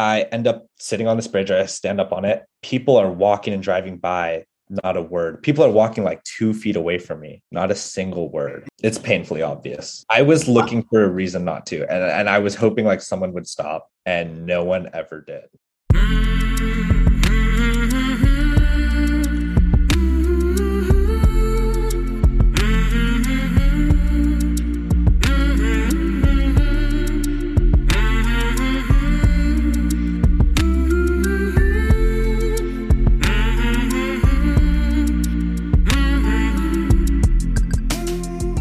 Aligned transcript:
I 0.00 0.22
end 0.32 0.46
up 0.46 0.66
sitting 0.78 1.06
on 1.06 1.16
this 1.16 1.28
bridge, 1.28 1.50
I 1.50 1.66
stand 1.66 2.00
up 2.00 2.10
on 2.10 2.24
it. 2.24 2.46
People 2.62 2.96
are 2.96 3.10
walking 3.10 3.52
and 3.52 3.62
driving 3.62 3.98
by, 3.98 4.44
not 4.70 4.96
a 4.96 5.02
word. 5.02 5.42
People 5.42 5.62
are 5.62 5.70
walking 5.70 6.04
like 6.04 6.24
two 6.24 6.54
feet 6.54 6.74
away 6.74 6.96
from 6.96 7.20
me, 7.20 7.42
not 7.52 7.70
a 7.70 7.74
single 7.74 8.30
word. 8.30 8.66
It's 8.82 8.96
painfully 8.96 9.42
obvious. 9.42 10.02
I 10.08 10.22
was 10.22 10.48
looking 10.48 10.84
for 10.84 11.04
a 11.04 11.08
reason 11.08 11.44
not 11.44 11.66
to, 11.66 11.82
and, 11.82 12.02
and 12.02 12.30
I 12.30 12.38
was 12.38 12.54
hoping 12.54 12.86
like 12.86 13.02
someone 13.02 13.34
would 13.34 13.46
stop, 13.46 13.90
and 14.06 14.46
no 14.46 14.64
one 14.64 14.88
ever 14.94 15.20
did. 15.20 16.99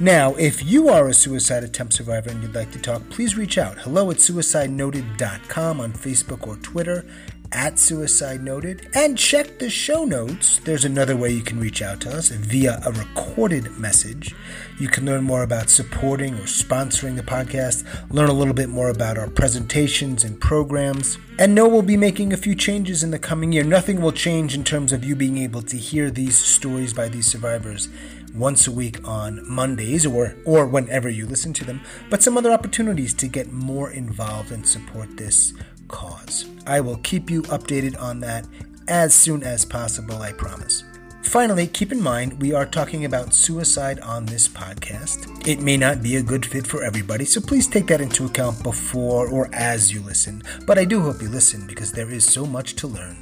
Now, 0.00 0.36
if 0.36 0.64
you 0.64 0.90
are 0.90 1.08
a 1.08 1.14
suicide 1.14 1.64
attempt 1.64 1.94
survivor 1.94 2.30
and 2.30 2.40
you'd 2.40 2.54
like 2.54 2.70
to 2.70 2.78
talk, 2.78 3.02
please 3.10 3.36
reach 3.36 3.58
out. 3.58 3.78
Hello 3.78 4.12
at 4.12 4.18
suicidenoted.com 4.18 5.80
on 5.80 5.92
Facebook 5.92 6.46
or 6.46 6.54
Twitter 6.56 7.04
at 7.50 7.80
Suicide 7.80 8.44
Noted. 8.44 8.88
And 8.94 9.18
check 9.18 9.58
the 9.58 9.68
show 9.68 10.04
notes. 10.04 10.60
There's 10.60 10.84
another 10.84 11.16
way 11.16 11.30
you 11.30 11.42
can 11.42 11.58
reach 11.58 11.82
out 11.82 12.00
to 12.02 12.16
us 12.16 12.28
via 12.28 12.80
a 12.86 12.92
recorded 12.92 13.76
message. 13.76 14.36
You 14.78 14.86
can 14.86 15.04
learn 15.04 15.24
more 15.24 15.42
about 15.42 15.68
supporting 15.68 16.34
or 16.34 16.42
sponsoring 16.42 17.16
the 17.16 17.22
podcast, 17.22 17.84
learn 18.12 18.28
a 18.28 18.34
little 18.34 18.54
bit 18.54 18.68
more 18.68 18.90
about 18.90 19.18
our 19.18 19.28
presentations 19.28 20.22
and 20.22 20.40
programs, 20.40 21.18
and 21.40 21.56
know 21.56 21.68
we'll 21.68 21.82
be 21.82 21.96
making 21.96 22.32
a 22.32 22.36
few 22.36 22.54
changes 22.54 23.02
in 23.02 23.10
the 23.10 23.18
coming 23.18 23.50
year. 23.50 23.64
Nothing 23.64 24.00
will 24.00 24.12
change 24.12 24.54
in 24.54 24.62
terms 24.62 24.92
of 24.92 25.04
you 25.04 25.16
being 25.16 25.38
able 25.38 25.62
to 25.62 25.76
hear 25.76 26.10
these 26.10 26.38
stories 26.38 26.94
by 26.94 27.08
these 27.08 27.26
survivors 27.26 27.88
once 28.34 28.66
a 28.66 28.72
week 28.72 29.06
on 29.06 29.48
Mondays 29.48 30.06
or, 30.06 30.36
or 30.44 30.66
whenever 30.66 31.08
you 31.08 31.26
listen 31.26 31.52
to 31.54 31.64
them, 31.64 31.80
but 32.10 32.22
some 32.22 32.36
other 32.36 32.52
opportunities 32.52 33.14
to 33.14 33.28
get 33.28 33.52
more 33.52 33.90
involved 33.90 34.52
and 34.52 34.66
support 34.66 35.16
this 35.16 35.52
cause. 35.88 36.46
I 36.66 36.80
will 36.80 36.98
keep 36.98 37.30
you 37.30 37.42
updated 37.42 38.00
on 38.00 38.20
that 38.20 38.46
as 38.88 39.14
soon 39.14 39.42
as 39.42 39.64
possible, 39.64 40.22
I 40.22 40.32
promise. 40.32 40.84
Finally, 41.22 41.66
keep 41.66 41.92
in 41.92 42.00
mind 42.00 42.40
we 42.40 42.54
are 42.54 42.64
talking 42.64 43.04
about 43.04 43.34
suicide 43.34 44.00
on 44.00 44.24
this 44.24 44.48
podcast. 44.48 45.46
It 45.46 45.60
may 45.60 45.76
not 45.76 46.02
be 46.02 46.16
a 46.16 46.22
good 46.22 46.46
fit 46.46 46.66
for 46.66 46.82
everybody, 46.82 47.26
so 47.26 47.40
please 47.40 47.66
take 47.66 47.86
that 47.88 48.00
into 48.00 48.24
account 48.24 48.62
before 48.62 49.28
or 49.28 49.50
as 49.52 49.92
you 49.92 50.00
listen. 50.00 50.42
But 50.64 50.78
I 50.78 50.86
do 50.86 51.02
hope 51.02 51.20
you 51.20 51.28
listen 51.28 51.66
because 51.66 51.92
there 51.92 52.10
is 52.10 52.24
so 52.24 52.46
much 52.46 52.76
to 52.76 52.86
learn. 52.86 53.16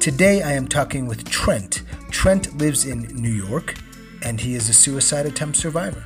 Today 0.00 0.42
I 0.42 0.52
am 0.52 0.68
talking 0.68 1.06
with 1.06 1.28
Trent. 1.28 1.82
Trent 2.10 2.56
lives 2.56 2.86
in 2.86 3.02
New 3.14 3.28
York 3.28 3.74
and 4.22 4.40
he 4.40 4.54
is 4.54 4.68
a 4.68 4.72
suicide 4.72 5.26
attempt 5.26 5.56
survivor. 5.56 6.04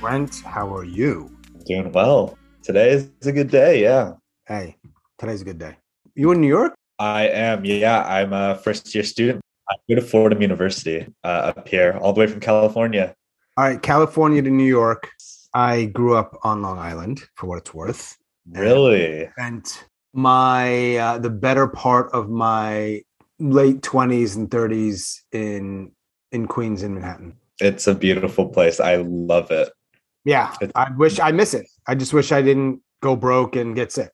Brent, 0.00 0.40
how 0.44 0.74
are 0.74 0.84
you? 0.84 1.36
Doing 1.66 1.92
well. 1.92 2.38
Today 2.62 2.90
is 2.92 3.26
a 3.26 3.32
good 3.32 3.50
day. 3.50 3.82
Yeah. 3.82 4.14
Hey, 4.46 4.76
today's 5.18 5.42
a 5.42 5.44
good 5.44 5.58
day. 5.58 5.76
You 6.14 6.30
in 6.32 6.40
New 6.40 6.48
York? 6.48 6.74
I 6.98 7.28
am. 7.28 7.64
Yeah. 7.64 8.04
I'm 8.04 8.32
a 8.32 8.56
first 8.56 8.94
year 8.94 9.04
student. 9.04 9.40
I 9.68 9.74
go 9.88 9.96
to 9.96 10.02
Fordham 10.02 10.40
University 10.40 11.06
uh, 11.24 11.52
up 11.56 11.68
here, 11.68 11.98
all 12.00 12.12
the 12.12 12.20
way 12.20 12.26
from 12.26 12.40
California. 12.40 13.14
All 13.56 13.64
right. 13.64 13.82
California 13.82 14.40
to 14.40 14.50
New 14.50 14.64
York. 14.64 15.10
I 15.52 15.86
grew 15.86 16.16
up 16.16 16.38
on 16.42 16.62
Long 16.62 16.78
Island 16.78 17.22
for 17.34 17.46
what 17.46 17.58
it's 17.58 17.74
worth. 17.74 18.16
Really? 18.50 19.28
And 19.36 19.66
my, 20.12 20.96
uh, 20.96 21.18
the 21.18 21.30
better 21.30 21.66
part 21.66 22.10
of 22.12 22.28
my 22.28 23.02
late 23.38 23.80
20s 23.82 24.36
and 24.36 24.50
30s 24.50 25.20
in 25.32 25.92
in 26.32 26.46
Queens 26.46 26.82
in 26.82 26.94
Manhattan. 26.94 27.36
It's 27.60 27.86
a 27.86 27.94
beautiful 27.94 28.48
place. 28.48 28.80
I 28.80 28.96
love 28.96 29.50
it. 29.50 29.70
Yeah. 30.24 30.54
It's- 30.60 30.72
I 30.74 30.90
wish 30.96 31.18
I 31.18 31.32
miss 31.32 31.54
it. 31.54 31.66
I 31.86 31.94
just 31.94 32.12
wish 32.12 32.32
I 32.32 32.42
didn't 32.42 32.82
go 33.00 33.16
broke 33.16 33.56
and 33.56 33.74
get 33.74 33.92
sick. 33.92 34.10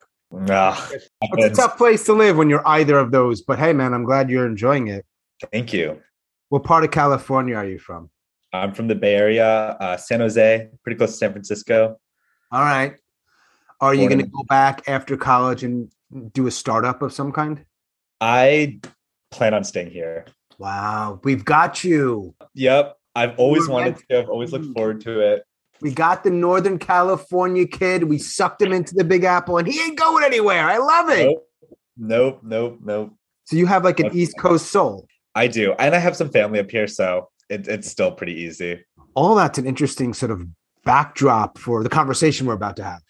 Ah, 0.50 0.90
It's 0.92 1.08
a 1.44 1.50
tough 1.50 1.76
place 1.76 2.04
to 2.04 2.12
live 2.12 2.36
when 2.36 2.48
you're 2.50 2.66
either 2.66 2.98
of 2.98 3.10
those, 3.12 3.40
but 3.42 3.58
hey 3.58 3.72
man, 3.72 3.92
I'm 3.94 4.04
glad 4.04 4.30
you're 4.30 4.46
enjoying 4.46 4.88
it. 4.88 5.04
Thank 5.52 5.72
you. 5.72 6.00
What 6.48 6.64
part 6.64 6.84
of 6.84 6.91
California 6.91 7.56
are 7.56 7.66
you 7.66 7.78
from? 7.78 8.10
I'm 8.52 8.72
from 8.72 8.86
the 8.88 8.94
Bay 8.94 9.16
Area, 9.16 9.46
uh, 9.80 9.96
San 9.96 10.20
Jose, 10.20 10.68
pretty 10.84 10.96
close 10.96 11.12
to 11.12 11.16
San 11.16 11.32
Francisco. 11.32 11.98
All 12.52 12.60
right. 12.62 12.94
Are 13.80 13.94
you 13.94 14.08
going 14.08 14.20
to 14.20 14.26
go 14.26 14.44
back 14.48 14.88
after 14.88 15.16
college 15.16 15.64
and 15.64 15.91
do 16.32 16.46
a 16.46 16.50
startup 16.50 17.02
of 17.02 17.12
some 17.12 17.32
kind? 17.32 17.64
I 18.20 18.80
plan 19.34 19.55
on 19.55 19.65
staying 19.65 19.91
here. 19.91 20.27
Wow, 20.59 21.21
we've 21.25 21.45
got 21.45 21.84
you. 21.84 22.34
Yep. 22.55 22.97
I've 23.15 23.39
always 23.39 23.65
You're 23.65 23.72
wanted 23.72 23.97
to. 24.11 24.19
I've 24.19 24.28
always 24.28 24.53
looked 24.53 24.72
forward 24.75 25.00
to 25.03 25.21
it. 25.21 25.45
We 25.81 25.93
got 25.93 26.25
the 26.25 26.31
Northern 26.31 26.78
California 26.78 27.67
kid. 27.67 28.05
We 28.05 28.19
sucked 28.19 28.62
him 28.62 28.72
into 28.72 28.95
the 28.95 29.05
Big 29.05 29.25
Apple, 29.25 29.59
and 29.59 29.69
he 29.69 29.81
ain't 29.81 29.99
going 29.99 30.25
anywhere. 30.25 30.69
I 30.69 30.78
love 30.78 31.11
it. 31.11 31.27
Nope. 31.27 31.49
Nope. 31.97 32.41
Nope. 32.43 32.78
Nope. 32.83 33.12
So 33.45 33.56
you 33.56 33.67
have 33.67 33.84
like 33.84 34.00
an 34.00 34.06
Okay. 34.06 34.19
East 34.19 34.39
Coast 34.39 34.71
soul. 34.71 35.06
I 35.34 35.49
do. 35.49 35.75
And 35.78 35.95
I 35.95 35.99
have 35.99 36.16
some 36.16 36.31
family 36.31 36.61
up 36.61 36.71
here, 36.71 36.87
so 36.87 37.28
it, 37.51 37.69
it's 37.69 37.91
still 37.91 38.12
pretty 38.12 38.34
easy. 38.34 38.84
All 39.15 39.34
that's 39.34 39.59
an 39.59 39.66
interesting 39.66 40.15
sort 40.15 40.31
of 40.31 40.47
backdrop 40.84 41.59
for 41.59 41.83
the 41.83 41.89
conversation 41.89 42.47
we're 42.47 42.55
about 42.55 42.77
to 42.77 42.84
have. 42.84 43.03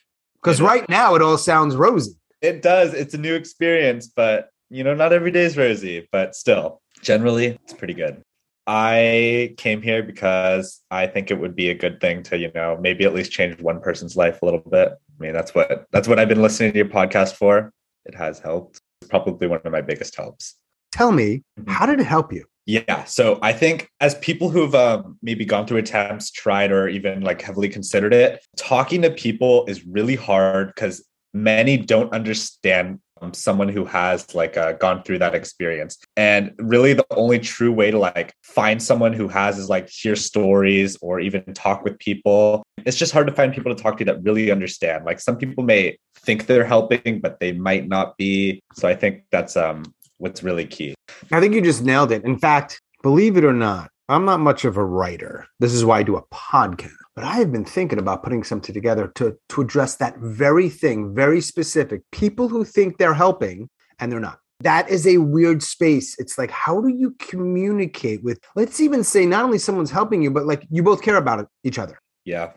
Because 0.43 0.61
right 0.61 0.87
now 0.89 1.15
it 1.15 1.23
all 1.23 1.39
sounds 1.39 1.77
rosy. 1.77 2.13
It 2.43 2.61
does. 2.61 2.93
It's 2.93 3.15
a 3.15 3.19
new 3.19 3.35
experience, 3.35 4.07
but 4.07 4.49
you 4.71 4.85
know, 4.85 4.95
not 4.95 5.13
every 5.13 5.31
day 5.31 5.45
is 5.45 5.57
rosy, 5.57 6.09
but 6.13 6.35
still, 6.35 6.81
generally, 7.03 7.59
it's 7.65 7.75
pretty 7.75 7.95
good. 7.95 8.23
I 8.67 9.55
came 9.59 9.83
here 9.83 10.03
because 10.03 10.81
I 10.91 11.07
think 11.07 11.31
it 11.31 11.39
would 11.39 11.55
be 11.55 11.69
a 11.69 11.75
good 11.75 12.01
thing 12.01 12.23
to, 12.25 12.39
you 12.39 12.51
know, 12.55 12.79
maybe 12.81 13.05
at 13.05 13.15
least 13.15 13.31
change 13.31 13.61
one 13.61 13.81
person's 13.81 14.17
life 14.17 14.41
a 14.41 14.45
little 14.45 14.61
bit. 14.61 14.89
I 14.89 15.23
mean, 15.23 15.33
that's 15.35 15.55
what 15.55 15.87
that's 15.93 16.09
what 16.09 16.19
I've 16.19 16.29
been 16.29 16.43
listening 16.43 16.73
to 16.73 16.79
your 16.79 16.89
podcast 16.89 17.35
for. 17.35 17.73
It 18.07 18.15
has 18.15 18.39
helped. 18.39 18.81
It's 19.03 19.11
probably 19.11 19.49
one 19.49 19.61
of 19.65 19.71
my 19.73 19.83
biggest 19.83 20.17
helps. 20.17 20.57
Tell 20.93 21.13
me, 21.13 21.43
Mhm. 21.61 21.69
how 21.69 21.87
did 21.87 22.01
it 22.01 22.07
help 22.07 22.33
you? 22.33 22.47
Yeah. 22.67 23.05
So 23.05 23.39
I 23.43 23.53
think 23.53 23.91
as 24.01 24.15
people 24.17 24.49
who've 24.49 24.75
um, 24.75 25.19
maybe 25.23 25.45
gone 25.45 25.67
through 25.67 25.79
attempts, 25.79 26.31
tried, 26.31 26.73
or 26.73 26.89
even 26.89 27.21
like 27.21 27.43
heavily 27.43 27.69
considered 27.69 28.15
it, 28.15 28.43
talking 28.57 29.03
to 29.03 29.11
people 29.11 29.67
is 29.67 29.85
really 29.87 30.15
hard 30.17 30.69
because 30.69 31.05
many 31.35 31.77
don't 31.77 32.11
understand 32.15 33.01
someone 33.33 33.69
who 33.69 33.85
has 33.85 34.35
like 34.35 34.57
uh, 34.57 34.73
gone 34.73 35.03
through 35.03 35.19
that 35.19 35.35
experience. 35.35 35.99
And 36.17 36.53
really, 36.59 36.93
the 36.93 37.07
only 37.11 37.39
true 37.39 37.73
way 37.73 37.91
to 37.91 37.99
like 37.99 38.35
find 38.43 38.83
someone 38.83 39.13
who 39.13 39.29
has 39.29 39.59
is 39.59 39.69
like 39.69 39.89
hear 39.89 40.17
stories 40.17 40.97
or 41.01 41.21
even 41.21 41.43
talk 41.55 41.85
with 41.85 41.99
people. 41.99 42.63
It's 42.85 42.97
just 42.97 43.13
hard 43.13 43.27
to 43.27 43.33
find 43.33 43.55
people 43.55 43.75
to 43.75 43.83
talk 43.83 43.97
to 43.99 44.05
that 44.05 44.23
really 44.23 44.51
understand. 44.51 45.05
Like 45.05 45.21
some 45.21 45.37
people 45.37 45.65
may 45.65 45.97
think 46.19 46.47
they're 46.47 46.65
helping, 46.65 47.21
but 47.21 47.41
they 47.41 47.53
might 47.53 47.89
not 47.89 48.17
be. 48.17 48.63
So 48.75 48.89
I 48.89 48.95
think 48.95 49.25
that's 49.31 49.57
um 49.57 49.85
what's 50.19 50.43
really 50.43 50.67
key. 50.67 50.95
I 51.33 51.41
think 51.41 51.55
you 51.55 51.63
just 51.63 51.83
nailed 51.83 52.13
it. 52.13 52.25
In 52.25 52.39
fact, 52.39 52.81
believe 53.03 53.37
it 53.37 53.45
or 53.45 53.53
not, 53.53 53.91
I'm 54.09 54.25
not 54.25 54.41
much 54.41 54.65
of 54.65 54.77
a 54.77 54.85
writer. 54.85 55.47
This 55.61 55.73
is 55.73 55.85
why 55.85 56.01
I 56.01 56.03
do 56.03 56.17
a 56.17 56.27
podcast. 56.27 56.93
But 57.15 57.25
I 57.25 57.37
have 57.37 57.53
been 57.53 57.65
thinking 57.65 57.99
about 57.99 58.23
putting 58.23 58.45
something 58.45 58.75
together 58.75 59.11
to, 59.15 59.37
to 59.51 59.61
address 59.61 59.97
that 59.97 60.19
very 60.19 60.69
thing, 60.69 61.15
very 61.15 61.41
specific. 61.41 62.03
People 62.13 62.49
who 62.49 62.65
think 62.65 62.99
they're 62.99 63.15
helping 63.15 63.71
and 63.99 64.11
they're 64.13 64.21
not. 64.21 64.41
That 64.61 64.91
is 64.91 65.07
a 65.07 65.19
weird 65.19 65.63
space. 65.63 66.19
It's 66.19 66.37
like, 66.37 66.51
how 66.51 66.81
do 66.81 66.89
you 66.89 67.15
communicate 67.19 68.23
with, 68.23 68.41
let's 68.57 68.81
even 68.81 69.05
say, 69.05 69.27
not 69.27 69.45
only 69.45 69.59
someone's 69.59 69.91
helping 69.91 70.23
you, 70.23 70.31
but 70.31 70.47
like 70.47 70.67
you 70.71 70.83
both 70.83 71.03
care 71.03 71.17
about 71.17 71.41
it, 71.41 71.47
each 71.63 71.79
other. 71.79 71.99
Yeah. 72.25 72.53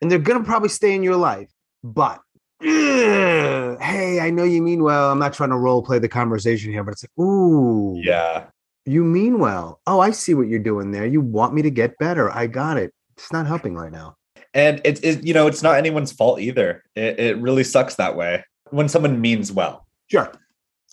And 0.00 0.10
they're 0.10 0.18
going 0.18 0.38
to 0.38 0.44
probably 0.44 0.68
stay 0.68 0.94
in 0.94 1.02
your 1.02 1.16
life. 1.16 1.50
But, 1.82 2.20
hey, 2.60 4.20
I 4.20 4.30
know 4.30 4.44
you 4.44 4.62
mean 4.62 4.82
well. 4.82 5.10
I'm 5.10 5.18
not 5.18 5.34
trying 5.34 5.50
to 5.50 5.56
role 5.56 5.82
play 5.82 5.98
the 5.98 6.08
conversation 6.08 6.72
here, 6.72 6.84
but 6.84 6.92
it's 6.92 7.04
like, 7.04 7.26
ooh. 7.26 7.98
Yeah. 8.02 8.46
You 8.86 9.04
mean 9.04 9.38
well. 9.38 9.80
Oh, 9.86 10.00
I 10.00 10.10
see 10.10 10.34
what 10.34 10.48
you're 10.48 10.58
doing 10.58 10.90
there. 10.90 11.06
You 11.06 11.20
want 11.20 11.54
me 11.54 11.62
to 11.62 11.70
get 11.70 11.96
better. 11.98 12.30
I 12.30 12.46
got 12.46 12.76
it. 12.76 12.92
It's 13.16 13.32
not 13.32 13.46
helping 13.46 13.74
right 13.74 13.92
now. 13.92 14.16
and 14.54 14.80
it's 14.84 15.00
it, 15.00 15.24
you 15.26 15.32
know 15.34 15.46
it's 15.48 15.62
not 15.62 15.76
anyone's 15.76 16.12
fault 16.12 16.38
either 16.40 16.84
it, 16.94 17.18
it 17.18 17.38
really 17.38 17.64
sucks 17.64 17.96
that 17.96 18.14
way 18.16 18.44
when 18.70 18.88
someone 18.88 19.20
means 19.20 19.50
well 19.50 19.84
Sure. 20.08 20.30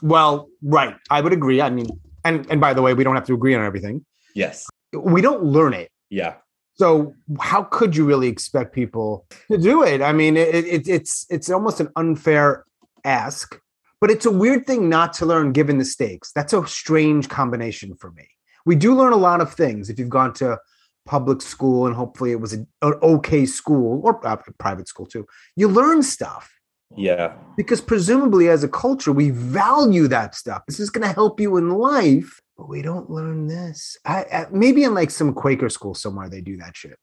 Well, 0.02 0.48
right. 0.64 0.96
I 1.12 1.22
would 1.22 1.34
agree. 1.34 1.62
I 1.62 1.70
mean, 1.70 1.86
and 2.24 2.48
and 2.50 2.62
by 2.62 2.74
the 2.74 2.82
way, 2.82 2.94
we 2.94 3.04
don't 3.04 3.14
have 3.16 3.26
to 3.28 3.34
agree 3.34 3.54
on 3.54 3.64
everything. 3.64 4.04
Yes. 4.34 4.68
We 4.94 5.22
don't 5.22 5.44
learn 5.44 5.74
it. 5.74 5.92
Yeah. 6.10 6.36
So 6.76 7.14
how 7.40 7.64
could 7.64 7.96
you 7.96 8.06
really 8.06 8.28
expect 8.30 8.74
people 8.74 9.26
to 9.52 9.58
do 9.58 9.84
it? 9.84 10.02
I 10.02 10.14
mean, 10.14 10.38
it, 10.38 10.56
it, 10.56 10.88
it's 10.88 11.28
it's 11.30 11.50
almost 11.52 11.80
an 11.82 11.90
unfair 11.98 12.64
ask, 13.04 13.60
but 14.02 14.10
it's 14.10 14.26
a 14.26 14.32
weird 14.32 14.66
thing 14.66 14.90
not 14.90 15.14
to 15.14 15.26
learn 15.26 15.54
given 15.54 15.78
the 15.78 15.86
stakes. 15.86 16.32
That's 16.34 16.52
a 16.52 16.68
strange 16.68 17.30
combination 17.30 17.96
for 17.96 18.12
me. 18.12 18.28
We 18.66 18.76
do 18.76 18.96
learn 18.96 19.14
a 19.14 19.18
lot 19.18 19.40
of 19.40 19.54
things 19.54 19.90
if 19.90 20.00
you've 20.00 20.10
gone 20.10 20.34
to 20.34 20.60
public 21.06 21.42
school 21.42 21.88
and 21.88 21.96
hopefully 21.96 22.32
it 22.32 22.40
was 22.40 22.54
an 22.54 22.68
okay 22.82 23.46
school 23.46 24.02
or 24.04 24.26
uh, 24.28 24.38
private 24.60 24.88
school 24.88 25.06
too. 25.06 25.28
You 25.56 25.68
learn 25.68 26.04
stuff. 26.04 26.52
Yeah. 26.98 27.36
Because 27.56 27.80
presumably, 27.80 28.50
as 28.50 28.64
a 28.64 28.68
culture, 28.68 29.14
we 29.14 29.30
value 29.30 30.08
that 30.10 30.36
stuff. 30.36 30.64
This 30.68 30.80
is 30.80 30.90
going 30.90 31.08
to 31.08 31.14
help 31.14 31.40
you 31.40 31.56
in 31.58 31.70
life, 31.70 32.42
but 32.58 32.68
we 32.68 32.82
don't 32.82 33.10
learn 33.10 33.48
this. 33.48 33.98
I, 34.06 34.26
I, 34.26 34.48
maybe 34.52 34.84
in 34.84 34.94
like 34.94 35.10
some 35.10 35.34
Quaker 35.34 35.70
school 35.70 35.94
somewhere, 35.94 36.28
they 36.28 36.42
do 36.42 36.58
that 36.58 36.76
shit. 36.76 37.00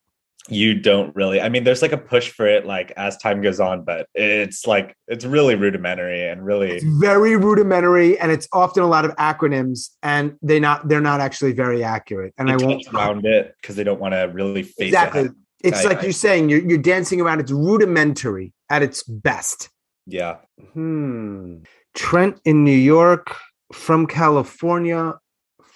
You 0.51 0.75
don't 0.75 1.15
really. 1.15 1.41
I 1.41 1.49
mean, 1.49 1.65
there's 1.65 1.83
like 1.83 1.93
a 1.93 1.99
push 1.99 2.31
for 2.31 2.47
it, 2.47 2.65
like 2.65 2.91
as 2.97 3.17
time 3.19 3.43
goes 3.43 3.61
on, 3.61 3.85
but 3.85 4.09
it's 4.15 4.67
like 4.67 4.97
it's 5.07 5.25
really 5.25 5.55
rudimentary 5.55 6.27
and 6.27 6.45
really 6.45 6.73
it's 6.73 6.85
very 6.85 7.37
rudimentary, 7.37 8.19
and 8.19 8.33
it's 8.33 8.49
often 8.53 8.83
a 8.83 8.87
lot 8.87 9.05
of 9.05 9.15
acronyms, 9.17 9.91
and 10.03 10.37
they 10.43 10.59
not 10.59 10.89
they're 10.89 11.01
not 11.01 11.21
actually 11.21 11.53
very 11.53 11.85
accurate. 11.85 12.33
And 12.39 12.51
I 12.51 12.57
won't 12.57 12.87
around 12.95 13.27
it 13.27 13.55
because 13.61 13.77
they 13.77 13.85
don't 13.85 14.01
want 14.01 14.15
to 14.15 14.31
really 14.33 14.63
face 14.63 14.89
exactly. 14.89 15.23
it. 15.23 15.33
It's 15.63 15.85
I, 15.85 15.89
like 15.89 15.99
I, 15.99 16.03
you're 16.05 16.13
saying 16.13 16.49
you're 16.49 16.63
you're 16.63 16.79
dancing 16.79 17.21
around. 17.21 17.41
It's 17.41 17.53
rudimentary 17.53 18.55
at 18.71 18.83
its 18.83 19.03
best. 19.03 19.69
Yeah. 20.07 20.37
Hmm. 20.73 21.59
Trent 21.95 22.41
in 22.45 22.65
New 22.65 22.71
York 22.71 23.37
from 23.73 24.07
California 24.07 25.15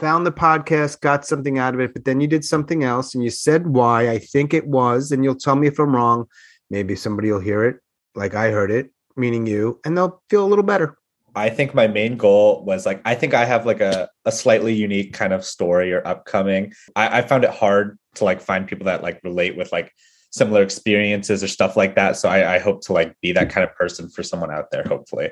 found 0.03 0.27
the 0.27 0.33
podcast, 0.33 1.01
got 1.01 1.25
something 1.25 1.61
out 1.61 1.75
of 1.75 1.81
it, 1.81 1.95
but 1.95 2.05
then 2.05 2.21
you 2.21 2.27
did 2.27 2.45
something 2.45 2.83
else 2.83 3.15
and 3.15 3.23
you 3.23 3.31
said 3.31 3.69
why. 3.69 4.11
I 4.11 4.19
think 4.19 4.53
it 4.53 4.67
was, 4.67 5.13
and 5.13 5.23
you'll 5.23 5.37
tell 5.37 5.55
me 5.55 5.69
if 5.69 5.79
I'm 5.79 5.95
wrong. 5.95 6.27
Maybe 6.71 6.97
somebody 6.97 7.31
will 7.31 7.39
hear 7.39 7.63
it 7.65 7.77
like 8.17 8.35
I 8.35 8.51
heard 8.51 8.73
it, 8.73 8.91
meaning 9.17 9.47
you, 9.47 9.81
and 9.85 9.97
they'll 9.97 10.21
feel 10.29 10.45
a 10.45 10.49
little 10.49 10.65
better. 10.65 10.99
I 11.37 11.51
think 11.51 11.73
my 11.73 11.87
main 11.87 12.17
goal 12.17 12.65
was 12.65 12.85
like, 12.85 13.01
I 13.05 13.15
think 13.15 13.33
I 13.33 13.45
have 13.45 13.65
like 13.65 13.81
a, 13.81 14.11
a 14.25 14.33
slightly 14.33 14.75
unique 14.75 15.13
kind 15.13 15.33
of 15.33 15.45
story 15.45 15.93
or 15.93 16.07
upcoming. 16.07 16.73
I, 16.97 17.19
I 17.19 17.23
found 17.23 17.45
it 17.45 17.51
hard 17.51 17.97
to 18.17 18.25
like 18.25 18.41
find 18.41 18.67
people 18.67 18.87
that 18.87 19.03
like 19.03 19.21
relate 19.23 19.57
with 19.57 19.71
like 19.71 19.93
similar 20.33 20.63
experiences 20.63 21.45
or 21.45 21.49
stuff 21.49 21.77
like 21.77 21.95
that. 21.95 22.17
So 22.17 22.29
I, 22.29 22.57
I 22.57 22.59
hope 22.59 22.83
to 22.87 22.93
like 22.93 23.15
be 23.21 23.31
that 23.33 23.51
kind 23.51 23.63
of 23.63 23.73
person 23.77 24.09
for 24.09 24.25
someone 24.25 24.51
out 24.51 24.73
there, 24.73 24.83
hopefully. 24.83 25.31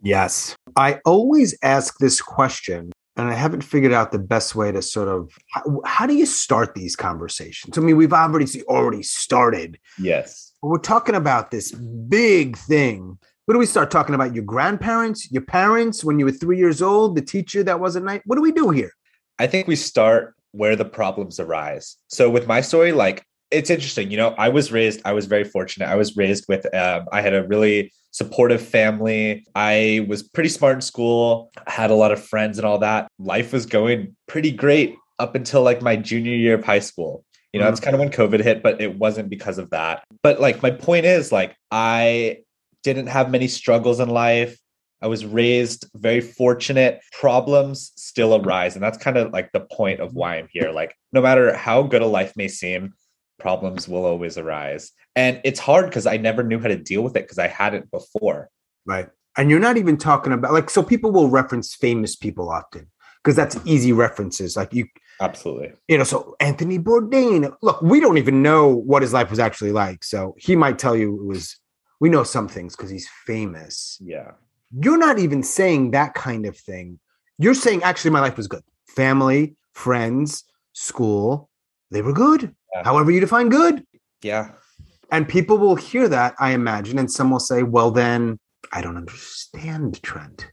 Yes. 0.00 0.54
I 0.76 1.00
always 1.04 1.58
ask 1.62 1.98
this 1.98 2.20
question 2.20 2.92
and 3.16 3.28
I 3.28 3.34
haven't 3.34 3.62
figured 3.62 3.92
out 3.92 4.12
the 4.12 4.18
best 4.18 4.54
way 4.54 4.70
to 4.72 4.82
sort 4.82 5.08
of 5.08 5.32
how, 5.50 5.80
how, 5.84 6.06
do 6.06 6.14
you 6.14 6.26
start 6.26 6.74
these 6.74 6.94
conversations? 6.94 7.78
I 7.78 7.80
mean, 7.80 7.96
we've 7.96 8.12
already 8.12 8.62
already 8.64 9.02
started. 9.02 9.78
Yes. 9.98 10.52
We're 10.62 10.78
talking 10.78 11.14
about 11.14 11.50
this 11.50 11.72
big 11.72 12.56
thing. 12.56 13.18
What 13.46 13.54
do 13.54 13.58
we 13.58 13.66
start 13.66 13.90
talking 13.90 14.14
about? 14.14 14.34
Your 14.34 14.44
grandparents, 14.44 15.30
your 15.30 15.42
parents 15.42 16.04
when 16.04 16.18
you 16.18 16.24
were 16.24 16.32
three 16.32 16.58
years 16.58 16.82
old, 16.82 17.16
the 17.16 17.22
teacher 17.22 17.62
that 17.62 17.80
wasn't 17.80 18.04
nice. 18.04 18.20
What 18.26 18.36
do 18.36 18.42
we 18.42 18.52
do 18.52 18.70
here? 18.70 18.90
I 19.38 19.46
think 19.46 19.66
we 19.66 19.76
start 19.76 20.34
where 20.52 20.76
the 20.76 20.84
problems 20.84 21.38
arise. 21.38 21.96
So 22.08 22.28
with 22.28 22.46
my 22.46 22.60
story, 22.60 22.92
like 22.92 23.24
it's 23.50 23.70
interesting. 23.70 24.10
You 24.10 24.16
know, 24.16 24.34
I 24.38 24.48
was 24.48 24.72
raised, 24.72 25.00
I 25.04 25.12
was 25.12 25.26
very 25.26 25.44
fortunate. 25.44 25.88
I 25.88 25.94
was 25.94 26.16
raised 26.16 26.46
with, 26.48 26.72
um, 26.74 27.06
I 27.12 27.20
had 27.20 27.34
a 27.34 27.46
really 27.46 27.92
supportive 28.10 28.60
family. 28.62 29.46
I 29.54 30.06
was 30.08 30.22
pretty 30.22 30.48
smart 30.48 30.74
in 30.76 30.80
school, 30.80 31.50
had 31.66 31.90
a 31.90 31.94
lot 31.94 32.12
of 32.12 32.22
friends 32.22 32.58
and 32.58 32.66
all 32.66 32.78
that. 32.78 33.08
Life 33.18 33.52
was 33.52 33.66
going 33.66 34.16
pretty 34.26 34.50
great 34.50 34.96
up 35.18 35.34
until 35.34 35.62
like 35.62 35.82
my 35.82 35.96
junior 35.96 36.34
year 36.34 36.54
of 36.54 36.64
high 36.64 36.80
school. 36.80 37.24
You 37.52 37.60
know, 37.60 37.66
mm-hmm. 37.66 37.72
it's 37.72 37.80
kind 37.80 37.94
of 37.94 38.00
when 38.00 38.10
COVID 38.10 38.42
hit, 38.42 38.62
but 38.62 38.80
it 38.80 38.98
wasn't 38.98 39.30
because 39.30 39.58
of 39.58 39.70
that. 39.70 40.04
But 40.22 40.40
like, 40.40 40.62
my 40.62 40.70
point 40.70 41.06
is, 41.06 41.32
like, 41.32 41.56
I 41.70 42.38
didn't 42.82 43.06
have 43.06 43.30
many 43.30 43.48
struggles 43.48 44.00
in 44.00 44.08
life. 44.10 44.58
I 45.00 45.06
was 45.06 45.24
raised 45.24 45.86
very 45.94 46.20
fortunate. 46.20 47.00
Problems 47.12 47.92
still 47.96 48.34
arise. 48.34 48.74
And 48.74 48.82
that's 48.82 48.98
kind 48.98 49.16
of 49.16 49.32
like 49.32 49.52
the 49.52 49.60
point 49.60 50.00
of 50.00 50.14
why 50.14 50.36
I'm 50.36 50.48
here. 50.50 50.70
Like, 50.70 50.94
no 51.12 51.22
matter 51.22 51.54
how 51.56 51.82
good 51.82 52.02
a 52.02 52.06
life 52.06 52.32
may 52.36 52.48
seem, 52.48 52.92
problems 53.38 53.88
will 53.88 54.04
always 54.04 54.38
arise. 54.38 54.92
And 55.14 55.40
it's 55.44 55.60
hard 55.60 55.86
because 55.86 56.06
I 56.06 56.16
never 56.16 56.42
knew 56.42 56.58
how 56.58 56.68
to 56.68 56.76
deal 56.76 57.02
with 57.02 57.16
it 57.16 57.24
because 57.24 57.38
I 57.38 57.48
hadn't 57.48 57.90
before. 57.90 58.50
Right. 58.84 59.08
And 59.36 59.50
you're 59.50 59.60
not 59.60 59.76
even 59.76 59.96
talking 59.96 60.32
about 60.32 60.52
like, 60.52 60.70
so 60.70 60.82
people 60.82 61.12
will 61.12 61.28
reference 61.28 61.74
famous 61.74 62.16
people 62.16 62.50
often 62.50 62.90
because 63.22 63.36
that's 63.36 63.58
easy 63.64 63.92
references. 63.92 64.56
Like 64.56 64.72
you, 64.72 64.86
absolutely, 65.20 65.72
you 65.88 65.98
know, 65.98 66.04
so 66.04 66.36
Anthony 66.40 66.78
Bourdain, 66.78 67.54
look, 67.62 67.82
we 67.82 68.00
don't 68.00 68.18
even 68.18 68.42
know 68.42 68.68
what 68.68 69.02
his 69.02 69.12
life 69.12 69.30
was 69.30 69.38
actually 69.38 69.72
like. 69.72 70.04
So 70.04 70.34
he 70.38 70.56
might 70.56 70.78
tell 70.78 70.96
you 70.96 71.20
it 71.20 71.26
was, 71.26 71.58
we 72.00 72.08
know 72.08 72.24
some 72.24 72.48
things 72.48 72.76
because 72.76 72.90
he's 72.90 73.08
famous. 73.26 73.98
Yeah. 74.02 74.32
You're 74.70 74.98
not 74.98 75.18
even 75.18 75.42
saying 75.42 75.92
that 75.92 76.14
kind 76.14 76.46
of 76.46 76.56
thing. 76.56 76.98
You're 77.38 77.54
saying 77.54 77.82
actually 77.82 78.12
my 78.12 78.20
life 78.20 78.36
was 78.36 78.48
good. 78.48 78.62
Family, 78.86 79.56
friends, 79.72 80.44
school, 80.72 81.50
they 81.90 82.02
were 82.02 82.12
good 82.12 82.54
yeah. 82.74 82.84
however 82.84 83.10
you 83.10 83.20
define 83.20 83.48
good. 83.48 83.84
Yeah. 84.22 84.50
And 85.10 85.28
people 85.28 85.58
will 85.58 85.76
hear 85.76 86.08
that, 86.08 86.34
I 86.38 86.50
imagine, 86.50 86.98
and 86.98 87.10
some 87.10 87.30
will 87.30 87.40
say, 87.40 87.62
well, 87.62 87.90
then 87.90 88.38
I 88.72 88.80
don't 88.80 88.96
understand, 88.96 90.02
Trent. 90.02 90.50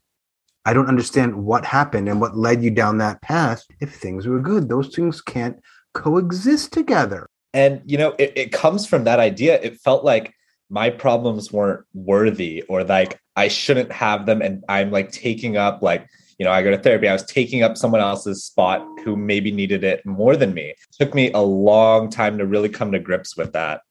I 0.65 0.74
don't 0.74 0.88
understand 0.88 1.35
what 1.35 1.65
happened 1.65 2.07
and 2.07 2.21
what 2.21 2.38
led 2.38 2.63
you 2.63 2.71
down 2.71 3.00
that 3.00 3.21
path 3.21 3.63
if 3.81 3.95
things 3.95 4.27
were 4.27 4.39
good. 4.39 4.69
Those 4.69 4.95
things 4.95 5.21
can't 5.21 5.59
coexist 5.94 6.71
together. 6.71 7.27
And, 7.53 7.81
you 7.86 7.97
know, 7.97 8.15
it, 8.18 8.33
it 8.36 8.51
comes 8.51 8.86
from 8.86 9.03
that 9.03 9.19
idea. 9.19 9.59
It 9.62 9.79
felt 9.81 10.06
like 10.06 10.33
my 10.69 10.89
problems 10.89 11.51
weren't 11.51 11.86
worthy 11.94 12.63
or 12.69 12.83
like 12.83 13.19
I 13.36 13.47
shouldn't 13.47 13.91
have 13.91 14.25
them. 14.25 14.41
And 14.41 14.63
I'm 14.69 14.91
like 14.91 15.12
taking 15.12 15.57
up 15.57 15.81
like 15.81 16.07
you 16.38 16.45
know, 16.45 16.51
I 16.51 16.63
go 16.63 16.71
to 16.71 16.77
therapy. 16.77 17.07
I 17.07 17.13
was 17.13 17.25
taking 17.25 17.63
up 17.63 17.77
someone 17.77 18.01
else's 18.01 18.44
spot 18.44 18.85
who 19.03 19.15
maybe 19.15 19.51
needed 19.51 19.83
it 19.83 20.06
more 20.06 20.35
than 20.35 20.53
me. 20.53 20.69
It 20.69 20.77
took 20.91 21.13
me 21.13 21.31
a 21.31 21.41
long 21.41 22.09
time 22.09 22.38
to 22.38 22.45
really 22.45 22.69
come 22.69 22.91
to 22.91 23.00
grips 23.00 23.38
with 23.38 23.53
that 23.53 23.81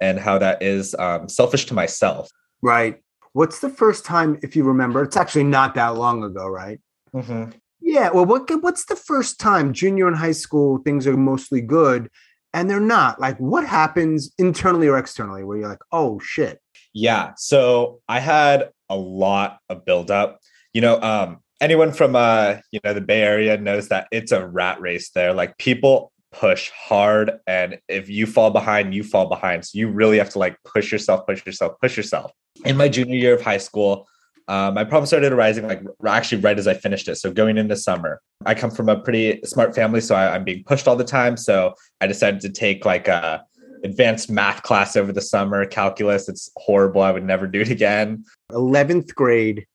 and 0.00 0.18
how 0.18 0.38
that 0.38 0.62
is 0.62 0.94
um, 0.98 1.28
selfish 1.28 1.66
to 1.66 1.74
myself. 1.74 2.30
Right. 2.60 3.00
What's 3.34 3.60
the 3.60 3.70
first 3.70 4.04
time, 4.04 4.38
if 4.42 4.56
you 4.56 4.64
remember? 4.64 5.02
It's 5.02 5.16
actually 5.16 5.44
not 5.44 5.74
that 5.76 5.96
long 5.96 6.22
ago, 6.22 6.46
right? 6.46 6.80
Mm-hmm. 7.14 7.50
Yeah. 7.80 8.10
Well, 8.10 8.26
what 8.26 8.50
what's 8.62 8.84
the 8.86 8.96
first 8.96 9.40
time 9.40 9.72
junior 9.72 10.08
in 10.08 10.14
high 10.14 10.32
school 10.32 10.78
things 10.78 11.06
are 11.06 11.16
mostly 11.16 11.60
good, 11.60 12.08
and 12.52 12.68
they're 12.68 12.80
not? 12.80 13.20
Like, 13.20 13.38
what 13.38 13.66
happens 13.66 14.32
internally 14.38 14.88
or 14.88 14.98
externally 14.98 15.44
where 15.44 15.58
you're 15.58 15.68
like, 15.68 15.82
oh 15.90 16.18
shit? 16.20 16.60
Yeah. 16.92 17.32
So 17.36 18.00
I 18.08 18.20
had 18.20 18.70
a 18.88 18.96
lot 18.96 19.58
of 19.68 19.84
buildup. 19.84 20.40
You 20.74 20.80
know, 20.80 21.00
um, 21.00 21.41
anyone 21.62 21.92
from 21.92 22.16
uh 22.16 22.56
you 22.72 22.80
know 22.84 22.92
the 22.92 23.00
bay 23.00 23.22
area 23.22 23.56
knows 23.56 23.88
that 23.88 24.08
it's 24.10 24.32
a 24.32 24.46
rat 24.46 24.80
race 24.80 25.10
there. 25.10 25.32
Like 25.32 25.56
people 25.56 26.12
push 26.32 26.70
hard 26.70 27.30
and 27.46 27.78
if 27.88 28.08
you 28.08 28.26
fall 28.26 28.50
behind 28.50 28.94
you 28.94 29.04
fall 29.04 29.28
behind. 29.28 29.64
So 29.64 29.78
you 29.78 29.88
really 29.88 30.18
have 30.18 30.30
to 30.30 30.38
like 30.38 30.56
push 30.64 30.92
yourself 30.92 31.26
push 31.26 31.46
yourself 31.46 31.74
push 31.80 31.96
yourself. 31.96 32.32
In 32.66 32.76
my 32.76 32.88
junior 32.88 33.16
year 33.16 33.34
of 33.34 33.40
high 33.40 33.58
school 33.58 34.06
um, 34.48 34.74
my 34.74 34.82
problem 34.82 35.06
started 35.06 35.32
arising 35.32 35.68
like 35.68 35.82
actually 36.04 36.40
right 36.40 36.58
as 36.58 36.66
i 36.66 36.74
finished 36.74 37.06
it. 37.08 37.14
So 37.14 37.32
going 37.32 37.56
into 37.56 37.76
summer 37.76 38.20
i 38.44 38.54
come 38.54 38.70
from 38.70 38.88
a 38.88 38.98
pretty 38.98 39.40
smart 39.44 39.74
family 39.74 40.00
so 40.00 40.16
I, 40.16 40.34
i'm 40.34 40.44
being 40.44 40.64
pushed 40.64 40.88
all 40.88 40.96
the 40.96 41.04
time. 41.04 41.36
So 41.36 41.74
i 42.00 42.06
decided 42.06 42.40
to 42.40 42.50
take 42.50 42.84
like 42.84 43.08
a 43.08 43.44
advanced 43.84 44.30
math 44.30 44.62
class 44.62 44.94
over 44.96 45.12
the 45.12 45.20
summer 45.20 45.66
calculus. 45.66 46.28
It's 46.28 46.50
horrible. 46.56 47.02
I 47.02 47.10
would 47.10 47.24
never 47.24 47.48
do 47.48 47.60
it 47.60 47.70
again. 47.70 48.24
11th 48.52 49.12
grade 49.14 49.66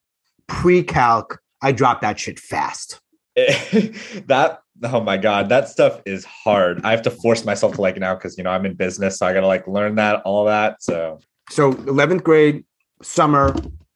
pre-calc 0.48 1.41
I 1.62 1.72
drop 1.72 2.02
that 2.02 2.20
shit 2.20 2.40
fast. 2.40 3.00
that 3.36 4.60
oh 4.84 5.02
my 5.02 5.18
god, 5.18 5.50
that 5.50 5.70
stuff 5.70 6.02
is 6.06 6.26
hard. 6.26 6.82
I 6.84 6.92
have 6.92 7.04
to 7.04 7.12
force 7.12 7.46
myself 7.46 7.76
to 7.76 7.82
like 7.82 7.96
it 7.96 8.00
now 8.00 8.16
because 8.16 8.38
you 8.38 8.44
know 8.44 8.50
I'm 8.50 8.66
in 8.66 8.74
business, 8.76 9.20
so 9.20 9.28
I 9.28 9.34
gotta 9.34 9.48
like 9.48 9.68
learn 9.68 9.96
that, 9.96 10.22
all 10.24 10.46
that. 10.46 10.82
So 10.82 11.20
so 11.50 11.74
11th 11.74 12.24
grade 12.24 12.66
summer, 13.02 13.56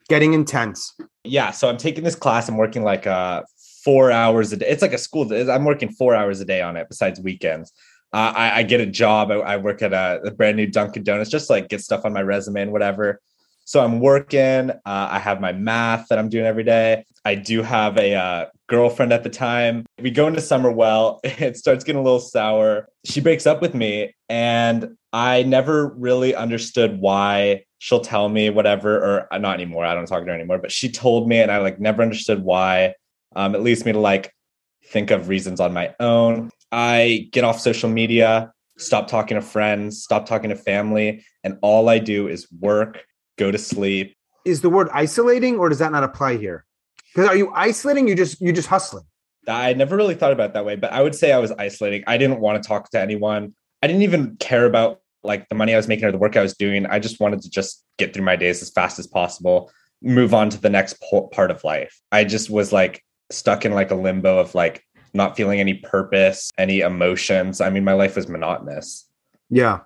getting 0.09 0.33
intense. 0.33 0.95
Yeah, 1.23 1.51
so 1.51 1.69
I'm 1.69 1.77
taking 1.77 2.03
this 2.03 2.15
class. 2.15 2.49
I'm 2.49 2.57
working 2.57 2.83
like 2.83 3.07
uh 3.07 3.43
four 3.83 4.11
hours 4.11 4.51
a 4.53 4.57
day. 4.57 4.67
It's 4.67 4.81
like 4.81 4.93
a 4.93 4.97
school. 4.97 5.31
I'm 5.49 5.65
working 5.65 5.89
four 5.89 6.15
hours 6.15 6.39
a 6.39 6.45
day 6.45 6.61
on 6.61 6.77
it 6.77 6.87
besides 6.87 7.19
weekends. 7.19 7.71
Uh, 8.13 8.33
I, 8.35 8.57
I, 8.57 8.63
get 8.63 8.81
a 8.81 8.85
job. 8.85 9.31
I, 9.31 9.35
I 9.35 9.57
work 9.57 9.81
at 9.81 9.93
a, 9.93 10.19
a, 10.25 10.31
brand 10.31 10.57
new 10.57 10.67
Dunkin' 10.67 11.03
Donuts, 11.03 11.29
just 11.29 11.49
like 11.49 11.69
get 11.69 11.79
stuff 11.79 12.03
on 12.03 12.11
my 12.11 12.21
resume 12.21 12.63
and 12.63 12.71
whatever. 12.73 13.21
So 13.63 13.81
I'm 13.81 14.01
working. 14.01 14.69
Uh, 14.69 14.73
I 14.85 15.17
have 15.17 15.39
my 15.39 15.53
math 15.53 16.09
that 16.09 16.19
I'm 16.19 16.27
doing 16.27 16.45
every 16.45 16.65
day. 16.65 17.05
I 17.23 17.35
do 17.35 17.61
have 17.61 17.97
a 17.97 18.15
uh, 18.15 18.45
girlfriend 18.67 19.13
at 19.13 19.23
the 19.23 19.29
time. 19.29 19.85
We 20.01 20.11
go 20.11 20.27
into 20.27 20.41
summer 20.41 20.71
well. 20.71 21.19
It 21.23 21.57
starts 21.57 21.83
getting 21.83 21.99
a 21.99 22.03
little 22.03 22.19
sour. 22.19 22.87
She 23.05 23.21
breaks 23.21 23.45
up 23.45 23.61
with 23.61 23.73
me, 23.73 24.13
and 24.29 24.97
I 25.13 25.43
never 25.43 25.89
really 25.89 26.35
understood 26.35 26.99
why 26.99 27.63
she'll 27.79 28.01
tell 28.01 28.29
me 28.29 28.49
whatever, 28.49 28.97
or 28.97 29.33
uh, 29.33 29.37
not 29.37 29.55
anymore. 29.55 29.85
I 29.85 29.93
don't 29.93 30.05
talk 30.05 30.21
to 30.21 30.27
her 30.27 30.35
anymore, 30.35 30.59
but 30.59 30.71
she 30.71 30.89
told 30.89 31.27
me, 31.27 31.39
and 31.39 31.51
I 31.51 31.57
like 31.59 31.79
never 31.79 32.01
understood 32.01 32.43
why. 32.43 32.93
Um, 33.35 33.55
it 33.55 33.61
leads 33.61 33.85
me 33.85 33.91
to 33.91 33.99
like 33.99 34.33
think 34.85 35.11
of 35.11 35.29
reasons 35.29 35.59
on 35.59 35.73
my 35.73 35.93
own. 35.99 36.49
I 36.71 37.29
get 37.31 37.43
off 37.43 37.59
social 37.59 37.89
media, 37.89 38.51
stop 38.77 39.07
talking 39.07 39.35
to 39.35 39.41
friends, 39.41 40.03
stop 40.03 40.25
talking 40.25 40.49
to 40.49 40.55
family, 40.55 41.25
and 41.43 41.57
all 41.61 41.89
I 41.89 41.99
do 41.99 42.27
is 42.27 42.47
work, 42.51 43.03
go 43.37 43.51
to 43.51 43.57
sleep. 43.57 44.15
Is 44.45 44.61
the 44.61 44.69
word 44.69 44.89
isolating 44.93 45.59
or 45.59 45.69
does 45.69 45.79
that 45.79 45.91
not 45.91 46.03
apply 46.03 46.37
here? 46.37 46.65
Because 47.13 47.29
are 47.29 47.35
you 47.35 47.51
isolating? 47.53 48.07
You 48.07 48.15
just 48.15 48.41
you 48.41 48.53
just 48.53 48.67
hustling. 48.67 49.03
I 49.47 49.73
never 49.73 49.95
really 49.95 50.15
thought 50.15 50.31
about 50.31 50.51
it 50.51 50.53
that 50.53 50.65
way, 50.65 50.75
but 50.75 50.93
I 50.93 51.01
would 51.01 51.15
say 51.15 51.31
I 51.31 51.39
was 51.39 51.51
isolating. 51.51 52.03
I 52.07 52.17
didn't 52.17 52.39
want 52.39 52.61
to 52.61 52.67
talk 52.67 52.89
to 52.91 53.01
anyone. 53.01 53.53
I 53.81 53.87
didn't 53.87 54.03
even 54.03 54.37
care 54.37 54.65
about 54.65 55.01
like 55.23 55.49
the 55.49 55.55
money 55.55 55.73
I 55.73 55.77
was 55.77 55.87
making 55.87 56.05
or 56.05 56.11
the 56.11 56.17
work 56.17 56.37
I 56.37 56.41
was 56.41 56.55
doing. 56.55 56.85
I 56.85 56.99
just 56.99 57.19
wanted 57.19 57.41
to 57.41 57.49
just 57.49 57.83
get 57.97 58.13
through 58.13 58.23
my 58.23 58.35
days 58.35 58.61
as 58.61 58.69
fast 58.69 58.99
as 58.99 59.07
possible, 59.07 59.71
move 60.01 60.33
on 60.33 60.49
to 60.49 60.61
the 60.61 60.69
next 60.69 61.03
part 61.31 61.51
of 61.51 61.63
life. 61.63 61.99
I 62.11 62.23
just 62.23 62.49
was 62.49 62.71
like 62.71 63.03
stuck 63.29 63.65
in 63.65 63.73
like 63.73 63.91
a 63.91 63.95
limbo 63.95 64.39
of 64.39 64.53
like 64.55 64.83
not 65.13 65.35
feeling 65.35 65.59
any 65.59 65.75
purpose, 65.75 66.49
any 66.57 66.79
emotions. 66.79 67.61
I 67.61 67.69
mean, 67.69 67.83
my 67.83 67.93
life 67.93 68.15
was 68.15 68.27
monotonous. 68.27 69.07
Yeah. 69.49 69.81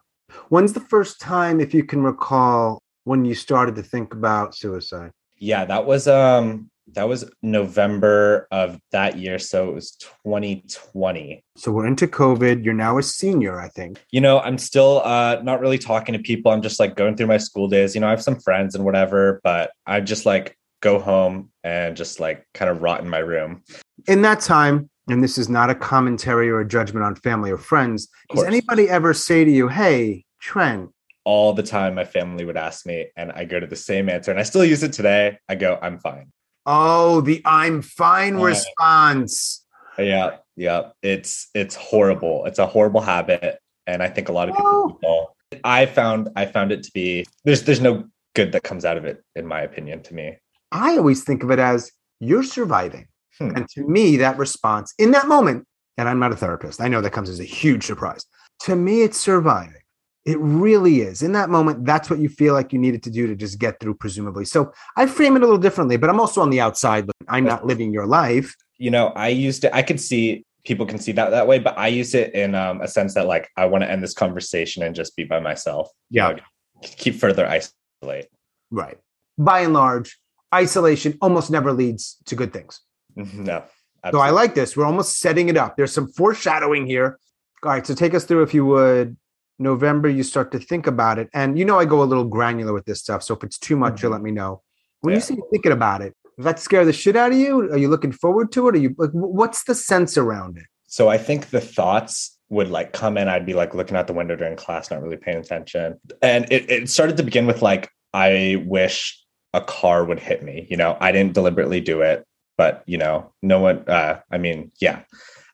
When's 0.49 0.73
the 0.73 0.79
first 0.79 1.19
time, 1.19 1.59
if 1.59 1.73
you 1.73 1.83
can 1.83 2.03
recall, 2.03 2.79
when 3.03 3.25
you 3.25 3.35
started 3.35 3.75
to 3.75 3.83
think 3.83 4.13
about 4.13 4.55
suicide? 4.55 5.11
Yeah, 5.37 5.65
that 5.65 5.85
was 5.85 6.07
um 6.07 6.69
that 6.93 7.07
was 7.07 7.29
November 7.41 8.47
of 8.51 8.79
that 8.91 9.17
year. 9.17 9.39
So 9.39 9.69
it 9.69 9.73
was 9.73 9.91
2020. 10.23 11.43
So 11.57 11.71
we're 11.71 11.87
into 11.87 12.07
COVID. 12.07 12.63
You're 12.63 12.73
now 12.73 12.97
a 12.97 13.03
senior, 13.03 13.59
I 13.59 13.69
think. 13.69 14.03
You 14.11 14.21
know, 14.21 14.39
I'm 14.39 14.57
still 14.57 15.01
uh, 15.03 15.41
not 15.43 15.59
really 15.59 15.77
talking 15.77 16.13
to 16.13 16.19
people. 16.19 16.51
I'm 16.51 16.61
just 16.61 16.79
like 16.79 16.95
going 16.95 17.15
through 17.15 17.27
my 17.27 17.37
school 17.37 17.67
days. 17.67 17.95
You 17.95 18.01
know, 18.01 18.07
I 18.07 18.11
have 18.11 18.23
some 18.23 18.39
friends 18.39 18.75
and 18.75 18.85
whatever, 18.85 19.41
but 19.43 19.71
I 19.85 20.01
just 20.01 20.25
like 20.25 20.57
go 20.81 20.99
home 20.99 21.49
and 21.63 21.97
just 21.97 22.19
like 22.19 22.45
kind 22.53 22.69
of 22.69 22.81
rot 22.81 23.01
in 23.01 23.09
my 23.09 23.19
room. 23.19 23.63
In 24.07 24.21
that 24.21 24.39
time, 24.39 24.89
and 25.09 25.23
this 25.23 25.37
is 25.37 25.49
not 25.49 25.69
a 25.69 25.75
commentary 25.75 26.49
or 26.49 26.59
a 26.59 26.67
judgment 26.67 27.05
on 27.05 27.15
family 27.15 27.51
or 27.51 27.57
friends, 27.57 28.07
does 28.33 28.43
anybody 28.43 28.89
ever 28.89 29.13
say 29.13 29.43
to 29.43 29.51
you, 29.51 29.67
hey, 29.67 30.25
Trent, 30.39 30.89
all 31.25 31.53
the 31.53 31.63
time 31.63 31.95
my 31.95 32.05
family 32.05 32.45
would 32.45 32.55
ask 32.55 32.85
me 32.85 33.07
and 33.17 33.31
i 33.31 33.43
go 33.43 33.59
to 33.59 33.65
the 33.65 33.75
same 33.75 34.09
answer 34.09 34.29
and 34.29 34.39
i 34.39 34.43
still 34.43 34.63
use 34.63 34.83
it 34.83 34.93
today 34.93 35.35
i 35.49 35.55
go 35.55 35.77
i'm 35.81 35.97
fine 35.97 36.31
Oh, 36.65 37.21
the 37.21 37.41
I'm 37.45 37.81
fine 37.81 38.35
response. 38.35 39.65
Yeah, 39.97 40.37
yeah. 40.55 40.89
It's 41.01 41.49
it's 41.53 41.75
horrible. 41.75 42.45
It's 42.45 42.59
a 42.59 42.65
horrible 42.65 43.01
habit. 43.01 43.59
And 43.87 44.01
I 44.01 44.09
think 44.09 44.29
a 44.29 44.31
lot 44.31 44.49
of 44.49 44.55
people 44.55 44.99
oh. 45.05 45.29
I 45.63 45.85
found 45.85 46.29
I 46.35 46.45
found 46.45 46.71
it 46.71 46.83
to 46.83 46.91
be 46.91 47.25
there's 47.43 47.63
there's 47.63 47.81
no 47.81 48.05
good 48.33 48.51
that 48.51 48.63
comes 48.63 48.85
out 48.85 48.97
of 48.97 49.05
it, 49.05 49.23
in 49.35 49.45
my 49.45 49.61
opinion, 49.61 50.01
to 50.03 50.13
me. 50.13 50.37
I 50.71 50.97
always 50.97 51.23
think 51.23 51.43
of 51.43 51.51
it 51.51 51.59
as 51.59 51.91
you're 52.19 52.43
surviving. 52.43 53.07
Hmm. 53.37 53.51
And 53.55 53.69
to 53.69 53.87
me, 53.87 54.17
that 54.17 54.37
response 54.37 54.93
in 54.97 55.11
that 55.11 55.27
moment, 55.27 55.65
and 55.97 56.09
I'm 56.09 56.19
not 56.19 56.31
a 56.31 56.35
therapist, 56.35 56.81
I 56.81 56.87
know 56.87 57.01
that 57.01 57.13
comes 57.13 57.29
as 57.29 57.39
a 57.39 57.45
huge 57.45 57.83
surprise. 57.83 58.25
To 58.61 58.75
me, 58.75 59.01
it's 59.01 59.19
surviving. 59.19 59.81
It 60.25 60.39
really 60.39 61.01
is. 61.01 61.21
In 61.21 61.33
that 61.33 61.49
moment, 61.49 61.85
that's 61.85 62.09
what 62.09 62.19
you 62.19 62.29
feel 62.29 62.55
like 62.55 62.73
you 62.73 62.79
needed 62.79 63.03
to 63.03 63.11
do 63.11 63.27
to 63.27 63.35
just 63.35 63.59
get 63.59 63.79
through, 63.79 63.95
presumably. 63.95 64.43
So 64.43 64.73
I 64.97 65.05
frame 65.05 65.35
it 65.35 65.43
a 65.43 65.45
little 65.45 65.59
differently, 65.59 65.97
but 65.97 66.09
I'm 66.09 66.19
also 66.19 66.41
on 66.41 66.49
the 66.49 66.59
outside. 66.59 67.07
I'm 67.27 67.43
not 67.43 67.65
living 67.65 67.93
your 67.93 68.07
life. 68.07 68.55
You 68.77 68.89
know, 68.89 69.09
I 69.09 69.27
used 69.27 69.63
it, 69.63 69.71
I 69.73 69.83
could 69.83 70.01
see 70.01 70.43
people 70.65 70.85
can 70.87 70.97
see 70.97 71.11
that 71.11 71.29
that 71.29 71.47
way, 71.47 71.59
but 71.59 71.77
I 71.77 71.87
use 71.87 72.15
it 72.15 72.33
in 72.33 72.55
um, 72.55 72.81
a 72.81 72.87
sense 72.87 73.13
that 73.13 73.27
like 73.27 73.49
I 73.55 73.65
want 73.65 73.83
to 73.83 73.89
end 73.89 74.03
this 74.03 74.15
conversation 74.15 74.81
and 74.81 74.95
just 74.95 75.15
be 75.15 75.23
by 75.23 75.39
myself. 75.39 75.89
Yeah. 76.09 76.31
Know, 76.31 76.39
keep 76.81 77.15
further 77.15 77.47
isolate. 77.47 78.27
Right. 78.71 78.97
By 79.37 79.61
and 79.61 79.73
large, 79.73 80.17
isolation 80.53 81.17
almost 81.21 81.51
never 81.51 81.71
leads 81.71 82.17
to 82.25 82.35
good 82.35 82.51
things. 82.51 82.81
No. 83.33 83.63
Absolutely. 84.03 84.27
So 84.27 84.27
I 84.27 84.29
like 84.29 84.53
this. 84.53 84.77
We're 84.77 84.85
almost 84.85 85.17
setting 85.17 85.49
it 85.49 85.57
up. 85.57 85.77
There's 85.77 85.91
some 85.91 86.07
foreshadowing 86.07 86.85
here. 86.85 87.17
All 87.63 87.71
right. 87.71 87.87
So 87.87 87.95
take 87.95 88.13
us 88.13 88.23
through, 88.23 88.43
if 88.43 88.53
you 88.53 88.63
would, 88.63 89.17
November, 89.59 90.09
you 90.09 90.23
start 90.23 90.51
to 90.51 90.59
think 90.59 90.87
about 90.87 91.19
it. 91.19 91.29
And 91.33 91.57
you 91.57 91.65
know, 91.65 91.79
I 91.79 91.85
go 91.85 92.03
a 92.03 92.05
little 92.05 92.25
granular 92.25 92.73
with 92.73 92.85
this 92.85 92.99
stuff. 92.99 93.23
So 93.23 93.35
if 93.35 93.43
it's 93.43 93.57
too 93.57 93.75
much, 93.75 93.95
mm-hmm. 93.95 94.07
you 94.07 94.11
let 94.11 94.21
me 94.21 94.31
know. 94.31 94.61
When 95.01 95.11
yeah. 95.11 95.17
you 95.17 95.21
say 95.21 95.37
thinking 95.51 95.71
about 95.71 96.01
it, 96.01 96.15
does 96.37 96.45
that 96.45 96.59
scare 96.59 96.83
the 96.83 96.93
shit 96.93 97.15
out 97.15 97.31
of 97.31 97.37
you? 97.37 97.71
Are 97.71 97.77
you 97.77 97.87
looking 97.87 98.11
forward 98.11 98.51
to 98.53 98.67
it? 98.67 98.75
Are 98.75 98.79
you 98.79 98.95
like, 98.97 99.11
what's 99.11 99.63
the 99.63 99.75
sense 99.75 100.17
around 100.17 100.57
it? 100.57 100.65
So 100.87 101.07
I 101.09 101.17
think 101.17 101.49
the 101.49 101.61
thoughts 101.61 102.37
would 102.49 102.69
like 102.69 102.93
come 102.93 103.17
in. 103.17 103.27
I'd 103.27 103.45
be 103.45 103.53
like 103.53 103.73
looking 103.73 103.95
out 103.97 104.07
the 104.07 104.13
window 104.13 104.35
during 104.35 104.55
class, 104.55 104.91
not 104.91 105.01
really 105.01 105.17
paying 105.17 105.37
attention. 105.37 105.99
And 106.21 106.45
it, 106.51 106.69
it 106.69 106.89
started 106.89 107.17
to 107.17 107.23
begin 107.23 107.47
with 107.47 107.61
like, 107.61 107.89
I 108.13 108.63
wish 108.65 109.21
a 109.53 109.61
car 109.61 110.03
would 110.03 110.19
hit 110.19 110.43
me. 110.43 110.67
You 110.69 110.77
know, 110.77 110.97
I 110.99 111.11
didn't 111.11 111.33
deliberately 111.33 111.79
do 111.79 112.01
it, 112.01 112.25
but 112.57 112.83
you 112.85 112.97
know, 112.97 113.33
no 113.41 113.59
one, 113.59 113.87
uh, 113.87 114.19
I 114.29 114.37
mean, 114.37 114.71
yeah, 114.79 115.03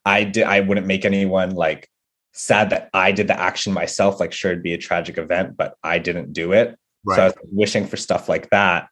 I 0.06 0.24
did, 0.24 0.44
I 0.44 0.62
wouldn't 0.62 0.88
make 0.88 1.06
anyone 1.06 1.52
like 1.52 1.88
sad 2.32 2.70
that 2.70 2.90
I 2.94 3.12
did 3.12 3.28
the 3.28 3.40
action 3.40 3.74
myself. 3.74 4.20
Like, 4.20 4.32
sure, 4.32 4.52
it'd 4.52 4.64
be 4.64 4.74
a 4.74 4.78
tragic 4.78 5.18
event, 5.18 5.58
but 5.58 5.76
I 5.84 6.00
didn't 6.00 6.34
do 6.34 6.54
it. 6.54 6.78
Right. 7.04 7.16
So 7.16 7.24
I 7.24 7.26
was 7.28 7.36
wishing 7.52 7.88
for 7.88 7.98
stuff 7.98 8.30
like 8.30 8.50
that. 8.52 8.88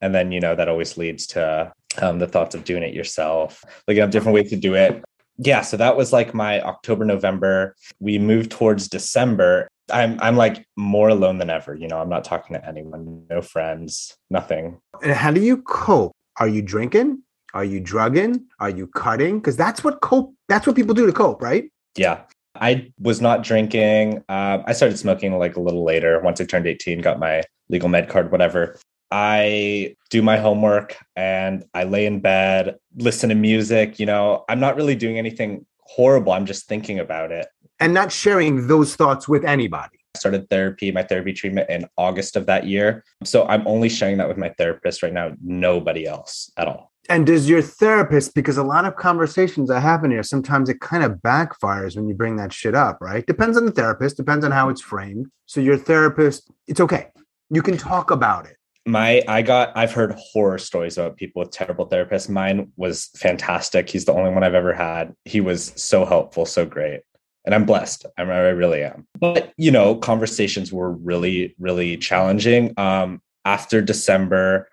And 0.00 0.14
then, 0.14 0.32
you 0.32 0.40
know, 0.40 0.54
that 0.54 0.68
always 0.68 0.96
leads 0.96 1.26
to 1.28 1.72
um, 2.00 2.18
the 2.18 2.28
thoughts 2.28 2.54
of 2.54 2.64
doing 2.64 2.82
it 2.82 2.94
yourself, 2.94 3.64
looking 3.86 4.02
up 4.02 4.10
different 4.10 4.34
ways 4.34 4.50
to 4.50 4.56
do 4.56 4.74
it. 4.74 5.02
Yeah. 5.38 5.62
So 5.62 5.76
that 5.76 5.96
was 5.96 6.12
like 6.12 6.34
my 6.34 6.60
October, 6.60 7.04
November. 7.04 7.74
We 8.00 8.18
moved 8.18 8.50
towards 8.50 8.88
December. 8.88 9.68
I'm 9.90 10.18
I'm 10.20 10.36
like 10.36 10.66
more 10.76 11.08
alone 11.08 11.38
than 11.38 11.48
ever. 11.50 11.74
You 11.74 11.88
know, 11.88 11.98
I'm 11.98 12.08
not 12.08 12.24
talking 12.24 12.54
to 12.54 12.68
anyone, 12.68 13.24
no 13.30 13.40
friends, 13.40 14.16
nothing. 14.30 14.78
And 15.02 15.12
how 15.12 15.30
do 15.30 15.40
you 15.40 15.62
cope? 15.62 16.12
Are 16.38 16.48
you 16.48 16.60
drinking? 16.60 17.22
Are 17.54 17.64
you 17.64 17.80
drugging? 17.80 18.44
Are 18.60 18.70
you 18.70 18.86
cutting? 18.88 19.38
Because 19.38 19.56
that's 19.56 19.82
what 19.82 20.00
cope. 20.00 20.34
That's 20.48 20.66
what 20.66 20.76
people 20.76 20.94
do 20.94 21.06
to 21.06 21.12
cope, 21.12 21.40
right? 21.40 21.70
Yeah. 21.96 22.20
I 22.60 22.92
was 22.98 23.20
not 23.20 23.42
drinking. 23.42 24.24
Uh, 24.28 24.58
I 24.66 24.72
started 24.72 24.98
smoking 24.98 25.36
like 25.38 25.56
a 25.56 25.60
little 25.60 25.84
later 25.84 26.20
once 26.20 26.40
I 26.40 26.44
turned 26.44 26.66
18, 26.66 27.00
got 27.00 27.18
my 27.18 27.42
legal 27.68 27.88
med 27.88 28.08
card, 28.08 28.30
whatever. 28.30 28.78
I 29.10 29.96
do 30.10 30.22
my 30.22 30.36
homework 30.36 30.96
and 31.16 31.64
I 31.72 31.84
lay 31.84 32.06
in 32.06 32.20
bed, 32.20 32.76
listen 32.96 33.30
to 33.30 33.34
music. 33.34 33.98
You 33.98 34.06
know, 34.06 34.44
I'm 34.48 34.60
not 34.60 34.76
really 34.76 34.94
doing 34.94 35.18
anything 35.18 35.64
horrible. 35.80 36.32
I'm 36.32 36.46
just 36.46 36.66
thinking 36.66 36.98
about 36.98 37.32
it. 37.32 37.46
And 37.80 37.94
not 37.94 38.12
sharing 38.12 38.66
those 38.66 38.96
thoughts 38.96 39.28
with 39.28 39.44
anybody. 39.44 39.98
I 40.14 40.18
started 40.18 40.50
therapy, 40.50 40.90
my 40.90 41.02
therapy 41.02 41.32
treatment 41.32 41.70
in 41.70 41.86
August 41.96 42.36
of 42.36 42.46
that 42.46 42.66
year. 42.66 43.04
So 43.24 43.46
I'm 43.46 43.66
only 43.66 43.88
sharing 43.88 44.18
that 44.18 44.28
with 44.28 44.36
my 44.36 44.50
therapist 44.58 45.02
right 45.02 45.12
now, 45.12 45.32
nobody 45.42 46.06
else 46.06 46.50
at 46.56 46.66
all. 46.66 46.92
And 47.10 47.24
does 47.26 47.48
your 47.48 47.62
therapist, 47.62 48.34
because 48.34 48.58
a 48.58 48.62
lot 48.62 48.84
of 48.84 48.96
conversations 48.96 49.70
that 49.70 49.80
happen 49.80 50.10
here, 50.10 50.22
sometimes 50.22 50.68
it 50.68 50.80
kind 50.80 51.02
of 51.02 51.12
backfires 51.24 51.96
when 51.96 52.06
you 52.06 52.14
bring 52.14 52.36
that 52.36 52.52
shit 52.52 52.74
up, 52.74 52.98
right? 53.00 53.26
Depends 53.26 53.56
on 53.56 53.64
the 53.64 53.72
therapist, 53.72 54.18
depends 54.18 54.44
on 54.44 54.50
how 54.50 54.68
it's 54.68 54.82
framed. 54.82 55.26
So 55.46 55.60
your 55.60 55.78
therapist, 55.78 56.50
it's 56.66 56.80
okay. 56.80 57.06
You 57.48 57.62
can 57.62 57.78
talk 57.78 58.10
about 58.10 58.44
it. 58.44 58.56
My, 58.84 59.22
I 59.26 59.40
got, 59.40 59.74
I've 59.74 59.92
heard 59.92 60.14
horror 60.18 60.58
stories 60.58 60.98
about 60.98 61.16
people 61.16 61.40
with 61.40 61.50
terrible 61.50 61.88
therapists. 61.88 62.28
Mine 62.28 62.72
was 62.76 63.06
fantastic. 63.16 63.88
He's 63.88 64.04
the 64.04 64.12
only 64.12 64.30
one 64.30 64.44
I've 64.44 64.54
ever 64.54 64.74
had. 64.74 65.14
He 65.24 65.40
was 65.40 65.72
so 65.76 66.04
helpful, 66.04 66.44
so 66.44 66.66
great. 66.66 67.00
And 67.46 67.54
I'm 67.54 67.64
blessed. 67.64 68.04
I, 68.18 68.22
I 68.22 68.48
really 68.50 68.82
am. 68.82 69.06
But, 69.18 69.54
you 69.56 69.70
know, 69.70 69.94
conversations 69.94 70.72
were 70.72 70.92
really, 70.92 71.54
really 71.58 71.96
challenging. 71.96 72.74
Um, 72.78 73.22
after 73.46 73.80
December, 73.80 74.68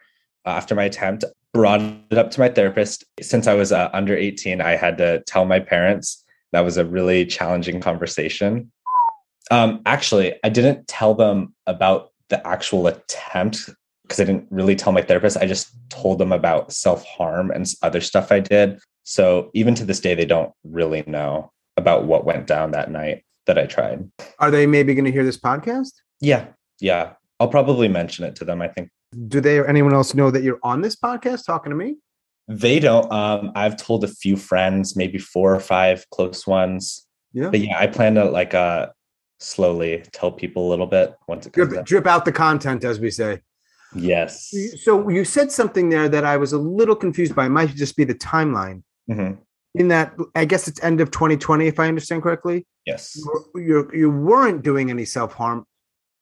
after 0.46 0.76
my 0.76 0.84
attempt, 0.84 1.26
brought 1.54 1.82
it 1.82 2.18
up 2.18 2.32
to 2.32 2.40
my 2.40 2.50
therapist. 2.50 3.04
Since 3.22 3.48
I 3.48 3.54
was 3.54 3.72
uh, 3.72 3.90
under 3.94 4.16
18, 4.16 4.62
I 4.62 4.72
had 4.72 4.98
to 4.98 5.24
tell 5.24 5.46
my 5.46 5.60
parents. 5.60 6.24
That 6.52 6.62
was 6.62 6.78
a 6.78 6.86
really 6.86 7.26
challenging 7.26 7.82
conversation. 7.82 8.72
Um, 9.52 9.82
actually, 9.86 10.34
I 10.44 10.50
didn't 10.50 10.88
tell 10.88 11.14
them 11.14 11.54
about 11.68 12.12
the 12.30 12.46
actual 12.48 12.88
attempt 12.88 13.70
because 14.04 14.20
I 14.20 14.26
didn't 14.26 14.48
really 14.50 14.76
tell 14.76 14.94
my 14.94 15.02
therapist. 15.02 15.38
I 15.38 15.48
just 15.48 15.70
told 15.90 16.20
them 16.20 16.32
about 16.32 16.72
self 16.72 17.06
harm 17.06 17.52
and 17.52 17.66
other 17.82 18.02
stuff 18.02 18.32
I 18.32 18.40
did. 18.40 18.80
So 19.04 19.52
even 19.54 19.76
to 19.76 19.86
this 19.86 20.00
day, 20.00 20.16
they 20.16 20.26
don't 20.26 20.52
really 20.64 21.04
know 21.08 21.52
about 21.78 22.06
what 22.06 22.26
went 22.26 22.48
down 22.48 22.72
that 22.72 22.92
night 22.92 23.24
that 23.46 23.58
I 23.58 23.66
tried. 23.66 24.10
Are 24.40 24.52
they 24.52 24.66
maybe 24.66 24.94
going 24.96 25.06
to 25.06 25.12
hear 25.12 25.24
this 25.24 25.40
podcast? 25.40 25.92
Yeah. 26.22 26.48
Yeah. 26.80 27.14
I'll 27.40 27.48
probably 27.48 27.88
mention 27.88 28.26
it 28.26 28.36
to 28.38 28.46
them. 28.46 28.62
I 28.62 28.68
think 28.68 28.90
do 29.28 29.42
they 29.42 29.58
or 29.58 29.66
anyone 29.66 29.94
else 29.94 30.14
know 30.14 30.32
that 30.32 30.44
you're 30.44 30.60
on 30.64 30.82
this 30.82 30.96
podcast 30.96 31.46
talking 31.46 31.70
to 31.70 31.76
me? 31.76 31.96
They 32.48 32.80
don't. 32.80 33.12
Um, 33.12 33.52
I've 33.56 33.78
told 33.78 34.04
a 34.04 34.08
few 34.08 34.38
friends, 34.38 34.96
maybe 34.96 35.18
four 35.18 35.56
or 35.56 35.60
five 35.60 36.06
close 36.12 36.46
ones. 36.46 37.08
Yeah. 37.34 37.50
But 37.50 37.60
yeah, 37.62 37.80
I 37.80 37.88
plan 37.88 38.16
to 38.16 38.26
like 38.26 38.54
uh 38.54 38.88
slowly 39.40 40.04
tell 40.12 40.32
people 40.32 40.68
a 40.68 40.70
little 40.70 40.86
bit 40.88 41.16
once 41.28 41.46
it 41.46 41.54
comes 41.54 41.70
drip, 41.70 41.86
drip 41.86 42.08
out 42.08 42.26
the 42.26 42.32
content, 42.32 42.84
as 42.84 43.00
we 43.00 43.12
say. 43.12 43.42
Yes. 43.96 44.54
So 44.84 45.10
you 45.10 45.24
said 45.24 45.52
something 45.52 45.90
there 45.90 46.10
that 46.10 46.26
I 46.26 46.38
was 46.38 46.54
a 46.54 46.58
little 46.58 46.96
confused 46.96 47.36
by. 47.36 47.46
It 47.46 47.50
might 47.50 47.70
just 47.76 47.96
be 47.96 48.04
the 48.04 48.16
timeline. 48.16 48.84
Mm-hmm. 49.10 49.42
In 49.76 49.88
that, 49.90 50.14
I 50.36 50.46
guess 50.46 50.68
it's 50.68 50.82
end 50.84 51.02
of 51.02 51.12
2020, 51.12 51.68
if 51.68 51.80
I 51.80 51.88
understand 51.88 52.24
correctly. 52.24 52.66
Yes. 52.86 53.16
You 53.16 53.46
you, 53.56 53.90
you 53.94 54.12
weren't 54.12 54.64
doing 54.64 54.90
any 54.90 55.06
self 55.06 55.34
harm, 55.34 55.66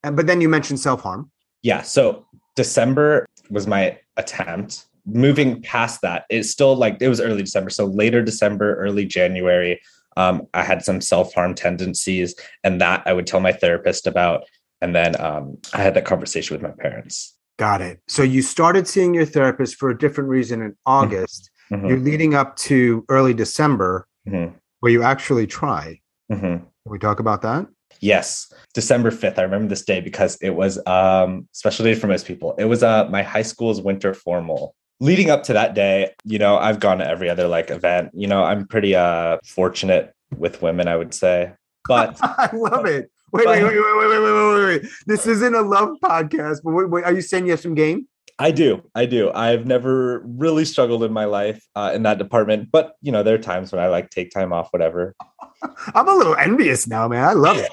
but 0.01 0.27
then 0.27 0.41
you 0.41 0.49
mentioned 0.49 0.79
self 0.79 1.01
harm. 1.01 1.31
Yeah. 1.61 1.81
So 1.81 2.25
December 2.55 3.25
was 3.49 3.67
my 3.67 3.97
attempt. 4.17 4.85
Moving 5.05 5.61
past 5.61 6.01
that, 6.01 6.25
it's 6.29 6.49
still 6.49 6.75
like 6.75 6.97
it 7.01 7.09
was 7.09 7.19
early 7.19 7.41
December. 7.43 7.69
So 7.69 7.85
later 7.85 8.21
December, 8.21 8.75
early 8.75 9.05
January, 9.05 9.81
um, 10.15 10.43
I 10.53 10.63
had 10.63 10.83
some 10.83 11.01
self 11.01 11.33
harm 11.33 11.55
tendencies, 11.55 12.35
and 12.63 12.79
that 12.79 13.03
I 13.05 13.13
would 13.13 13.27
tell 13.27 13.39
my 13.41 13.51
therapist 13.51 14.07
about. 14.07 14.43
And 14.81 14.95
then 14.95 15.19
um, 15.19 15.57
I 15.73 15.77
had 15.81 15.93
that 15.95 16.05
conversation 16.05 16.55
with 16.55 16.61
my 16.61 16.71
parents. 16.71 17.35
Got 17.57 17.81
it. 17.81 17.99
So 18.07 18.23
you 18.23 18.41
started 18.41 18.87
seeing 18.87 19.13
your 19.13 19.25
therapist 19.25 19.75
for 19.75 19.89
a 19.89 19.97
different 19.97 20.29
reason 20.29 20.61
in 20.61 20.75
August. 20.85 21.49
Mhm. 21.71 21.87
You're 21.89 21.99
leading 21.99 22.33
up 22.35 22.55
to 22.57 23.05
early 23.09 23.33
December, 23.33 24.07
Mhm. 24.27 24.53
where 24.79 24.91
you 24.91 25.03
actually 25.03 25.47
try. 25.47 25.99
Mhm. 26.31 26.39
Can 26.39 26.67
we 26.85 26.99
talk 26.99 27.19
about 27.19 27.41
that? 27.43 27.67
Yes, 28.03 28.51
December 28.73 29.11
5th. 29.11 29.39
I 29.39 29.43
remember 29.43 29.69
this 29.69 29.85
day 29.85 30.01
because 30.01 30.37
it 30.41 30.49
was 30.49 30.77
um 30.85 31.47
special 31.53 31.85
day 31.85 31.95
for 31.95 32.07
most 32.07 32.27
people. 32.27 32.53
It 32.57 32.65
was 32.65 32.83
uh 32.83 33.07
my 33.09 33.23
high 33.23 33.43
school's 33.43 33.81
winter 33.81 34.13
formal. 34.13 34.75
Leading 34.99 35.29
up 35.29 35.43
to 35.43 35.53
that 35.53 35.73
day, 35.73 36.11
you 36.25 36.37
know, 36.37 36.57
I've 36.57 36.81
gone 36.81 36.97
to 36.97 37.07
every 37.07 37.29
other 37.29 37.47
like 37.47 37.71
event. 37.71 38.11
You 38.13 38.27
know, 38.27 38.43
I'm 38.43 38.67
pretty 38.67 38.93
uh 38.93 39.37
fortunate 39.45 40.13
with 40.37 40.61
women, 40.61 40.89
I 40.89 40.97
would 40.97 41.13
say. 41.13 41.53
But 41.87 42.19
I 42.21 42.49
love 42.53 42.85
it. 42.85 43.09
Wait, 43.31 43.47
wait, 43.47 43.63
wait, 43.63 43.73
wait, 43.73 43.97
wait, 43.97 44.09
wait, 44.09 44.19
wait, 44.19 44.53
wait, 44.53 44.65
wait. 44.65 44.91
This 45.07 45.25
isn't 45.25 45.55
a 45.55 45.61
love 45.61 45.95
podcast, 46.03 46.57
but 46.61 46.73
wait, 46.73 46.89
wait, 46.89 47.05
are 47.05 47.13
you 47.13 47.21
saying 47.21 47.45
you 47.45 47.51
have 47.51 47.61
some 47.61 47.73
game? 47.73 48.09
I 48.37 48.51
do. 48.51 48.83
I 48.95 49.05
do. 49.05 49.31
I've 49.31 49.65
never 49.65 50.19
really 50.25 50.65
struggled 50.65 51.03
in 51.03 51.13
my 51.13 51.25
life 51.25 51.65
uh, 51.75 51.91
in 51.95 52.03
that 52.03 52.17
department, 52.17 52.69
but 52.69 52.95
you 53.01 53.13
know, 53.13 53.23
there 53.23 53.35
are 53.35 53.45
times 53.53 53.71
when 53.71 53.81
I 53.81 53.87
like 53.87 54.09
take 54.09 54.31
time 54.31 54.51
off, 54.51 54.73
whatever. 54.73 55.15
I'm 55.95 56.09
a 56.09 56.15
little 56.15 56.35
envious 56.35 56.85
now, 56.85 57.07
man. 57.07 57.23
I 57.23 57.31
love 57.31 57.57
it. 57.57 57.71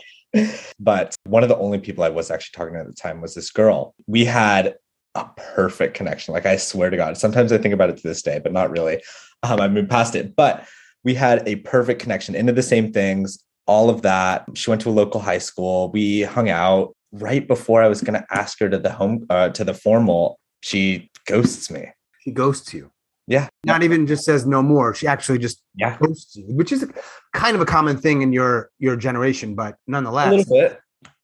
But 0.78 1.14
one 1.25 1.42
of 1.42 1.49
the 1.49 1.58
only 1.58 1.78
people 1.78 2.04
I 2.04 2.08
was 2.08 2.30
actually 2.30 2.56
talking 2.56 2.75
to 2.75 2.80
at 2.80 2.87
the 2.87 2.92
time 2.92 3.20
was 3.20 3.34
this 3.34 3.50
girl. 3.50 3.94
We 4.06 4.25
had 4.25 4.76
a 5.14 5.26
perfect 5.54 5.94
connection. 5.94 6.32
Like 6.32 6.46
I 6.46 6.56
swear 6.56 6.90
to 6.90 6.96
God, 6.96 7.16
sometimes 7.18 7.52
I 7.52 7.58
think 7.58 7.75
about 7.75 7.90
it 7.90 7.96
to 7.96 8.08
this 8.08 8.22
day, 8.22 8.40
but 8.42 8.52
not 8.52 8.70
really. 8.70 9.02
Um, 9.42 9.60
I 9.60 9.68
moved 9.68 9.90
past 9.90 10.14
it, 10.14 10.37
but 10.37 10.66
we 11.02 11.14
had 11.14 11.46
a 11.49 11.56
perfect 11.56 12.00
connection 12.00 12.34
into 12.34 12.52
the 12.52 12.62
same 12.62 12.92
things, 12.92 13.42
all 13.66 13.90
of 13.90 14.02
that. 14.02 14.44
She 14.54 14.70
went 14.70 14.82
to 14.82 14.90
a 14.90 14.92
local 14.92 15.20
high 15.20 15.38
school. 15.38 15.90
We 15.90 16.22
hung 16.22 16.49
out 16.49 16.94
right 17.12 17.46
before 17.46 17.82
I 17.82 17.88
was 17.88 18.02
going 18.02 18.20
to 18.20 18.26
ask 18.30 18.58
her 18.60 18.68
to 18.68 18.78
the 18.78 18.92
home, 18.92 19.26
uh, 19.30 19.49
to 19.50 19.64
the 19.64 19.75
formal. 19.75 20.38
She 20.60 21.10
ghosts 21.26 21.70
me. 21.70 21.88
She 22.20 22.30
ghosts 22.30 22.72
you. 22.75 22.90
Yeah. 23.30 23.49
Not 23.64 23.82
even 23.84 24.06
just 24.06 24.25
says 24.25 24.44
no 24.44 24.60
more. 24.60 24.92
She 24.94 25.06
actually 25.06 25.38
just 25.38 25.62
Yeah. 25.76 25.96
ghosts 26.00 26.34
you, 26.37 26.44
which 26.49 26.72
is 26.72 26.84
kind 27.32 27.54
of 27.54 27.60
a 27.62 27.66
common 27.66 27.96
thing 27.96 28.22
in 28.22 28.32
your 28.32 28.70
your 28.78 28.96
generation, 28.96 29.54
but 29.54 29.76
nonetheless, 29.87 30.32
A 30.32 30.37
little 30.37 30.54
bit. 30.56 30.78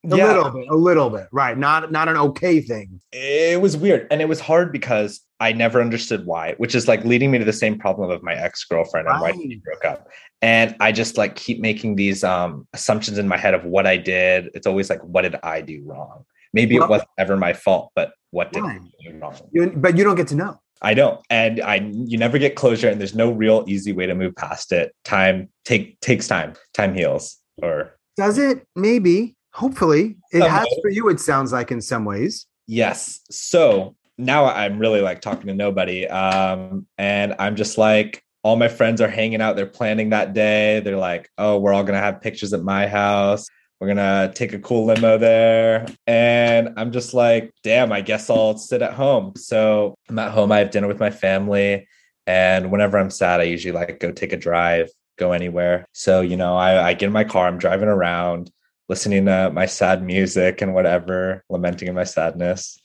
a 0.05 0.17
little 0.17 0.51
bit, 0.51 0.67
a 0.71 0.75
little 0.77 1.11
bit, 1.11 1.27
right? 1.33 1.59
Not 1.59 1.91
not 1.91 2.09
an 2.09 2.17
okay 2.29 2.61
thing. 2.61 3.01
it 3.13 3.61
was 3.61 3.77
weird 3.77 4.07
and 4.11 4.21
it 4.23 4.29
was 4.29 4.41
hard 4.41 4.71
because 4.73 5.21
i 5.41 5.53
never 5.53 5.81
understood 5.87 6.25
why 6.27 6.55
which 6.63 6.75
is 6.75 6.87
like 6.89 7.05
leading 7.05 7.31
me 7.31 7.37
to 7.39 7.45
the 7.45 7.53
same 7.65 7.77
problem 7.79 8.11
of 8.11 8.23
my 8.23 8.35
ex-girlfriend 8.35 9.07
and 9.09 9.21
why 9.21 9.31
Right. 9.31 9.39
we 9.39 9.61
broke 9.65 9.85
up 9.85 10.09
and 10.43 10.75
i 10.81 10.93
just 10.93 11.17
like 11.19 11.35
keep 11.37 11.59
making 11.61 11.97
these 11.97 12.25
um 12.25 12.67
assumptions 12.73 13.17
in 13.19 13.27
my 13.29 13.37
head 13.45 13.53
of 13.55 13.63
what 13.65 13.87
i 13.87 13.97
did 13.99 14.51
it's 14.55 14.67
always 14.67 14.89
like 14.93 15.03
what 15.15 15.23
did 15.23 15.37
i 15.43 15.61
do 15.61 15.83
wrong 15.85 16.25
maybe 16.55 16.75
Well- 16.79 16.87
it 16.87 16.91
wasn't 16.91 17.11
ever 17.19 17.37
my 17.37 17.53
fault 17.53 17.91
but 17.95 18.13
what 18.31 18.51
did 18.53 18.63
Right. 18.63 18.81
i 18.81 19.11
do 19.11 19.19
wrong 19.19 19.35
You, 19.53 19.73
but 19.85 19.97
you 19.99 20.05
don't 20.05 20.17
get 20.17 20.29
to 20.29 20.37
know. 20.43 20.53
I 20.83 20.95
don't 20.95 21.21
and 21.31 21.61
i 21.63 21.77
you 21.93 22.19
never 22.19 22.39
get 22.39 22.55
closure 22.55 22.89
and 22.89 23.01
there's 23.01 23.15
no 23.15 23.31
real 23.31 23.65
easy 23.67 23.93
way 23.93 24.07
to 24.07 24.15
move 24.15 24.35
past 24.37 24.73
it 24.73 24.95
time 25.05 25.49
take 25.65 25.99
takes 26.01 26.29
time 26.29 26.55
time 26.75 26.95
heals 26.95 27.39
or 27.63 27.93
Does 28.17 28.39
it? 28.39 28.67
Maybe. 28.75 29.35
Hopefully, 29.53 30.17
it 30.33 30.43
has 30.43 30.65
way. 30.65 30.79
for 30.83 30.91
you. 30.91 31.09
It 31.09 31.21
sounds 31.21 31.53
like 31.53 31.71
in 31.71 31.81
some 31.81 32.05
ways. 32.05 32.47
Yes. 32.67 33.21
So 33.31 33.97
now 34.19 34.47
I'm 34.47 34.79
really 34.79 35.01
like 35.01 35.21
talking 35.21 35.47
to 35.47 35.55
nobody. 35.55 36.07
Um, 36.07 36.87
and 36.99 37.35
I'm 37.39 37.57
just 37.57 37.79
like, 37.79 38.23
all 38.43 38.57
my 38.57 38.69
friends 38.69 39.01
are 39.01 39.09
hanging 39.09 39.41
out. 39.41 39.57
They're 39.57 39.67
planning 39.67 40.11
that 40.11 40.35
day. 40.35 40.81
They're 40.81 40.99
like, 40.99 41.31
oh, 41.39 41.59
we're 41.59 41.73
all 41.73 41.85
going 41.85 41.95
to 41.95 42.05
have 42.05 42.21
pictures 42.21 42.53
at 42.53 42.63
my 42.63 42.87
house. 42.87 43.47
We're 43.81 43.95
going 43.95 43.97
to 43.99 44.33
take 44.35 44.53
a 44.53 44.59
cool 44.59 44.87
limo 44.87 45.19
there. 45.19 45.87
And 46.07 46.71
I'm 46.77 46.93
just 46.93 47.15
like, 47.15 47.53
damn, 47.63 47.93
I 47.93 48.01
guess 48.01 48.31
I'll 48.31 48.57
sit 48.57 48.83
at 48.83 48.95
home. 48.95 49.35
So 49.37 49.95
I'm 50.09 50.19
at 50.19 50.33
home. 50.33 50.51
I 50.51 50.59
have 50.59 50.71
dinner 50.71 50.89
with 50.89 51.01
my 51.01 51.11
family. 51.11 51.87
And 52.27 52.73
whenever 52.73 52.99
I'm 52.99 53.11
sad, 53.11 53.41
I 53.41 53.45
usually 53.45 53.73
like 53.73 54.01
go 54.01 54.11
take 54.13 54.33
a 54.33 54.37
drive, 54.37 54.89
go 55.19 55.33
anywhere. 55.33 55.87
So, 55.93 56.23
you 56.23 56.37
know, 56.37 56.57
I, 56.57 56.89
I 56.89 56.95
get 56.95 57.07
in 57.07 57.13
my 57.13 57.25
car, 57.25 57.47
I'm 57.47 57.59
driving 57.59 57.89
around, 57.89 58.51
listening 58.89 59.27
to 59.27 59.51
my 59.53 59.67
sad 59.67 60.03
music 60.03 60.63
and 60.63 60.75
whatever, 60.75 61.45
lamenting 61.51 61.89
in 61.89 61.95
my 61.95 62.05
sadness 62.05 62.79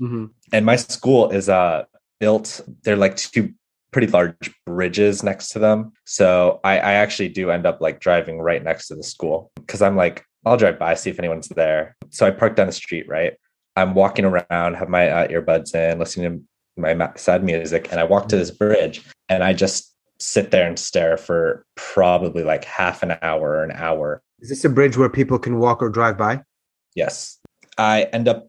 and 0.51 0.65
my 0.65 0.75
school 0.75 1.29
is 1.29 1.49
uh 1.49 1.83
built 2.19 2.61
they're 2.83 2.95
like 2.95 3.15
two 3.15 3.53
pretty 3.91 4.07
large 4.07 4.53
bridges 4.65 5.23
next 5.23 5.49
to 5.49 5.59
them 5.59 5.91
so 6.05 6.59
i 6.63 6.73
i 6.77 6.93
actually 6.93 7.27
do 7.29 7.49
end 7.51 7.65
up 7.65 7.81
like 7.81 7.99
driving 7.99 8.39
right 8.39 8.63
next 8.63 8.87
to 8.87 8.95
the 8.95 9.03
school 9.03 9.51
because 9.55 9.81
i'm 9.81 9.95
like 9.95 10.23
i'll 10.45 10.57
drive 10.57 10.79
by 10.79 10.93
see 10.93 11.09
if 11.09 11.19
anyone's 11.19 11.47
there 11.49 11.95
so 12.09 12.25
i 12.25 12.31
park 12.31 12.55
down 12.55 12.67
the 12.67 12.73
street 12.73 13.07
right 13.07 13.33
i'm 13.75 13.93
walking 13.93 14.25
around 14.25 14.75
have 14.75 14.89
my 14.89 15.09
uh, 15.09 15.27
earbuds 15.27 15.73
in 15.75 15.99
listening 15.99 16.45
to 16.77 16.81
my 16.81 17.11
sad 17.15 17.43
music 17.43 17.87
and 17.91 17.99
i 17.99 18.03
walk 18.03 18.27
to 18.27 18.37
this 18.37 18.51
bridge 18.51 19.03
and 19.29 19.43
i 19.43 19.53
just 19.53 19.91
sit 20.21 20.51
there 20.51 20.67
and 20.67 20.77
stare 20.77 21.17
for 21.17 21.65
probably 21.75 22.43
like 22.43 22.63
half 22.63 23.01
an 23.01 23.17
hour 23.21 23.51
or 23.51 23.63
an 23.63 23.71
hour 23.71 24.21
Is 24.39 24.49
this 24.49 24.63
a 24.63 24.69
bridge 24.69 24.95
where 24.95 25.09
people 25.09 25.39
can 25.39 25.57
walk 25.57 25.81
or 25.81 25.89
drive 25.89 26.17
by? 26.17 26.43
Yes. 26.95 27.39
I 27.77 28.03
end 28.13 28.27
up 28.27 28.47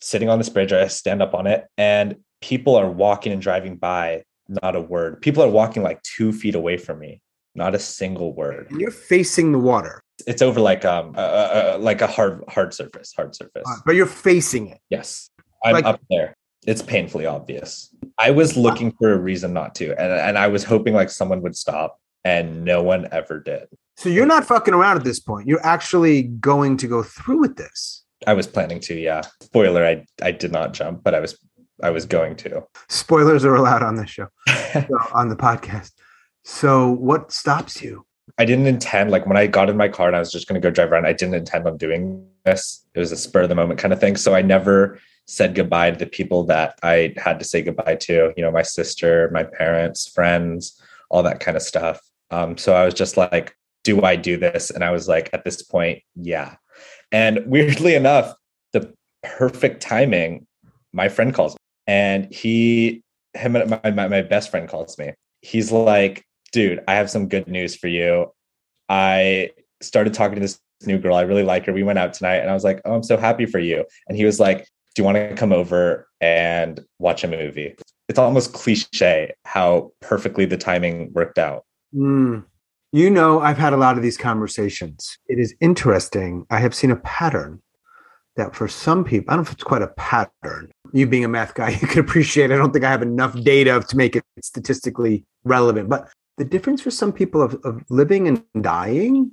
sitting 0.00 0.28
on 0.28 0.38
this 0.38 0.48
bridge, 0.48 0.72
I 0.72 0.88
stand 0.88 1.22
up 1.22 1.34
on 1.34 1.46
it, 1.46 1.66
and 1.78 2.16
people 2.40 2.74
are 2.74 2.90
walking 2.90 3.32
and 3.32 3.40
driving 3.40 3.76
by, 3.76 4.24
not 4.48 4.74
a 4.74 4.80
word. 4.80 5.22
People 5.22 5.44
are 5.44 5.48
walking 5.48 5.82
like 5.82 6.02
two 6.02 6.32
feet 6.32 6.56
away 6.56 6.76
from 6.76 6.98
me, 6.98 7.20
not 7.54 7.74
a 7.74 7.78
single 7.78 8.34
word. 8.34 8.66
And 8.70 8.80
you're 8.80 8.90
facing 8.90 9.52
the 9.52 9.60
water, 9.60 10.01
It's 10.26 10.42
over 10.42 10.60
like 10.60 10.84
um 10.84 11.14
uh, 11.16 11.20
uh, 11.20 11.78
like 11.80 12.00
a 12.00 12.06
hard 12.06 12.44
hard 12.48 12.74
surface, 12.74 13.12
hard 13.14 13.34
surface. 13.34 13.64
but 13.84 13.94
you're 13.94 14.06
facing 14.06 14.68
it. 14.68 14.78
Yes. 14.90 15.30
I'm 15.64 15.74
Like- 15.74 15.84
up 15.84 16.00
there. 16.10 16.36
It's 16.64 16.80
painfully 16.82 17.26
obvious. 17.26 17.92
I 18.18 18.30
was 18.30 18.56
looking 18.56 18.92
for 18.92 19.12
a 19.12 19.18
reason 19.18 19.52
not 19.52 19.74
to, 19.76 19.90
and 20.00 20.12
and 20.12 20.38
I 20.38 20.46
was 20.46 20.62
hoping 20.62 20.94
like 20.94 21.10
someone 21.10 21.42
would 21.42 21.56
stop, 21.56 21.98
and 22.24 22.64
no 22.64 22.82
one 22.84 23.08
ever 23.10 23.40
did. 23.40 23.66
So 23.96 24.08
you're 24.08 24.26
not 24.26 24.44
fucking 24.46 24.72
around 24.72 24.96
at 24.96 25.02
this 25.04 25.18
point. 25.18 25.48
You're 25.48 25.64
actually 25.66 26.22
going 26.22 26.76
to 26.76 26.86
go 26.86 27.02
through 27.02 27.40
with 27.40 27.56
this. 27.56 28.04
I 28.28 28.34
was 28.34 28.46
planning 28.46 28.78
to, 28.80 28.94
yeah. 28.94 29.22
Spoiler, 29.40 29.84
I 29.84 30.06
I 30.22 30.30
did 30.30 30.52
not 30.52 30.72
jump, 30.72 31.02
but 31.02 31.16
I 31.16 31.20
was 31.20 31.36
I 31.82 31.90
was 31.90 32.04
going 32.06 32.36
to. 32.36 32.62
Spoilers 32.88 33.44
are 33.44 33.56
allowed 33.56 33.82
on 33.82 33.96
this 33.96 34.10
show, 34.10 34.28
so, 34.72 34.86
on 35.14 35.30
the 35.30 35.36
podcast. 35.36 35.90
So 36.44 36.92
what 36.92 37.32
stops 37.32 37.82
you? 37.82 38.06
I 38.38 38.44
didn't 38.44 38.66
intend 38.66 39.10
like 39.10 39.26
when 39.26 39.36
I 39.36 39.46
got 39.46 39.68
in 39.68 39.76
my 39.76 39.88
car 39.88 40.06
and 40.06 40.16
I 40.16 40.20
was 40.20 40.32
just 40.32 40.48
going 40.48 40.60
to 40.60 40.66
go 40.66 40.72
drive 40.72 40.92
around. 40.92 41.06
I 41.06 41.12
didn't 41.12 41.34
intend 41.34 41.66
on 41.66 41.76
doing 41.76 42.26
this. 42.44 42.84
It 42.94 43.00
was 43.00 43.12
a 43.12 43.16
spur 43.16 43.42
of 43.42 43.48
the 43.48 43.54
moment 43.54 43.78
kind 43.78 43.92
of 43.92 44.00
thing. 44.00 44.16
So 44.16 44.34
I 44.34 44.42
never 44.42 44.98
said 45.26 45.54
goodbye 45.54 45.90
to 45.90 45.98
the 45.98 46.06
people 46.06 46.44
that 46.44 46.78
I 46.82 47.14
had 47.16 47.38
to 47.38 47.44
say 47.44 47.62
goodbye 47.62 47.96
to. 47.96 48.32
You 48.36 48.42
know, 48.42 48.50
my 48.50 48.62
sister, 48.62 49.30
my 49.32 49.44
parents, 49.44 50.08
friends, 50.08 50.80
all 51.10 51.22
that 51.22 51.40
kind 51.40 51.56
of 51.56 51.62
stuff. 51.62 52.00
Um, 52.30 52.56
so 52.56 52.74
I 52.74 52.84
was 52.84 52.94
just 52.94 53.16
like, 53.16 53.56
do 53.84 54.02
I 54.02 54.16
do 54.16 54.36
this? 54.36 54.70
And 54.70 54.82
I 54.82 54.90
was 54.90 55.08
like, 55.08 55.30
at 55.32 55.44
this 55.44 55.62
point, 55.62 56.02
yeah. 56.14 56.56
And 57.10 57.44
weirdly 57.46 57.94
enough, 57.94 58.34
the 58.72 58.94
perfect 59.22 59.82
timing, 59.82 60.46
my 60.92 61.08
friend 61.08 61.34
calls 61.34 61.54
me 61.54 61.58
and 61.86 62.32
he, 62.32 63.02
him 63.34 63.52
my, 63.52 63.90
my, 63.90 64.08
my 64.08 64.22
best 64.22 64.50
friend 64.50 64.68
calls 64.68 64.98
me. 64.98 65.12
He's 65.40 65.72
like, 65.72 66.24
dude, 66.52 66.80
I 66.86 66.94
have 66.94 67.10
some 67.10 67.28
good 67.28 67.48
news 67.48 67.74
for 67.74 67.88
you. 67.88 68.32
I 68.88 69.50
started 69.80 70.14
talking 70.14 70.36
to 70.36 70.40
this 70.40 70.60
new 70.86 70.98
girl. 70.98 71.16
I 71.16 71.22
really 71.22 71.42
like 71.42 71.66
her. 71.66 71.72
We 71.72 71.82
went 71.82 71.98
out 71.98 72.14
tonight 72.14 72.36
and 72.36 72.50
I 72.50 72.54
was 72.54 72.64
like, 72.64 72.80
oh, 72.84 72.94
I'm 72.94 73.02
so 73.02 73.16
happy 73.16 73.46
for 73.46 73.58
you. 73.58 73.84
And 74.08 74.16
he 74.16 74.24
was 74.24 74.38
like, 74.38 74.68
do 74.94 75.02
you 75.02 75.04
want 75.04 75.16
to 75.16 75.34
come 75.34 75.52
over 75.52 76.08
and 76.20 76.80
watch 76.98 77.24
a 77.24 77.28
movie? 77.28 77.74
It's 78.08 78.18
almost 78.18 78.52
cliche 78.52 79.32
how 79.44 79.92
perfectly 80.00 80.44
the 80.44 80.58
timing 80.58 81.12
worked 81.12 81.38
out. 81.38 81.64
Mm. 81.94 82.44
You 82.92 83.08
know, 83.08 83.40
I've 83.40 83.56
had 83.56 83.72
a 83.72 83.78
lot 83.78 83.96
of 83.96 84.02
these 84.02 84.18
conversations. 84.18 85.16
It 85.26 85.38
is 85.38 85.54
interesting. 85.60 86.44
I 86.50 86.58
have 86.58 86.74
seen 86.74 86.90
a 86.90 86.96
pattern 86.96 87.62
that 88.36 88.54
for 88.54 88.68
some 88.68 89.04
people, 89.04 89.32
I 89.32 89.36
don't 89.36 89.44
know 89.44 89.48
if 89.48 89.54
it's 89.54 89.64
quite 89.64 89.82
a 89.82 89.88
pattern. 89.88 90.70
You 90.92 91.06
being 91.06 91.24
a 91.24 91.28
math 91.28 91.54
guy, 91.54 91.70
you 91.80 91.86
can 91.86 92.00
appreciate. 92.00 92.52
I 92.52 92.56
don't 92.56 92.72
think 92.72 92.84
I 92.84 92.90
have 92.90 93.02
enough 93.02 93.38
data 93.42 93.82
to 93.86 93.96
make 93.96 94.16
it 94.16 94.24
statistically 94.42 95.24
relevant. 95.44 95.88
But 95.88 96.08
the 96.42 96.48
difference 96.48 96.82
for 96.82 96.90
some 96.90 97.12
people 97.12 97.40
of, 97.40 97.54
of 97.62 97.84
living 97.88 98.26
and 98.26 98.42
dying 98.60 99.30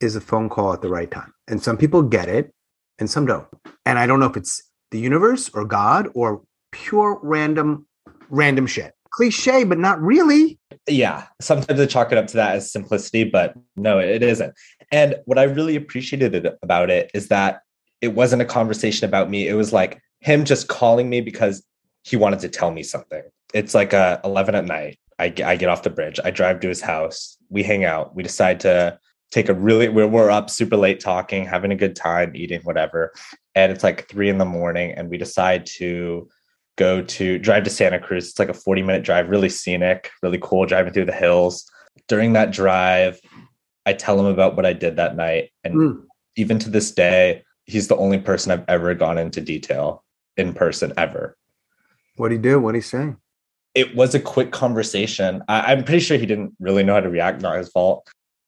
is 0.00 0.14
a 0.14 0.20
phone 0.20 0.48
call 0.48 0.72
at 0.72 0.80
the 0.80 0.88
right 0.88 1.10
time. 1.10 1.34
And 1.48 1.60
some 1.60 1.76
people 1.76 2.02
get 2.02 2.28
it 2.28 2.54
and 3.00 3.10
some 3.10 3.26
don't. 3.26 3.48
And 3.84 3.98
I 3.98 4.06
don't 4.06 4.20
know 4.20 4.26
if 4.26 4.36
it's 4.36 4.62
the 4.92 5.00
universe 5.00 5.50
or 5.54 5.64
God 5.64 6.06
or 6.14 6.40
pure 6.70 7.18
random, 7.20 7.84
random 8.30 8.68
shit. 8.68 8.94
Cliche, 9.10 9.64
but 9.64 9.78
not 9.78 10.00
really. 10.00 10.60
yeah 10.88 11.26
sometimes 11.40 11.78
i 11.80 11.86
chalk 11.86 12.12
it 12.12 12.18
up 12.18 12.26
to 12.28 12.36
that 12.36 12.56
as 12.56 12.72
simplicity 12.72 13.24
but 13.24 13.54
no 13.76 13.98
it 13.98 14.22
isn't 14.22 14.52
and 14.90 15.14
what 15.26 15.38
i 15.38 15.42
really 15.42 15.76
appreciated 15.76 16.48
about 16.62 16.90
it 16.90 17.10
is 17.14 17.28
that 17.28 17.60
it 18.00 18.14
wasn't 18.14 18.40
a 18.40 18.44
conversation 18.44 19.04
about 19.06 19.28
me 19.30 19.46
it 19.46 19.54
was 19.54 19.72
like 19.72 20.00
him 20.20 20.44
just 20.44 20.66
calling 20.68 21.10
me 21.10 21.20
because 21.20 21.62
he 22.04 22.16
wanted 22.16 22.40
to 22.40 22.48
tell 22.48 22.70
me 22.70 22.82
something. 22.82 23.22
It's 23.54 23.74
like 23.74 23.94
uh, 23.94 24.18
11 24.24 24.54
at 24.54 24.64
night. 24.64 24.98
I, 25.22 25.32
I 25.44 25.56
get 25.56 25.68
off 25.68 25.84
the 25.84 25.90
bridge. 25.90 26.18
I 26.24 26.32
drive 26.32 26.58
to 26.60 26.68
his 26.68 26.80
house. 26.80 27.36
We 27.48 27.62
hang 27.62 27.84
out. 27.84 28.14
We 28.16 28.24
decide 28.24 28.58
to 28.60 28.98
take 29.30 29.48
a 29.48 29.54
really, 29.54 29.88
we're, 29.88 30.08
we're 30.08 30.30
up 30.30 30.50
super 30.50 30.76
late 30.76 30.98
talking, 30.98 31.46
having 31.46 31.70
a 31.70 31.76
good 31.76 31.94
time, 31.94 32.32
eating, 32.34 32.60
whatever. 32.62 33.12
And 33.54 33.70
it's 33.70 33.84
like 33.84 34.08
three 34.08 34.28
in 34.28 34.38
the 34.38 34.44
morning. 34.44 34.90
And 34.92 35.08
we 35.08 35.16
decide 35.18 35.64
to 35.78 36.28
go 36.76 37.02
to 37.02 37.38
drive 37.38 37.62
to 37.64 37.70
Santa 37.70 38.00
Cruz. 38.00 38.30
It's 38.30 38.38
like 38.40 38.48
a 38.48 38.54
40 38.54 38.82
minute 38.82 39.04
drive, 39.04 39.28
really 39.30 39.48
scenic, 39.48 40.10
really 40.22 40.38
cool, 40.42 40.66
driving 40.66 40.92
through 40.92 41.04
the 41.04 41.12
hills. 41.12 41.70
During 42.08 42.32
that 42.32 42.50
drive, 42.50 43.20
I 43.86 43.92
tell 43.92 44.18
him 44.18 44.26
about 44.26 44.56
what 44.56 44.66
I 44.66 44.72
did 44.72 44.96
that 44.96 45.14
night. 45.14 45.50
And 45.62 45.74
Mm. 45.74 46.02
even 46.34 46.58
to 46.58 46.70
this 46.70 46.90
day, 46.90 47.44
he's 47.66 47.86
the 47.86 47.96
only 47.96 48.18
person 48.18 48.50
I've 48.50 48.64
ever 48.66 48.92
gone 48.94 49.18
into 49.18 49.40
detail 49.40 50.02
in 50.36 50.52
person 50.52 50.92
ever. 50.96 51.36
What 52.16 52.30
do 52.30 52.34
you 52.34 52.40
do? 52.40 52.58
What 52.58 52.72
do 52.72 52.78
you 52.78 52.82
say? 52.82 53.14
It 53.74 53.94
was 53.96 54.14
a 54.14 54.20
quick 54.20 54.50
conversation. 54.52 55.42
I, 55.48 55.72
I'm 55.72 55.84
pretty 55.84 56.00
sure 56.00 56.18
he 56.18 56.26
didn't 56.26 56.54
really 56.60 56.82
know 56.82 56.94
how 56.94 57.00
to 57.00 57.08
react, 57.08 57.40
not 57.40 57.56
his 57.56 57.68
fault. 57.70 58.06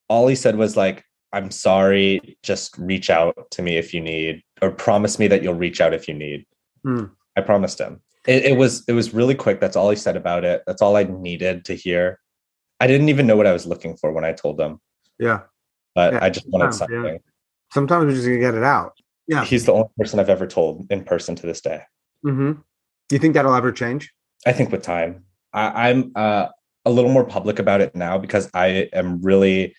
All 0.09 0.27
he 0.27 0.35
said 0.35 0.57
was 0.57 0.77
like, 0.77 1.05
I'm 1.33 1.51
sorry, 1.51 2.37
just 2.43 2.77
reach 2.79 3.11
out 3.11 3.35
to 3.53 3.63
me 3.63 3.77
if 3.77 3.93
you 3.95 4.01
need, 4.01 4.43
or 4.63 4.71
promise 4.71 5.19
me 5.19 5.27
that 5.29 5.43
you'll 5.43 5.55
reach 5.55 5.81
out 5.81 5.95
if 5.95 6.07
you 6.07 6.15
need. 6.15 6.45
Hmm. 6.85 7.05
I 7.37 7.41
promised 7.41 7.81
him. 7.81 8.01
It, 8.27 8.45
it 8.45 8.57
was 8.57 8.85
it 8.87 8.93
was 8.93 9.13
really 9.13 9.35
quick. 9.35 9.61
That's 9.61 9.77
all 9.77 9.91
he 9.91 9.97
said 9.97 10.17
about 10.17 10.45
it. 10.45 10.63
That's 10.67 10.81
all 10.81 10.97
I 10.97 11.05
needed 11.05 11.65
to 11.67 11.75
hear. 11.75 12.21
I 12.81 12.87
didn't 12.87 13.09
even 13.09 13.27
know 13.27 13.37
what 13.37 13.47
I 13.47 13.53
was 13.53 13.67
looking 13.67 13.97
for 13.97 14.13
when 14.13 14.25
I 14.25 14.33
told 14.33 14.61
him, 14.61 14.79
Yeah. 15.19 15.41
but 15.95 16.13
Yeah, 16.15 16.25
I 16.25 16.31
just 16.31 16.47
wanted 16.51 16.73
sometimes, 16.75 16.91
yeah. 16.93 17.03
something. 17.03 17.21
Sometimes 17.73 18.05
we're 18.07 18.13
just 18.15 18.27
gonna 18.27 18.39
get 18.39 18.55
it 18.55 18.63
out. 18.65 18.93
Yeah. 19.27 19.45
He's 19.45 19.65
the 19.65 19.73
only 19.73 19.89
person 19.99 20.21
I've 20.21 20.29
ever 20.31 20.47
told 20.47 20.87
in 20.91 21.03
person 21.05 21.35
to 21.37 21.47
this 21.47 21.61
day. 21.61 21.83
Mm-hmm. 22.25 22.53
Do 23.09 23.15
you 23.17 23.19
think 23.19 23.35
that'll 23.35 23.55
ever 23.55 23.73
change? 23.73 24.13
I 24.47 24.53
think 24.53 24.71
with 24.71 24.83
time, 24.83 25.25
I, 25.53 25.89
I'm 25.91 26.13
uh, 26.15 26.49
a 26.85 26.91
little 26.91 27.11
more 27.11 27.25
public 27.25 27.59
about 27.59 27.81
it 27.81 27.95
now 27.95 28.19
because 28.19 28.51
I 28.55 28.89
am 28.93 29.21
really 29.23 29.75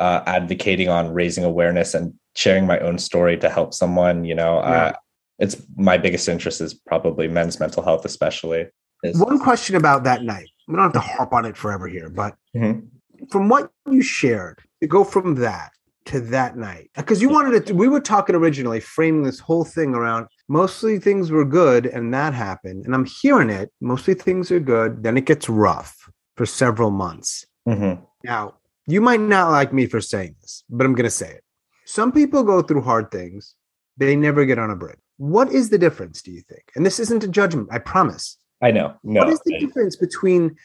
uh, 0.00 0.22
advocating 0.26 0.88
on 0.88 1.12
raising 1.14 1.44
awareness 1.44 1.94
and 1.94 2.14
sharing 2.34 2.66
my 2.66 2.78
own 2.80 2.98
story 2.98 3.36
to 3.38 3.48
help 3.48 3.74
someone. 3.74 4.24
You 4.24 4.34
know, 4.34 4.58
Yeah. 4.60 4.68
uh, 4.70 4.92
it's 5.38 5.56
my 5.76 5.96
biggest 5.98 6.28
interest 6.28 6.60
is 6.60 6.74
probably 6.74 7.26
men's 7.28 7.58
mental 7.58 7.82
health, 7.82 8.04
especially. 8.04 8.66
Is- 9.02 9.18
One 9.18 9.38
question 9.38 9.76
about 9.76 10.04
that 10.04 10.22
night. 10.22 10.48
We 10.68 10.74
don't 10.76 10.84
have 10.84 10.92
to 10.92 11.00
harp 11.00 11.32
on 11.32 11.44
it 11.44 11.56
forever 11.56 11.88
here, 11.88 12.08
but 12.08 12.36
Mhm. 12.54 12.86
from 13.30 13.48
what 13.48 13.70
you 13.90 14.02
shared, 14.02 14.60
to 14.80 14.86
go 14.86 15.04
from 15.04 15.36
that 15.36 15.72
to 16.06 16.20
that 16.20 16.56
night, 16.56 16.90
because 16.96 17.22
you 17.22 17.28
wanted 17.28 17.54
it. 17.54 17.66
To, 17.66 17.74
we 17.74 17.88
were 17.88 18.00
talking 18.00 18.34
originally, 18.34 18.80
framing 18.80 19.22
this 19.22 19.38
whole 19.40 19.64
thing 19.64 19.94
around 19.94 20.26
mostly 20.52 20.98
things 20.98 21.30
were 21.30 21.46
good, 21.46 21.86
and 21.86 22.12
that 22.12 22.34
happened. 22.34 22.84
And 22.84 22.94
I'm 22.94 23.06
hearing 23.06 23.48
it. 23.48 23.72
Mostly 23.80 24.12
things 24.12 24.50
are 24.50 24.60
good. 24.60 25.02
Then 25.02 25.16
it 25.16 25.24
gets 25.24 25.48
rough 25.48 26.10
for 26.36 26.44
several 26.44 26.90
months. 26.90 27.46
Mhm. 27.66 28.06
Now, 28.22 28.58
you 28.86 29.00
might 29.00 29.20
not 29.20 29.50
like 29.50 29.72
me 29.72 29.86
for 29.86 30.02
saying 30.02 30.34
this, 30.42 30.62
but 30.68 30.84
I'm 30.84 30.94
going 30.94 31.04
to 31.04 31.10
say 31.22 31.30
it. 31.30 31.42
Some 31.86 32.12
people 32.12 32.42
go 32.42 32.60
through 32.60 32.82
hard 32.82 33.10
things, 33.10 33.54
they 33.96 34.14
never 34.14 34.44
get 34.44 34.58
on 34.58 34.70
a 34.70 34.76
bridge. 34.76 34.98
What 35.16 35.50
is 35.50 35.70
the 35.70 35.78
difference, 35.78 36.20
do 36.20 36.30
you 36.30 36.42
think? 36.42 36.64
And 36.76 36.84
this 36.84 37.00
isn't 37.00 37.24
a 37.24 37.28
judgment, 37.28 37.68
I 37.72 37.78
promise. 37.78 38.36
I 38.60 38.72
know. 38.72 38.94
No, 39.02 39.20
what 39.20 39.30
is 39.30 39.40
the 39.46 39.58
difference 39.58 39.96
between, 39.96 40.56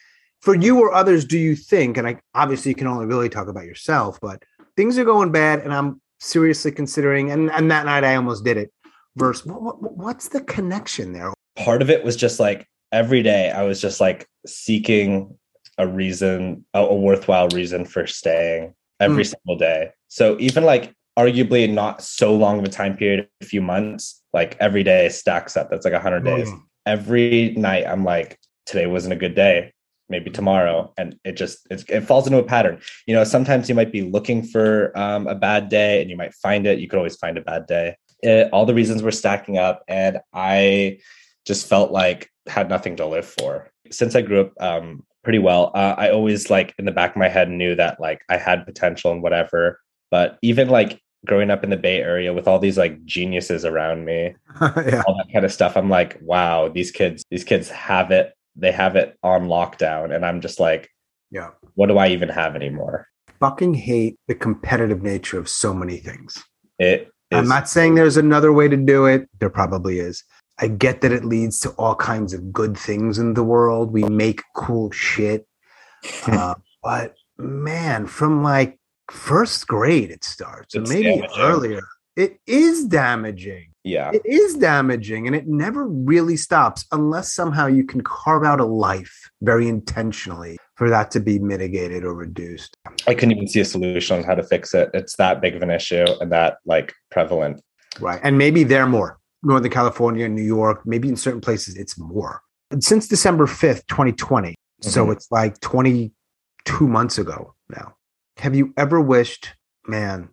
for 0.42 0.54
you 0.54 0.78
or 0.80 0.92
others, 0.92 1.24
do 1.24 1.38
you 1.38 1.56
think, 1.56 1.96
and 1.96 2.06
I 2.06 2.20
obviously 2.34 2.70
you 2.70 2.74
can 2.74 2.86
only 2.86 3.06
really 3.06 3.28
talk 3.28 3.48
about 3.48 3.64
yourself, 3.64 4.20
but 4.20 4.42
things 4.76 4.98
are 4.98 5.04
going 5.04 5.32
bad 5.32 5.60
and 5.60 5.72
I'm 5.72 6.00
seriously 6.20 6.72
considering, 6.72 7.30
and, 7.30 7.50
and 7.50 7.70
that 7.70 7.86
night 7.86 8.04
I 8.04 8.16
almost 8.16 8.44
did 8.44 8.56
it, 8.56 8.72
versus 9.18 9.46
what, 9.46 9.82
what, 9.82 9.96
what's 9.96 10.28
the 10.28 10.40
connection 10.40 11.12
there? 11.12 11.32
part 11.58 11.82
of 11.82 11.90
it 11.90 12.04
was 12.04 12.16
just 12.16 12.38
like 12.38 12.66
every 12.92 13.22
day 13.22 13.50
I 13.50 13.64
was 13.64 13.80
just 13.80 14.00
like 14.00 14.28
seeking 14.46 15.36
a 15.76 15.86
reason, 15.86 16.64
a, 16.72 16.80
a 16.80 16.94
worthwhile 16.94 17.48
reason 17.48 17.84
for 17.84 18.06
staying 18.06 18.74
every 19.00 19.24
Mm. 19.24 19.34
single 19.34 19.58
day. 19.58 19.90
So 20.06 20.36
even 20.38 20.64
like 20.64 20.94
arguably 21.18 21.68
not 21.68 22.00
so 22.02 22.34
long 22.34 22.60
of 22.60 22.64
a 22.64 22.68
time 22.68 22.96
period, 22.96 23.28
a 23.40 23.44
few 23.44 23.60
months, 23.60 24.22
like 24.32 24.56
every 24.60 24.84
day 24.84 25.08
stacks 25.08 25.56
up. 25.56 25.68
That's 25.68 25.84
like 25.84 25.94
a 25.94 26.00
hundred 26.00 26.24
days. 26.24 26.48
Mm. 26.48 26.62
Every 26.86 27.54
night 27.56 27.86
I'm 27.86 28.04
like, 28.04 28.38
today 28.64 28.86
wasn't 28.86 29.14
a 29.14 29.16
good 29.16 29.34
day. 29.34 29.72
Maybe 30.08 30.30
tomorrow, 30.30 30.94
and 30.96 31.16
it 31.22 31.32
just 31.36 31.66
it's, 31.70 31.84
it 31.90 32.00
falls 32.00 32.26
into 32.26 32.38
a 32.38 32.42
pattern. 32.42 32.80
You 33.06 33.14
know, 33.14 33.24
sometimes 33.24 33.68
you 33.68 33.74
might 33.74 33.92
be 33.92 34.00
looking 34.00 34.42
for 34.42 34.90
um, 34.96 35.26
a 35.26 35.34
bad 35.34 35.68
day, 35.68 36.00
and 36.00 36.08
you 36.08 36.16
might 36.16 36.32
find 36.32 36.66
it. 36.66 36.78
You 36.78 36.88
could 36.88 36.96
always 36.96 37.16
find 37.16 37.36
a 37.36 37.42
bad 37.42 37.66
day. 37.66 37.94
It, 38.22 38.48
all 38.52 38.66
the 38.66 38.74
reasons 38.74 39.02
were 39.02 39.10
stacking 39.10 39.58
up, 39.58 39.82
and 39.88 40.18
I 40.32 40.98
just 41.46 41.66
felt 41.66 41.90
like 41.92 42.30
had 42.46 42.68
nothing 42.68 42.96
to 42.96 43.06
live 43.06 43.26
for. 43.26 43.70
Since 43.90 44.14
I 44.14 44.22
grew 44.22 44.42
up 44.42 44.52
um, 44.60 45.04
pretty 45.24 45.38
well, 45.38 45.70
uh, 45.74 45.94
I 45.96 46.10
always 46.10 46.50
like 46.50 46.74
in 46.78 46.84
the 46.84 46.92
back 46.92 47.10
of 47.12 47.16
my 47.16 47.28
head 47.28 47.48
knew 47.50 47.74
that 47.76 48.00
like 48.00 48.22
I 48.28 48.36
had 48.36 48.66
potential 48.66 49.12
and 49.12 49.22
whatever. 49.22 49.80
But 50.10 50.38
even 50.42 50.68
like 50.68 51.00
growing 51.26 51.50
up 51.50 51.64
in 51.64 51.70
the 51.70 51.76
Bay 51.76 52.00
Area 52.00 52.32
with 52.32 52.48
all 52.48 52.58
these 52.58 52.78
like 52.78 53.04
geniuses 53.04 53.64
around 53.64 54.04
me, 54.04 54.34
yeah. 54.60 55.02
all 55.06 55.16
that 55.16 55.32
kind 55.32 55.44
of 55.44 55.52
stuff, 55.52 55.76
I'm 55.76 55.90
like, 55.90 56.18
wow, 56.22 56.68
these 56.68 56.90
kids, 56.90 57.24
these 57.30 57.44
kids 57.44 57.68
have 57.70 58.10
it. 58.10 58.32
They 58.56 58.72
have 58.72 58.96
it 58.96 59.16
on 59.22 59.46
lockdown, 59.46 60.12
and 60.14 60.26
I'm 60.26 60.40
just 60.40 60.58
like, 60.58 60.90
Yeah. 61.30 61.50
what 61.74 61.86
do 61.86 61.96
I 61.98 62.08
even 62.08 62.28
have 62.28 62.56
anymore? 62.56 63.06
Fucking 63.38 63.74
hate 63.74 64.16
the 64.26 64.34
competitive 64.34 65.00
nature 65.02 65.38
of 65.38 65.48
so 65.48 65.72
many 65.72 65.98
things. 65.98 66.42
It 66.80 67.08
I'm 67.32 67.48
not 67.48 67.68
saying 67.68 67.94
there's 67.94 68.16
another 68.16 68.52
way 68.52 68.68
to 68.68 68.76
do 68.76 69.06
it. 69.06 69.28
There 69.38 69.50
probably 69.50 69.98
is. 69.98 70.24
I 70.58 70.68
get 70.68 71.02
that 71.02 71.12
it 71.12 71.24
leads 71.24 71.60
to 71.60 71.70
all 71.70 71.94
kinds 71.94 72.32
of 72.32 72.52
good 72.52 72.76
things 72.76 73.18
in 73.18 73.34
the 73.34 73.44
world. 73.44 73.92
We 73.92 74.02
make 74.04 74.42
cool 74.56 74.90
shit. 74.90 75.46
Uh, 76.28 76.54
but 76.82 77.14
man, 77.38 78.06
from 78.06 78.42
like 78.44 78.78
first 79.10 79.66
grade, 79.66 80.10
it 80.12 80.22
starts, 80.22 80.76
or 80.76 80.82
It's 80.82 80.90
maybe 80.90 81.16
damaging. 81.16 81.40
earlier. 81.40 81.80
It 82.16 82.38
is 82.46 82.84
damaging. 82.86 83.70
Yeah, 83.88 84.10
It 84.12 84.22
is 84.24 84.54
damaging, 84.56 85.26
and 85.26 85.34
it 85.34 85.46
never 85.48 85.86
really 85.86 86.36
stops 86.36 86.84
unless 86.92 87.32
somehow 87.32 87.66
you 87.66 87.84
can 87.84 88.02
carve 88.02 88.44
out 88.44 88.60
a 88.60 88.64
life 88.64 89.30
very 89.42 89.66
intentionally 89.68 90.58
for 90.76 90.88
that 90.90 91.10
to 91.12 91.20
be 91.20 91.38
mitigated 91.38 92.04
or 92.04 92.14
reduced. 92.14 92.76
I 93.06 93.14
couldn't 93.14 93.32
even 93.32 93.48
see 93.48 93.60
a 93.60 93.64
solution 93.64 94.18
on 94.18 94.24
how 94.24 94.34
to 94.34 94.42
fix 94.42 94.74
it. 94.74 94.90
It's 94.94 95.16
that 95.16 95.40
big 95.40 95.56
of 95.56 95.62
an 95.62 95.70
issue 95.70 96.04
and 96.20 96.30
that 96.32 96.58
like 96.66 96.92
prevalent. 97.10 97.60
Right. 98.00 98.20
And 98.22 98.38
maybe 98.38 98.62
they're 98.64 98.86
more. 98.86 99.18
Northern 99.42 99.70
California, 99.70 100.28
New 100.28 100.42
York, 100.42 100.82
maybe 100.84 101.08
in 101.08 101.16
certain 101.16 101.40
places 101.40 101.76
it's 101.76 101.98
more. 101.98 102.42
Since 102.80 103.08
December 103.08 103.46
5th, 103.46 103.86
2020. 103.88 104.54
So 104.82 105.06
Mhm. 105.06 105.12
it's 105.12 105.28
like 105.30 105.58
22 105.60 106.86
months 106.86 107.18
ago 107.18 107.54
now. 107.68 107.94
Have 108.38 108.54
you 108.54 108.72
ever 108.76 109.00
wished, 109.00 109.54
man, 109.86 110.28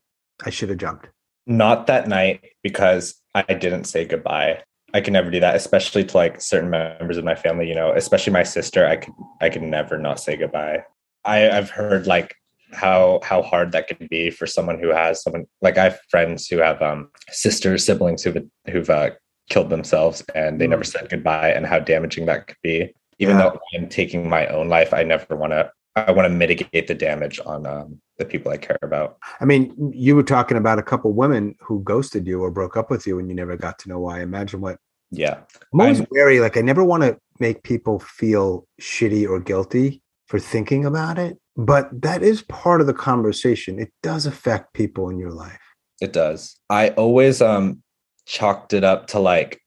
I 0.45 0.49
should 0.51 0.69
have 0.69 0.77
jumped? 0.77 1.07
Not 1.47 1.87
that 1.87 2.07
night 2.07 2.41
because 2.61 3.15
I 3.35 3.53
didn't 3.53 3.83
say 3.83 4.05
goodbye. 4.05 4.63
I 4.93 5.01
can 5.01 5.13
never 5.13 5.29
do 5.29 5.41
that, 5.41 5.55
especially 5.55 6.05
to 6.05 6.17
like 6.17 6.39
certain 6.41 6.69
members 6.69 7.17
of 7.17 7.25
my 7.25 7.35
family, 7.35 7.67
you 7.67 7.75
know, 7.75 7.91
especially 7.91 8.31
my 8.31 8.43
sister. 8.43 8.87
I 8.87 8.95
could 8.95 9.13
I 9.41 9.49
could 9.49 9.61
never 9.63 9.97
not 9.97 10.19
say 10.21 10.37
goodbye. 10.37 10.83
I, 11.25 11.49
I've 11.49 11.69
heard 11.69 12.07
like 12.07 12.33
how 12.71 13.19
how 13.23 13.41
hard 13.41 13.73
that 13.73 13.87
can 13.87 14.07
be 14.09 14.29
for 14.29 14.47
someone 14.47 14.79
who 14.79 14.89
has 14.89 15.21
someone 15.21 15.45
like 15.61 15.77
I 15.77 15.85
have 15.85 15.99
friends 16.09 16.47
who 16.47 16.59
have 16.59 16.81
um 16.81 17.09
sisters, 17.29 17.85
siblings 17.85 18.23
who've 18.23 18.37
who've 18.71 18.89
uh, 18.89 19.11
killed 19.49 19.69
themselves 19.69 20.23
and 20.33 20.59
they 20.61 20.65
Mm. 20.67 20.69
never 20.71 20.83
said 20.85 21.09
goodbye 21.09 21.49
and 21.51 21.65
how 21.65 21.79
damaging 21.79 22.25
that 22.27 22.47
could 22.47 22.57
be. 22.63 22.93
Even 23.19 23.37
Yeah. 23.37 23.49
though 23.49 23.59
I'm 23.75 23.89
taking 23.89 24.29
my 24.29 24.47
own 24.47 24.69
life, 24.69 24.93
I 24.93 25.03
never 25.03 25.35
want 25.35 25.51
to 25.53 25.71
I 25.95 26.11
want 26.11 26.25
to 26.25 26.29
mitigate 26.29 26.87
the 26.87 26.93
damage 26.93 27.39
on 27.45 27.65
um, 27.65 28.01
the 28.17 28.25
people 28.25 28.51
I 28.51 28.57
care 28.57 28.77
about. 28.81 29.17
I 29.39 29.45
mean, 29.45 29.73
you 29.93 30.15
were 30.15 30.23
talking 30.23 30.57
about 30.57 30.77
a 30.77 30.83
couple 30.83 31.13
women 31.13 31.55
who 31.61 31.81
ghosted 31.83 32.27
you 32.27 32.41
or 32.41 32.51
broke 32.51 32.75
up 32.75 32.89
with 32.89 33.07
you 33.07 33.17
and 33.17 33.29
you 33.29 33.35
never 33.35 33.55
got 33.55 33.79
to 33.79 33.89
know 33.89 33.99
why. 33.99 34.21
Imagine 34.21 34.59
what 34.59 34.77
Yeah. 35.11 35.39
I'm 35.73 35.81
always 35.81 35.99
I'm- 36.01 36.07
wary. 36.11 36.39
Like, 36.41 36.57
I 36.57 36.61
never 36.61 36.83
want 36.83 37.03
to 37.03 37.17
make 37.39 37.63
people 37.63 37.99
feel 37.99 38.67
shitty 38.81 39.27
or 39.29 39.39
guilty 39.39 40.01
for 40.27 40.37
thinking 40.39 40.85
about 40.85 41.17
it, 41.17 41.37
but 41.55 41.89
that 42.01 42.23
is 42.23 42.41
part 42.43 42.81
of 42.81 42.87
the 42.87 42.93
conversation. 42.93 43.79
It 43.79 43.93
does 44.03 44.25
affect 44.25 44.73
people 44.73 45.09
in 45.09 45.17
your 45.17 45.31
life. 45.31 45.59
It 46.01 46.11
does. 46.11 46.57
I 46.69 46.89
always 46.89 47.41
um 47.41 47.81
chalked 48.25 48.73
it 48.73 48.83
up 48.83 49.07
to 49.07 49.19
like 49.19 49.61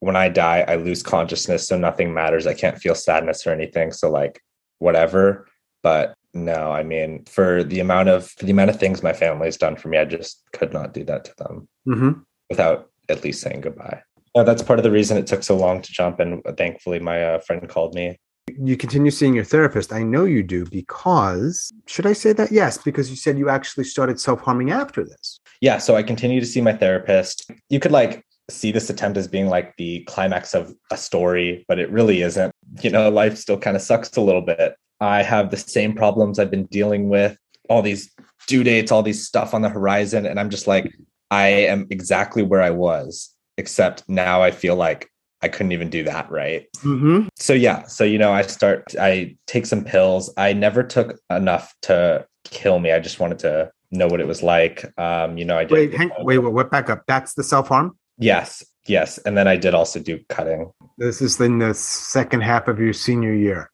when 0.00 0.14
I 0.14 0.28
die, 0.28 0.64
I 0.68 0.76
lose 0.76 1.02
consciousness, 1.02 1.66
so 1.66 1.78
nothing 1.78 2.12
matters. 2.12 2.46
I 2.46 2.52
can't 2.54 2.78
feel 2.78 2.94
sadness 2.94 3.44
or 3.46 3.50
anything. 3.50 3.90
So 3.90 4.10
like 4.10 4.40
whatever. 4.78 5.46
But 5.84 6.14
no, 6.32 6.72
I 6.72 6.82
mean, 6.82 7.24
for 7.26 7.62
the 7.62 7.78
amount 7.78 8.08
of 8.08 8.28
for 8.36 8.44
the 8.46 8.50
amount 8.50 8.70
of 8.70 8.80
things 8.80 9.02
my 9.04 9.12
family's 9.12 9.56
done 9.56 9.76
for 9.76 9.86
me, 9.88 9.98
I 9.98 10.04
just 10.06 10.42
could 10.52 10.72
not 10.72 10.92
do 10.94 11.04
that 11.04 11.24
to 11.26 11.32
them 11.36 11.68
Mm-hmm. 11.86 12.12
without 12.50 12.90
at 13.08 13.22
least 13.22 13.40
saying 13.42 13.60
goodbye. 13.60 14.02
No, 14.34 14.42
that's 14.42 14.62
part 14.62 14.80
of 14.80 14.82
the 14.82 14.90
reason 14.90 15.16
it 15.16 15.28
took 15.28 15.42
so 15.44 15.56
long 15.56 15.80
to 15.82 15.92
jump. 15.92 16.18
And 16.18 16.42
thankfully, 16.56 16.98
my 16.98 17.22
uh, 17.22 17.38
friend 17.46 17.68
called 17.68 17.94
me. 17.94 18.18
You 18.58 18.76
continue 18.76 19.10
seeing 19.10 19.34
your 19.34 19.44
therapist. 19.44 19.92
I 19.92 20.02
know 20.02 20.24
you 20.24 20.42
do 20.42 20.64
because, 20.66 21.70
should 21.86 22.06
I 22.06 22.14
say 22.14 22.32
that? 22.34 22.50
Yes, 22.50 22.78
because 22.78 23.08
you 23.10 23.16
said 23.16 23.38
you 23.38 23.48
actually 23.48 23.84
started 23.84 24.18
self 24.18 24.40
harming 24.40 24.70
after 24.72 25.04
this. 25.04 25.38
yeah 25.60 25.78
so 25.78 25.90
i 26.00 26.02
continue 26.02 26.40
to 26.40 26.46
see 26.54 26.60
my 26.60 26.74
therapist 26.82 27.36
you 27.74 27.78
could 27.82 27.92
like 28.00 28.14
see 28.50 28.70
this 28.72 28.90
attempt 28.90 29.16
as 29.16 29.26
being 29.36 29.48
like 29.56 29.68
the 29.78 29.92
climax 30.12 30.54
of 30.54 30.74
a 30.90 30.96
story, 31.08 31.64
but 31.68 31.78
it 31.78 31.88
really 31.98 32.18
isn't. 32.20 32.52
You 32.82 32.90
know, 32.90 33.08
life 33.08 33.38
still 33.38 33.56
kind 33.66 33.74
of 33.76 33.82
sucks 33.82 34.14
a 34.18 34.20
little 34.20 34.42
bit. 34.42 34.74
I 35.00 35.22
have 35.22 35.50
the 35.50 35.56
same 35.56 35.94
problems 35.94 36.38
I've 36.38 36.50
been 36.50 36.66
dealing 36.66 37.08
with, 37.08 37.36
all 37.68 37.82
these 37.82 38.12
due 38.46 38.64
dates, 38.64 38.92
all 38.92 39.02
these 39.02 39.26
stuff 39.26 39.54
on 39.54 39.62
the 39.62 39.68
horizon. 39.68 40.26
And 40.26 40.38
I'm 40.38 40.50
just 40.50 40.66
like, 40.66 40.92
I 41.30 41.46
am 41.46 41.86
exactly 41.90 42.42
where 42.42 42.62
I 42.62 42.70
was, 42.70 43.34
except 43.56 44.08
now 44.08 44.42
I 44.42 44.50
feel 44.50 44.76
like 44.76 45.10
I 45.42 45.48
couldn't 45.48 45.72
even 45.72 45.90
do 45.90 46.04
that. 46.04 46.30
Right. 46.30 46.66
Mm-hmm. 46.78 47.28
So, 47.36 47.52
yeah. 47.52 47.84
So, 47.86 48.04
you 48.04 48.18
know, 48.18 48.32
I 48.32 48.42
start, 48.42 48.94
I 48.98 49.36
take 49.46 49.66
some 49.66 49.84
pills. 49.84 50.32
I 50.36 50.52
never 50.52 50.82
took 50.82 51.18
enough 51.30 51.74
to 51.82 52.26
kill 52.44 52.78
me. 52.78 52.92
I 52.92 53.00
just 53.00 53.20
wanted 53.20 53.40
to 53.40 53.70
know 53.90 54.06
what 54.06 54.20
it 54.20 54.26
was 54.26 54.42
like. 54.42 54.84
Um, 54.98 55.36
you 55.36 55.44
know, 55.44 55.58
I 55.58 55.64
did. 55.64 55.72
Wait, 55.72 55.94
hang, 55.94 56.10
wait, 56.20 56.38
wait, 56.38 56.52
wait, 56.52 56.70
back 56.70 56.90
up. 56.90 57.04
That's 57.06 57.34
the 57.34 57.44
self 57.44 57.68
harm? 57.68 57.96
Yes. 58.18 58.64
Yes. 58.86 59.18
And 59.18 59.36
then 59.36 59.48
I 59.48 59.56
did 59.56 59.74
also 59.74 60.00
do 60.00 60.20
cutting. 60.28 60.70
This 60.98 61.20
is 61.20 61.40
in 61.40 61.58
the 61.58 61.74
second 61.74 62.42
half 62.42 62.68
of 62.68 62.78
your 62.78 62.92
senior 62.92 63.32
year. 63.32 63.70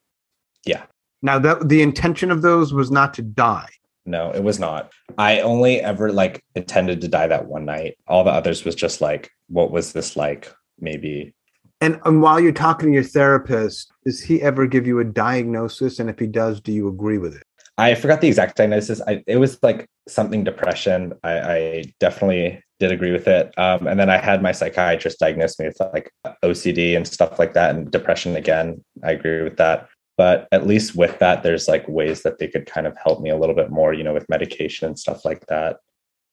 Yeah. 0.64 0.85
Now, 1.22 1.38
that 1.38 1.68
the 1.68 1.83
intention 1.83 2.30
of 2.30 2.42
those 2.42 2.72
was 2.72 2.90
not 2.90 3.14
to 3.14 3.22
die. 3.22 3.68
No, 4.06 4.30
it 4.30 4.42
was 4.42 4.59
not. 4.59 4.90
I 5.18 5.40
only 5.40 5.80
ever 5.80 6.11
like 6.12 6.42
intended 6.54 7.00
to 7.02 7.09
die 7.09 7.26
that 7.26 7.46
one 7.46 7.64
night. 7.64 7.98
All 8.09 8.24
the 8.24 8.30
others 8.30 8.64
was 8.64 8.74
just 8.74 9.00
like, 9.00 9.30
what 9.48 9.70
was 9.70 9.92
this 9.92 10.16
like? 10.16 10.52
Maybe. 10.78 11.35
And, 11.83 12.00
and 12.04 12.22
while 12.22 12.40
you're 12.40 12.52
talking 12.52 12.88
to 12.88 12.94
your 12.94 13.02
therapist, 13.02 13.92
does 14.04 14.20
he 14.20 14.42
ever 14.42 14.66
give 14.66 14.87
you 14.87 14.98
a 14.98 15.04
diagnosis? 15.04 15.98
And 15.98 16.11
if 16.11 16.18
he 16.18 16.26
does, 16.26 16.61
do 16.61 16.72
you 16.72 16.88
agree 16.88 17.18
with 17.18 17.35
it? 17.35 17.42
I 17.78 17.94
forgot 17.94 18.20
the 18.20 18.28
exact 18.28 18.56
diagnosis. 18.56 19.00
I, 19.06 19.22
it 19.26 19.37
was 19.37 19.62
like 19.62 19.88
something 20.06 20.44
depression. 20.44 21.14
I, 21.24 21.40
I 21.40 21.85
definitely 21.98 22.62
did 22.78 22.92
agree 22.92 23.12
with 23.12 23.26
it. 23.26 23.56
Um, 23.59 23.87
and 23.87 23.98
then 23.98 24.11
I 24.11 24.18
had 24.18 24.42
my 24.42 24.52
psychiatrist 24.52 25.18
diagnose 25.18 25.59
me 25.59 25.66
with 25.66 25.80
like 25.92 26.12
OCD 26.42 26.96
and 26.96 27.06
stuff 27.06 27.38
like 27.38 27.54
that, 27.54 27.74
and 27.74 27.90
depression 27.90 28.37
again. 28.37 28.85
I 29.02 29.12
agree 29.12 29.42
with 29.42 29.56
that. 29.56 29.88
But 30.20 30.48
at 30.52 30.66
least 30.66 30.94
with 30.94 31.18
that, 31.20 31.42
there's 31.42 31.66
like 31.66 31.88
ways 31.88 32.24
that 32.24 32.38
they 32.38 32.46
could 32.46 32.66
kind 32.66 32.87
of 32.87 32.94
help 33.02 33.22
me 33.22 33.30
a 33.30 33.38
little 33.38 33.54
bit 33.54 33.70
more, 33.70 33.94
you 33.94 34.04
know, 34.04 34.12
with 34.12 34.28
medication 34.28 34.87
and 34.87 34.98
stuff 34.98 35.24
like 35.24 35.46
that. 35.46 35.78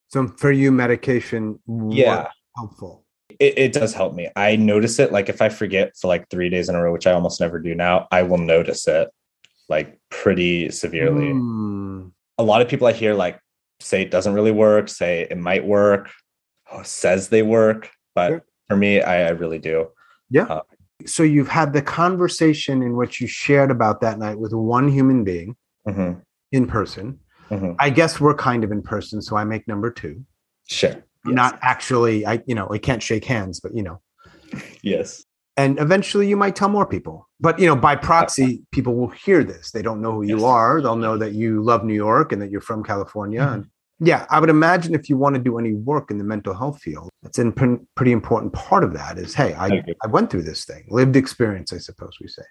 So 0.10 0.28
for 0.28 0.52
you, 0.52 0.74
medication, 0.74 1.60
Yeah. 1.90 2.28
helpful. 2.58 3.06
It, 3.40 3.58
it 3.58 3.72
does 3.72 3.94
help 3.94 4.14
me. 4.14 4.28
I 4.36 4.58
notice 4.58 5.00
it 5.00 5.14
like 5.14 5.30
if 5.30 5.42
I 5.42 5.48
forget 5.48 5.94
for 5.96 6.10
like 6.10 6.28
three 6.30 6.50
days 6.50 6.68
in 6.68 6.76
a 6.76 6.84
row, 6.84 6.92
which 6.92 7.08
I 7.08 7.14
almost 7.14 7.40
never 7.40 7.60
do 7.60 7.74
now, 7.76 8.10
I 8.12 8.24
will 8.24 8.40
notice 8.40 8.90
it 8.90 9.08
like 9.70 9.98
pretty 10.10 10.70
severely. 10.70 11.28
Mm. 11.32 12.12
A 12.40 12.44
lot 12.44 12.62
of 12.62 12.68
people 12.68 12.88
I 12.88 12.92
hear 12.92 13.14
like 13.14 13.40
say 13.80 14.02
it 14.02 14.12
doesn't 14.12 14.34
really 14.34 14.52
work, 14.52 14.90
say 14.90 15.28
it 15.32 15.38
might 15.38 15.64
work, 15.64 16.10
oh, 16.74 16.84
says 16.84 17.30
they 17.30 17.42
work, 17.42 17.90
but 18.16 18.32
Yeah. 18.34 18.40
for 18.68 18.76
me, 18.76 19.00
I, 19.02 19.28
I 19.28 19.30
really 19.30 19.60
do. 19.60 19.88
So 21.06 21.24
you've 21.24 21.48
had 21.48 21.74
the 21.74 21.82
conversation 21.82 22.82
in 22.82 22.96
which 22.96 23.22
you 23.22 23.28
shared 23.28 23.70
about 23.70 24.02
that 24.02 24.18
night 24.18 24.40
with 24.40 24.54
one 24.54 24.88
human 24.90 25.24
being 25.24 25.56
hmm 25.88 26.14
in 26.54 26.66
person. 26.66 27.20
hmm 27.50 27.74
I 27.80 27.90
guess 27.90 28.20
we're 28.22 28.34
kind 28.34 28.64
of 28.64 28.72
in 28.72 28.82
person, 28.82 29.22
so 29.22 29.36
I 29.36 29.44
make 29.44 29.68
number 29.68 29.92
two. 29.92 30.24
Sure. 30.68 30.92
Yes. 30.92 31.04
Not 31.26 31.60
actually, 31.62 32.26
I 32.26 32.42
you 32.46 32.56
know, 32.56 32.68
I 32.72 32.78
can't 32.78 33.04
shake 33.04 33.26
hands, 33.26 33.60
but 33.60 33.76
you 33.76 33.84
know, 33.84 34.02
Yes. 34.82 35.24
and 35.58 35.78
eventually 35.80 36.28
you 36.28 36.38
might 36.38 36.56
tell 36.56 36.70
more 36.70 36.86
people. 36.86 37.28
But 37.40 37.60
you 37.60 37.68
know, 37.68 37.76
by 37.76 37.96
proxy, 37.96 38.64
people 38.72 38.96
will 38.96 39.10
hear 39.10 39.44
this. 39.44 39.72
They 39.72 39.82
don't 39.82 40.02
know 40.02 40.14
who 40.14 40.24
you 40.24 40.46
are. 40.46 40.82
They'll 40.82 40.96
know 40.96 41.18
that 41.18 41.34
you 41.34 41.62
love 41.62 41.84
New 41.84 41.94
York 41.94 42.32
and 42.32 42.42
that 42.42 42.50
you're 42.50 42.62
from 42.62 42.84
California. 42.84 43.42
Mhm. 43.42 43.54
And 43.54 43.66
yeah, 44.00 44.26
I 44.30 44.40
would 44.40 44.50
imagine 44.50 44.94
if 44.94 45.10
you 45.10 45.18
want 45.18 45.36
to 45.36 45.42
do 45.42 45.58
any 45.58 45.74
work 45.74 46.12
in 46.12 46.18
the 46.18 46.24
mental 46.24 46.54
health 46.54 46.80
field, 46.80 47.10
that's 47.24 47.40
a 47.40 47.52
pre- 47.52 47.80
pretty 47.96 48.12
important 48.12 48.54
part 48.54 48.84
of 48.84 48.94
that. 48.94 49.18
Is 49.18 49.34
hey, 49.34 49.54
I. 49.54 49.84
I 50.04 50.08
went 50.08 50.30
through 50.30 50.44
this 50.44 50.66
thing, 50.66 50.86
lived 50.90 51.16
experience, 51.16 51.74
I 51.74 51.80
suppose 51.80 52.12
we 52.22 52.28
say. 52.28 52.44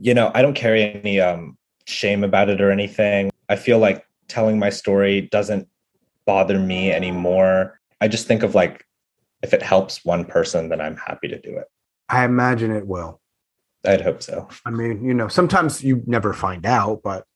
You 0.00 0.14
know, 0.14 0.30
I 0.34 0.42
don't 0.42 0.54
carry 0.54 0.82
any 0.82 1.20
um 1.20 1.56
shame 1.86 2.24
about 2.24 2.48
it 2.48 2.60
or 2.60 2.70
anything. 2.70 3.30
I 3.48 3.56
feel 3.56 3.78
like 3.78 4.06
telling 4.28 4.58
my 4.58 4.70
story 4.70 5.22
doesn't 5.22 5.68
bother 6.24 6.58
me 6.58 6.90
anymore. 6.90 7.78
I 8.00 8.08
just 8.08 8.26
think 8.26 8.42
of 8.42 8.54
like 8.54 8.86
if 9.42 9.52
it 9.52 9.62
helps 9.62 10.04
one 10.04 10.24
person, 10.24 10.70
then 10.70 10.80
I'm 10.80 10.96
happy 10.96 11.28
to 11.28 11.38
do 11.38 11.56
it. 11.58 11.66
I 12.08 12.24
imagine 12.24 12.70
it 12.70 12.86
will. 12.86 13.20
I'd 13.84 14.00
hope 14.00 14.22
so. 14.22 14.48
I 14.64 14.70
mean, 14.70 15.04
you 15.04 15.12
know, 15.12 15.28
sometimes 15.28 15.84
you 15.84 16.02
never 16.06 16.32
find 16.32 16.64
out, 16.64 17.02
but 17.04 17.26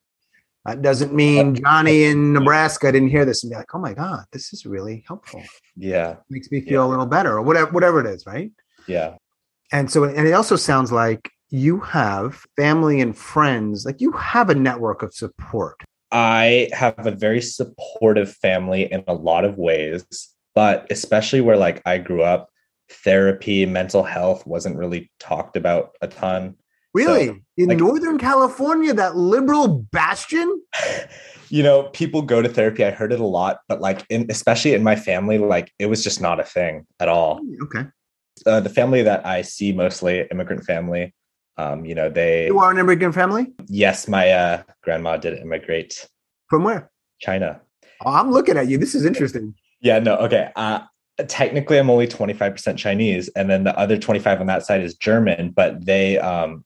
that 0.68 0.82
doesn't 0.82 1.14
mean 1.14 1.54
Johnny 1.54 2.04
in 2.04 2.32
Nebraska 2.32 2.92
didn't 2.92 3.08
hear 3.08 3.24
this 3.24 3.42
and 3.42 3.50
be 3.50 3.56
like, 3.56 3.74
"Oh 3.74 3.78
my 3.78 3.94
God, 3.94 4.24
this 4.32 4.52
is 4.52 4.66
really 4.66 5.04
helpful." 5.06 5.42
Yeah. 5.76 6.16
Makes 6.30 6.50
me 6.50 6.60
feel 6.60 6.86
a 6.86 6.88
little 6.88 7.06
better, 7.06 7.32
or 7.32 7.42
whatever, 7.42 7.70
whatever 7.70 8.00
it 8.00 8.06
is, 8.06 8.26
right? 8.26 8.50
Yeah. 8.86 9.16
And 9.72 9.90
so, 9.90 10.04
and 10.04 10.26
it 10.26 10.32
also 10.32 10.56
sounds 10.56 10.92
like 10.92 11.30
you 11.50 11.80
have 11.80 12.44
family 12.56 13.00
and 13.00 13.16
friends, 13.16 13.84
like 13.84 14.00
you 14.00 14.12
have 14.12 14.50
a 14.50 14.54
network 14.54 15.02
of 15.02 15.14
support. 15.14 15.76
I 16.10 16.68
have 16.72 17.06
a 17.06 17.10
very 17.10 17.40
supportive 17.40 18.34
family 18.36 18.90
in 18.90 19.04
a 19.06 19.14
lot 19.14 19.44
of 19.44 19.58
ways, 19.58 20.04
but 20.54 20.86
especially 20.90 21.40
where 21.40 21.56
like 21.56 21.82
I 21.86 21.98
grew 21.98 22.22
up, 22.22 22.48
therapy, 22.90 23.66
mental 23.66 24.02
health 24.02 24.46
wasn't 24.46 24.76
really 24.76 25.10
talked 25.18 25.56
about 25.56 25.96
a 26.00 26.08
ton. 26.08 26.56
Really, 26.94 27.42
in 27.56 27.68
like- 27.68 27.78
Northern 27.78 28.18
California, 28.18 28.92
that 28.94 29.16
liberal 29.16 29.86
bastion. 29.92 30.62
You 31.50 31.62
know, 31.62 31.84
people 31.94 32.20
go 32.20 32.42
to 32.42 32.48
therapy. 32.50 32.84
I 32.84 32.90
heard 32.90 33.10
it 33.10 33.20
a 33.20 33.26
lot, 33.26 33.60
but 33.68 33.80
like 33.80 34.04
in 34.10 34.26
especially 34.28 34.74
in 34.74 34.82
my 34.82 34.96
family, 34.96 35.38
like 35.38 35.72
it 35.78 35.86
was 35.86 36.04
just 36.04 36.20
not 36.20 36.38
a 36.38 36.44
thing 36.44 36.84
at 37.00 37.08
all. 37.08 37.40
Okay, 37.62 37.86
Uh, 38.44 38.60
the 38.60 38.68
family 38.68 39.00
that 39.04 39.24
I 39.24 39.40
see 39.40 39.72
mostly, 39.72 40.26
immigrant 40.30 40.64
family, 40.66 41.14
um, 41.56 41.86
you 41.86 41.94
know, 41.94 42.10
they 42.10 42.48
you 42.48 42.58
are 42.58 42.70
an 42.70 42.76
immigrant 42.76 43.14
family. 43.14 43.46
yes, 43.66 44.06
my 44.08 44.30
uh, 44.30 44.62
grandma 44.82 45.16
did 45.16 45.38
immigrate 45.38 46.06
From 46.50 46.64
where? 46.64 46.90
China. 47.18 47.62
Oh, 48.04 48.12
I'm 48.12 48.30
looking 48.30 48.58
at 48.58 48.68
you. 48.68 48.76
This 48.76 48.94
is 48.94 49.06
interesting. 49.06 49.54
Yeah, 49.80 50.00
no, 50.00 50.16
okay. 50.16 50.50
Uh, 50.54 50.80
technically, 51.28 51.78
I'm 51.78 51.88
only 51.88 52.06
25% 52.06 52.76
Chinese, 52.76 53.28
and 53.28 53.48
then 53.48 53.64
the 53.64 53.74
other 53.78 53.96
25 53.96 54.42
on 54.42 54.46
that 54.48 54.66
side 54.66 54.82
is 54.82 54.94
German, 54.96 55.52
but 55.52 55.86
they 55.86 56.18
um, 56.18 56.62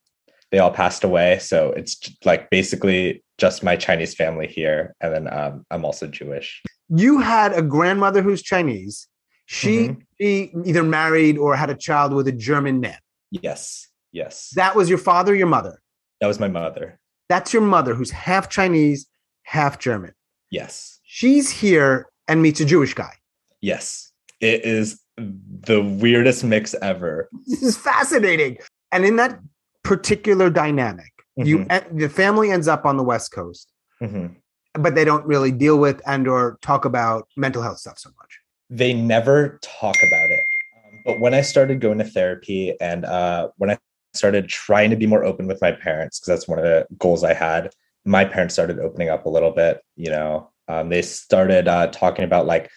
they 0.53 0.59
all 0.59 0.71
passed 0.71 1.03
away, 1.03 1.38
so 1.41 1.73
it's 1.73 1.99
like 2.25 2.51
basically 2.51 3.25
just 3.38 3.65
my 3.65 3.75
Chinese 3.75 4.15
family 4.15 4.47
here, 4.47 4.95
and 5.01 5.12
then 5.12 5.33
um, 5.33 5.65
I'm 5.71 5.85
also 5.85 6.07
Jewish. 6.07 6.62
You 6.91 7.19
had 7.21 7.55
a 7.55 7.62
grandmother 7.62 8.21
who's 8.23 8.43
Chinese. 8.43 9.09
She 9.47 9.88
Mhm. 9.88 10.03
she 10.21 10.53
either 10.65 10.83
married 10.85 11.38
or 11.38 11.57
had 11.57 11.71
a 11.71 11.75
child 11.75 12.12
with 12.12 12.29
a 12.29 12.33
German 12.33 12.81
man. 12.81 12.99
Yes, 13.31 13.88
yes, 14.12 14.51
That 14.55 14.77
was 14.77 14.88
your 14.91 14.99
father, 14.99 15.35
your 15.35 15.47
mother. 15.49 15.81
that 16.21 16.27
was 16.29 16.38
my 16.38 16.49
mother. 16.49 16.99
That's 17.31 17.53
your 17.55 17.62
mother, 17.62 17.95
who's 17.95 18.11
half 18.11 18.49
Chinese, 18.51 19.07
half 19.45 19.79
German. 19.79 20.12
Yes, 20.51 21.01
She's 21.05 21.51
here 21.51 22.09
and 22.29 22.41
meets 22.43 22.61
a 22.61 22.65
Jewish 22.67 22.93
guy. 22.95 23.15
yes, 23.62 24.12
it 24.41 24.65
is 24.65 25.01
the 25.17 25.81
weirdest 25.83 26.45
mix 26.45 26.75
ever. 26.83 27.29
This 27.47 27.62
is 27.62 27.77
fascinating. 27.77 28.59
And 28.93 29.05
in 29.05 29.17
that 29.17 29.38
particular 29.83 30.51
dynamic, 30.51 31.12
you 31.37 31.59
Mhm, 31.59 31.99
the 31.99 32.09
family 32.09 32.51
ends 32.51 32.68
up 32.68 32.85
on 32.85 32.97
the 32.97 33.03
West 33.03 33.33
Coast, 33.33 33.71
mhm. 34.03 34.37
but 34.75 34.95
they 34.95 35.05
don't 35.05 35.27
really 35.27 35.51
deal 35.51 35.79
with 35.79 36.01
and 36.07 36.29
or 36.29 36.59
talk 36.62 36.85
about 36.85 37.29
mental 37.37 37.62
health 37.62 37.79
stuff 37.79 37.99
so 37.99 38.11
much. 38.18 38.38
they 38.71 38.95
never 38.95 39.59
talk 39.61 39.97
about 40.03 40.31
it. 40.31 40.45
Um, 40.77 41.03
but 41.05 41.21
when 41.21 41.35
I 41.35 41.42
started 41.42 41.81
going 41.81 41.99
to 41.99 42.05
therapy 42.05 42.75
and 42.81 43.05
uh, 43.05 43.49
when 43.59 43.68
I 43.68 43.77
started 44.14 44.49
trying 44.49 44.88
to 44.90 44.97
be 44.97 45.07
more 45.07 45.25
open 45.25 45.47
with 45.47 45.61
my 45.61 45.73
parents, 45.73 46.18
because 46.18 46.29
that's 46.29 46.49
one 46.49 46.59
of 46.59 46.64
the 46.64 46.87
goals 46.97 47.23
I 47.23 47.35
had, 47.35 47.71
my 48.07 48.25
parents 48.25 48.55
started 48.55 48.79
opening 48.79 49.11
up 49.11 49.27
a 49.27 49.29
little 49.29 49.51
bit. 49.51 49.83
You 49.97 50.11
know, 50.11 50.51
um, 50.68 50.88
they 50.88 51.03
started 51.03 51.68
uh, 51.68 51.88
talking 51.88 52.25
about 52.25 52.47
like 52.47 52.71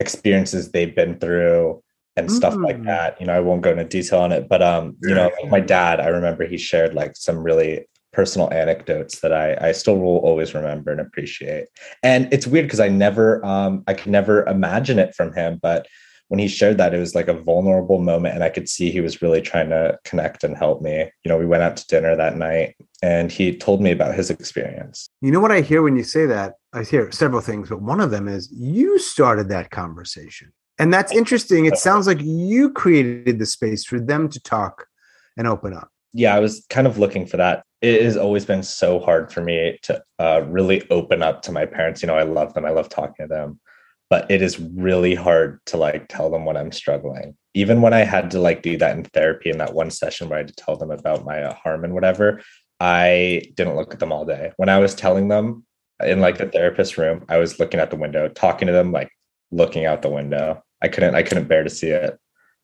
experiences 0.00 0.70
they've 0.70 0.94
been 0.96 1.18
through 1.18 1.82
and 2.18 2.30
stuff 2.30 2.54
like 2.54 2.78
Mm. 2.78 2.86
that. 2.86 3.20
You 3.20 3.26
know, 3.26 3.34
I 3.34 3.40
won't 3.40 3.62
go 3.62 3.70
into 3.70 3.84
detail 3.84 4.20
on 4.20 4.32
it, 4.32 4.48
but 4.48 4.62
um, 4.62 4.96
you 5.02 5.14
know, 5.14 5.30
like 5.40 5.50
my 5.50 5.60
dad, 5.60 6.00
I 6.00 6.08
remember 6.08 6.44
he 6.46 6.58
shared 6.58 6.94
like 6.94 7.16
some 7.16 7.38
really 7.38 7.86
personal 8.12 8.52
anecdotes 8.52 9.20
that 9.20 9.32
I 9.32 9.56
I 9.68 9.72
still 9.72 9.98
will 9.98 10.18
always 10.18 10.54
remember 10.54 10.90
and 10.90 11.00
appreciate. 11.00 11.68
And 12.02 12.32
it's 12.32 12.46
weird 12.46 12.66
because 12.66 12.80
I 12.80 12.88
never 12.88 13.44
um 13.44 13.84
I 13.86 13.94
could 13.94 14.10
never 14.10 14.44
imagine 14.46 14.98
it 14.98 15.14
from 15.14 15.32
him, 15.34 15.58
but 15.62 15.86
when 16.28 16.38
he 16.38 16.48
shared 16.48 16.76
that 16.76 16.92
it 16.92 16.98
was 16.98 17.14
like 17.14 17.28
a 17.28 17.32
vulnerable 17.32 18.00
moment 18.00 18.34
and 18.34 18.44
I 18.44 18.50
could 18.50 18.68
see 18.68 18.90
he 18.90 19.00
was 19.00 19.22
really 19.22 19.40
trying 19.40 19.70
to 19.70 19.98
connect 20.04 20.44
and 20.44 20.56
help 20.56 20.82
me. 20.82 21.10
You 21.24 21.28
know, 21.28 21.38
we 21.38 21.46
went 21.46 21.62
out 21.62 21.76
to 21.78 21.86
dinner 21.86 22.14
that 22.16 22.36
night 22.36 22.76
and 23.02 23.32
he 23.32 23.56
told 23.56 23.80
me 23.80 23.92
about 23.92 24.14
his 24.14 24.28
experience. 24.28 25.08
You 25.22 25.30
know 25.30 25.40
what 25.40 25.52
I 25.52 25.62
hear 25.62 25.82
when 25.82 25.96
you 25.96 26.04
say 26.04 26.26
that? 26.26 26.54
I 26.74 26.82
hear 26.82 27.10
several 27.12 27.40
things, 27.40 27.70
but 27.70 27.80
one 27.80 28.00
of 28.00 28.10
them 28.10 28.28
is 28.28 28.52
you 28.52 28.98
started 28.98 29.48
that 29.48 29.70
conversation. 29.70 30.52
And 30.78 30.92
that's 30.92 31.12
interesting. 31.12 31.66
It 31.66 31.76
sounds 31.76 32.06
like 32.06 32.20
you 32.22 32.70
created 32.70 33.38
the 33.38 33.46
space 33.46 33.84
for 33.84 33.98
them 33.98 34.28
to 34.28 34.40
talk 34.40 34.86
and 35.36 35.46
open 35.46 35.74
up. 35.74 35.88
Yeah, 36.12 36.34
I 36.34 36.38
was 36.38 36.64
kind 36.70 36.86
of 36.86 36.98
looking 36.98 37.26
for 37.26 37.36
that. 37.36 37.64
It 37.82 38.02
has 38.02 38.16
always 38.16 38.44
been 38.44 38.62
so 38.62 38.98
hard 38.98 39.32
for 39.32 39.40
me 39.40 39.78
to 39.82 40.02
uh, 40.18 40.42
really 40.48 40.88
open 40.90 41.22
up 41.22 41.42
to 41.42 41.52
my 41.52 41.66
parents. 41.66 42.02
You 42.02 42.06
know, 42.06 42.16
I 42.16 42.22
love 42.22 42.54
them. 42.54 42.64
I 42.64 42.70
love 42.70 42.88
talking 42.88 43.26
to 43.26 43.28
them. 43.28 43.60
but 44.10 44.30
it 44.30 44.40
is 44.42 44.58
really 44.58 45.14
hard 45.14 45.60
to 45.66 45.76
like 45.76 46.06
tell 46.08 46.30
them 46.30 46.44
when 46.44 46.56
I'm 46.56 46.72
struggling. 46.72 47.36
Even 47.54 47.82
when 47.82 47.92
I 47.92 48.00
had 48.00 48.30
to 48.32 48.40
like 48.40 48.62
do 48.62 48.76
that 48.78 48.96
in 48.96 49.04
therapy 49.04 49.50
in 49.50 49.58
that 49.58 49.74
one 49.74 49.90
session 49.90 50.28
where 50.28 50.38
I 50.38 50.40
had 50.40 50.48
to 50.48 50.54
tell 50.54 50.76
them 50.76 50.90
about 50.90 51.24
my 51.24 51.42
uh, 51.42 51.54
harm 51.54 51.84
and 51.84 51.94
whatever, 51.94 52.40
I 52.80 53.42
didn't 53.54 53.76
look 53.76 53.92
at 53.92 54.00
them 54.00 54.12
all 54.12 54.24
day. 54.24 54.52
When 54.56 54.68
I 54.68 54.78
was 54.78 54.94
telling 54.94 55.28
them 55.28 55.64
in 56.02 56.20
like 56.20 56.38
the 56.38 56.46
therapist 56.46 56.96
room, 56.96 57.24
I 57.28 57.38
was 57.38 57.58
looking 57.58 57.80
at 57.80 57.90
the 57.90 57.96
window, 57.96 58.28
talking 58.28 58.66
to 58.66 58.72
them, 58.72 58.92
like 58.92 59.10
looking 59.50 59.84
out 59.84 60.02
the 60.02 60.08
window. 60.10 60.62
I 60.82 60.88
couldn't, 60.88 61.14
I 61.14 61.22
couldn't 61.22 61.48
bear 61.48 61.64
to 61.64 61.70
see 61.70 61.88
it. 61.88 62.18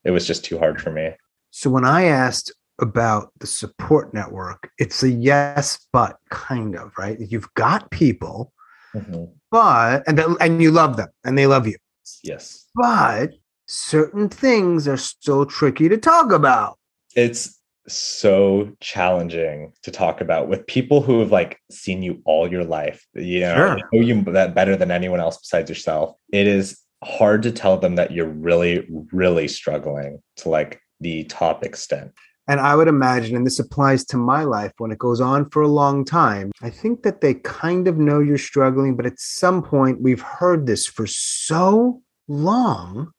It 0.04 0.10
was 0.10 0.26
just 0.26 0.44
too 0.44 0.58
hard 0.58 0.80
for 0.80 0.90
me. 0.90 1.12
So 1.50 1.70
when 1.70 1.84
I 1.84 2.04
asked 2.04 2.52
about 2.80 3.30
the 3.38 3.46
support 3.46 4.12
network, 4.12 4.70
it's 4.78 5.02
a 5.02 5.10
yes, 5.10 5.86
but 5.92 6.18
kind 6.30 6.76
of, 6.76 6.92
right? 6.98 7.18
You've 7.20 7.52
got 7.54 7.90
people, 7.90 8.52
mm-hmm. 8.94 9.24
but, 9.50 10.02
and, 10.06 10.20
and 10.40 10.62
you 10.62 10.70
love 10.70 10.96
them 10.96 11.08
and 11.24 11.38
they 11.38 11.46
love 11.46 11.66
you. 11.66 11.76
Yes. 12.22 12.66
But 12.74 13.30
certain 13.66 14.28
things 14.28 14.86
are 14.88 14.96
still 14.96 15.46
tricky 15.46 15.88
to 15.88 15.96
talk 15.96 16.32
about. 16.32 16.78
It's 17.16 17.60
so 17.86 18.72
challenging 18.80 19.72
to 19.82 19.90
talk 19.90 20.20
about 20.20 20.48
with 20.48 20.66
people 20.66 21.02
who 21.02 21.20
have 21.20 21.30
like 21.30 21.60
seen 21.70 22.02
you 22.02 22.22
all 22.24 22.50
your 22.50 22.64
life. 22.64 23.06
You 23.14 23.40
know, 23.40 23.54
sure. 23.54 23.78
know 23.92 24.00
you 24.00 24.22
that 24.32 24.54
better 24.54 24.76
than 24.76 24.90
anyone 24.90 25.20
else 25.20 25.38
besides 25.38 25.68
yourself. 25.68 26.16
It 26.32 26.46
is 26.46 26.80
hard 27.04 27.42
to 27.44 27.52
tell 27.52 27.76
them 27.76 27.96
that 27.96 28.12
you're 28.12 28.28
really, 28.28 28.86
really 29.12 29.48
struggling 29.48 30.22
to 30.36 30.48
like 30.48 30.80
the 31.00 31.24
top 31.24 31.64
extent. 31.64 32.12
And 32.46 32.60
I 32.60 32.76
would 32.76 32.88
imagine, 32.88 33.36
and 33.36 33.46
this 33.46 33.58
applies 33.58 34.04
to 34.06 34.18
my 34.18 34.44
life 34.44 34.72
when 34.76 34.90
it 34.90 34.98
goes 34.98 35.20
on 35.20 35.48
for 35.48 35.62
a 35.62 35.68
long 35.68 36.04
time, 36.04 36.52
I 36.60 36.68
think 36.68 37.02
that 37.02 37.22
they 37.22 37.34
kind 37.34 37.88
of 37.88 37.96
know 37.96 38.20
you're 38.20 38.36
struggling, 38.36 38.96
but 38.96 39.06
at 39.06 39.18
some 39.18 39.62
point 39.62 40.02
we've 40.02 40.20
heard 40.20 40.66
this 40.66 40.86
for 40.86 41.06
so 41.06 42.02
long. 42.28 43.12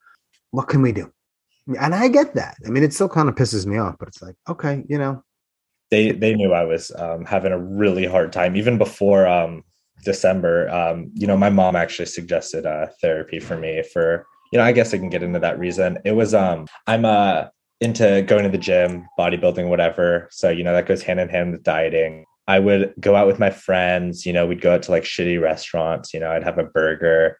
What 0.52 0.68
can 0.68 0.82
we 0.84 0.92
do? 0.92 1.12
and 1.80 1.96
I 1.96 2.08
get 2.08 2.36
that. 2.36 2.58
I 2.66 2.70
mean, 2.70 2.84
it 2.84 2.94
still 2.94 3.10
kind 3.10 3.30
of 3.30 3.36
pisses 3.36 3.66
me 3.66 3.78
off, 3.78 3.96
but 4.00 4.08
it's 4.08 4.22
like, 4.22 4.36
okay, 4.48 4.84
you 4.88 4.98
know. 4.98 5.24
They 5.92 6.12
they 6.12 6.36
knew 6.36 6.52
I 6.52 6.66
was 6.66 6.92
um, 6.96 7.26
having 7.26 7.52
a 7.52 7.60
really 7.60 8.06
hard 8.06 8.34
time 8.34 8.56
even 8.56 8.78
before 8.78 9.28
um, 9.28 9.64
December. 10.06 10.70
Um, 10.70 11.12
you 11.14 11.28
know, 11.28 11.36
my 11.36 11.50
mom 11.50 11.76
actually 11.76 12.06
suggested 12.06 12.66
uh, 12.66 12.88
therapy 13.02 13.40
for 13.40 13.58
me 13.58 13.84
for 13.84 14.26
you 14.52 14.60
know. 14.60 14.64
I 14.64 14.72
guess 14.72 14.94
I 14.94 14.98
can 14.98 15.10
get 15.10 15.24
into 15.24 15.40
that 15.40 15.60
reason. 15.60 16.00
It 16.06 16.14
was 16.14 16.34
um, 16.34 16.68
I'm 16.88 17.04
uh 17.04 17.46
into 17.82 18.22
going 18.22 18.44
to 18.44 18.50
the 18.50 18.58
gym, 18.58 19.06
bodybuilding, 19.20 19.68
whatever. 19.68 20.30
So 20.32 20.50
you 20.50 20.64
know 20.64 20.74
that 20.74 20.88
goes 20.88 21.04
hand 21.04 21.20
in 21.20 21.30
hand 21.30 21.52
with 21.52 21.64
dieting. 21.64 22.26
I 22.48 22.60
would 22.60 22.94
go 23.00 23.16
out 23.16 23.28
with 23.28 23.40
my 23.40 23.50
friends. 23.50 24.26
You 24.26 24.32
know, 24.32 24.46
we'd 24.46 24.62
go 24.62 24.76
out 24.76 24.84
to 24.84 24.92
like 24.92 25.04
shitty 25.04 25.42
restaurants. 25.42 26.14
You 26.14 26.20
know, 26.22 26.32
I'd 26.32 26.44
have 26.44 26.60
a 26.60 26.64
burger 26.64 27.38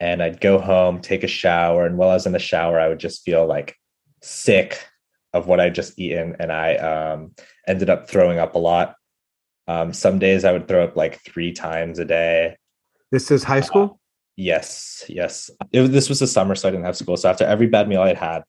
and 0.00 0.22
I'd 0.22 0.40
go 0.40 0.58
home, 0.58 1.00
take 1.00 1.24
a 1.24 1.28
shower, 1.28 1.84
and 1.84 1.96
while 1.96 2.10
I 2.10 2.14
was 2.14 2.26
in 2.26 2.32
the 2.32 2.38
shower, 2.38 2.78
I 2.78 2.88
would 2.88 3.00
just 3.00 3.24
feel 3.24 3.46
like 3.46 3.76
sick 4.22 4.84
of 5.32 5.46
what 5.46 5.60
I'd 5.60 5.74
just 5.74 5.98
eaten, 5.98 6.36
and 6.38 6.52
I 6.52 6.76
um, 6.76 7.34
ended 7.66 7.90
up 7.90 8.08
throwing 8.08 8.38
up 8.38 8.54
a 8.54 8.58
lot. 8.58 8.94
Um, 9.68 9.92
some 9.92 10.18
days 10.18 10.44
I 10.44 10.52
would 10.52 10.66
throw 10.66 10.82
up 10.82 10.96
like 10.96 11.20
three 11.22 11.52
times 11.52 11.98
a 11.98 12.04
day. 12.04 12.56
This 13.12 13.30
is 13.30 13.44
high 13.44 13.60
school. 13.60 13.82
Uh, 13.82 13.96
yes, 14.36 15.04
yes. 15.08 15.50
It, 15.72 15.88
this 15.88 16.08
was 16.08 16.18
the 16.18 16.26
summer, 16.26 16.54
so 16.54 16.68
I 16.68 16.70
didn't 16.70 16.86
have 16.86 16.96
school. 16.96 17.16
So 17.16 17.28
after 17.28 17.44
every 17.44 17.66
bad 17.66 17.88
meal 17.88 18.00
I'd 18.00 18.16
had, 18.16 18.42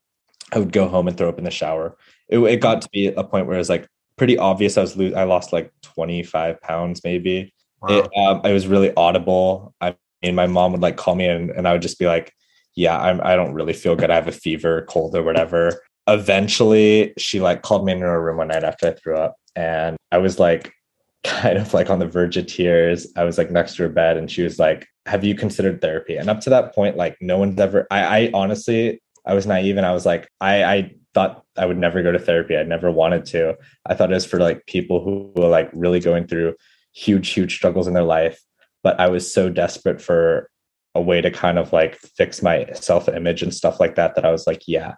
I 0.53 0.60
would 0.60 0.71
go 0.71 0.88
home 0.88 1.08
and 1.08 1.17
throw 1.17 1.29
up 1.29 1.38
in 1.38 1.43
the 1.43 1.51
shower. 1.51 1.97
It, 2.29 2.39
it 2.39 2.62
got 2.62 2.82
to 2.82 2.89
be 2.91 3.08
a 3.08 3.23
point 3.23 3.45
where 3.45 3.55
it 3.55 3.60
was 3.60 3.69
like 3.69 3.88
pretty 4.17 4.38
obvious. 4.38 4.77
I 4.77 4.82
was 4.82 4.95
lo- 4.95 5.13
I 5.15 5.25
lost 5.25 5.53
like 5.53 5.71
twenty 5.82 6.23
five 6.23 6.60
pounds, 6.62 7.01
maybe. 7.03 7.53
Wow. 7.82 7.89
It, 7.89 8.10
um, 8.17 8.41
it 8.45 8.53
was 8.53 8.67
really 8.67 8.93
audible. 8.95 9.73
I 9.82 9.95
mean, 10.23 10.36
my 10.36 10.47
mom 10.47 10.71
would 10.71 10.82
like 10.82 10.97
call 10.97 11.15
me 11.15 11.27
and, 11.27 11.49
and 11.51 11.67
I 11.67 11.73
would 11.73 11.82
just 11.82 11.99
be 11.99 12.08
like, 12.08 12.34
yeah, 12.75 12.99
I'm, 12.99 13.21
I 13.21 13.36
don't 13.36 13.53
really 13.53 13.73
feel 13.73 13.95
good. 13.95 14.10
I 14.10 14.15
have 14.15 14.27
a 14.27 14.34
fever, 14.34 14.86
cold 14.89 15.15
or 15.15 15.23
whatever. 15.23 15.82
Eventually 16.08 17.13
she 17.17 17.39
like 17.39 17.62
called 17.62 17.86
me 17.86 17.93
into 17.93 18.05
her 18.05 18.21
room 18.21 18.38
one 18.38 18.49
night 18.49 18.63
after 18.63 18.88
I 18.88 18.91
threw 18.91 19.17
up 19.17 19.36
and 19.55 19.95
I 20.12 20.17
was 20.17 20.39
like 20.39 20.73
kind 21.23 21.58
of 21.58 21.73
like 21.73 21.89
on 21.89 21.99
the 21.99 22.08
verge 22.08 22.38
of 22.38 22.47
tears. 22.47 23.08
I 23.15 23.23
was 23.23 23.38
like 23.38 23.51
next 23.51 23.75
to 23.75 23.84
her 23.84 23.89
bed 23.89 24.17
and 24.17 24.29
she 24.29 24.43
was 24.43 24.60
like, 24.60 24.88
have 25.05 25.23
you 25.23 25.36
considered 25.36 25.82
therapy? 25.82 26.15
And 26.15 26.29
up 26.29 26.39
to 26.41 26.49
that 26.51 26.73
point, 26.73 26.97
like 26.97 27.17
no 27.19 27.38
one's 27.38 27.60
ever, 27.60 27.88
I, 27.91 28.03
I 28.03 28.32
honestly, 28.34 29.01
I 29.25 29.34
was 29.34 29.45
naive 29.45 29.77
and 29.77 29.86
I 29.86 29.91
was 29.91 30.05
like, 30.05 30.29
I, 30.39 30.63
I 30.63 30.95
thought 31.13 31.43
I 31.58 31.65
would 31.65 31.77
never 31.77 32.01
go 32.03 32.12
to 32.12 32.19
therapy. 32.19 32.58
I 32.58 32.63
never 32.63 32.91
wanted 32.91 33.25
to. 33.27 33.58
I 33.86 33.95
thought 33.95 34.12
it 34.12 34.15
was 34.15 34.25
for 34.25 34.39
like 34.39 34.65
people 34.65 35.03
who 35.03 35.32
were 35.36 35.49
like 35.49 35.69
really 35.73 35.99
going 35.99 36.27
through 36.27 36.55
huge, 36.93 37.29
huge 37.29 37.55
struggles 37.55 37.88
in 37.88 37.93
their 37.93 38.03
life 38.03 38.39
but 38.84 38.99
I 38.99 39.10
was 39.10 39.32
so 39.32 39.49
desperate 39.49 40.01
for 40.01 40.49
a 40.95 41.01
way 41.01 41.21
to 41.21 41.32
kind 41.32 41.58
of 41.58 41.71
like 41.73 41.97
fix 41.97 42.41
my 42.41 42.65
self 42.73 43.08
image 43.08 43.43
and 43.43 43.53
stuff 43.53 43.79
like 43.79 43.95
that 43.95 44.15
that 44.15 44.25
I 44.25 44.32
was 44.32 44.47
like, 44.47 44.63
yeah, 44.67 44.95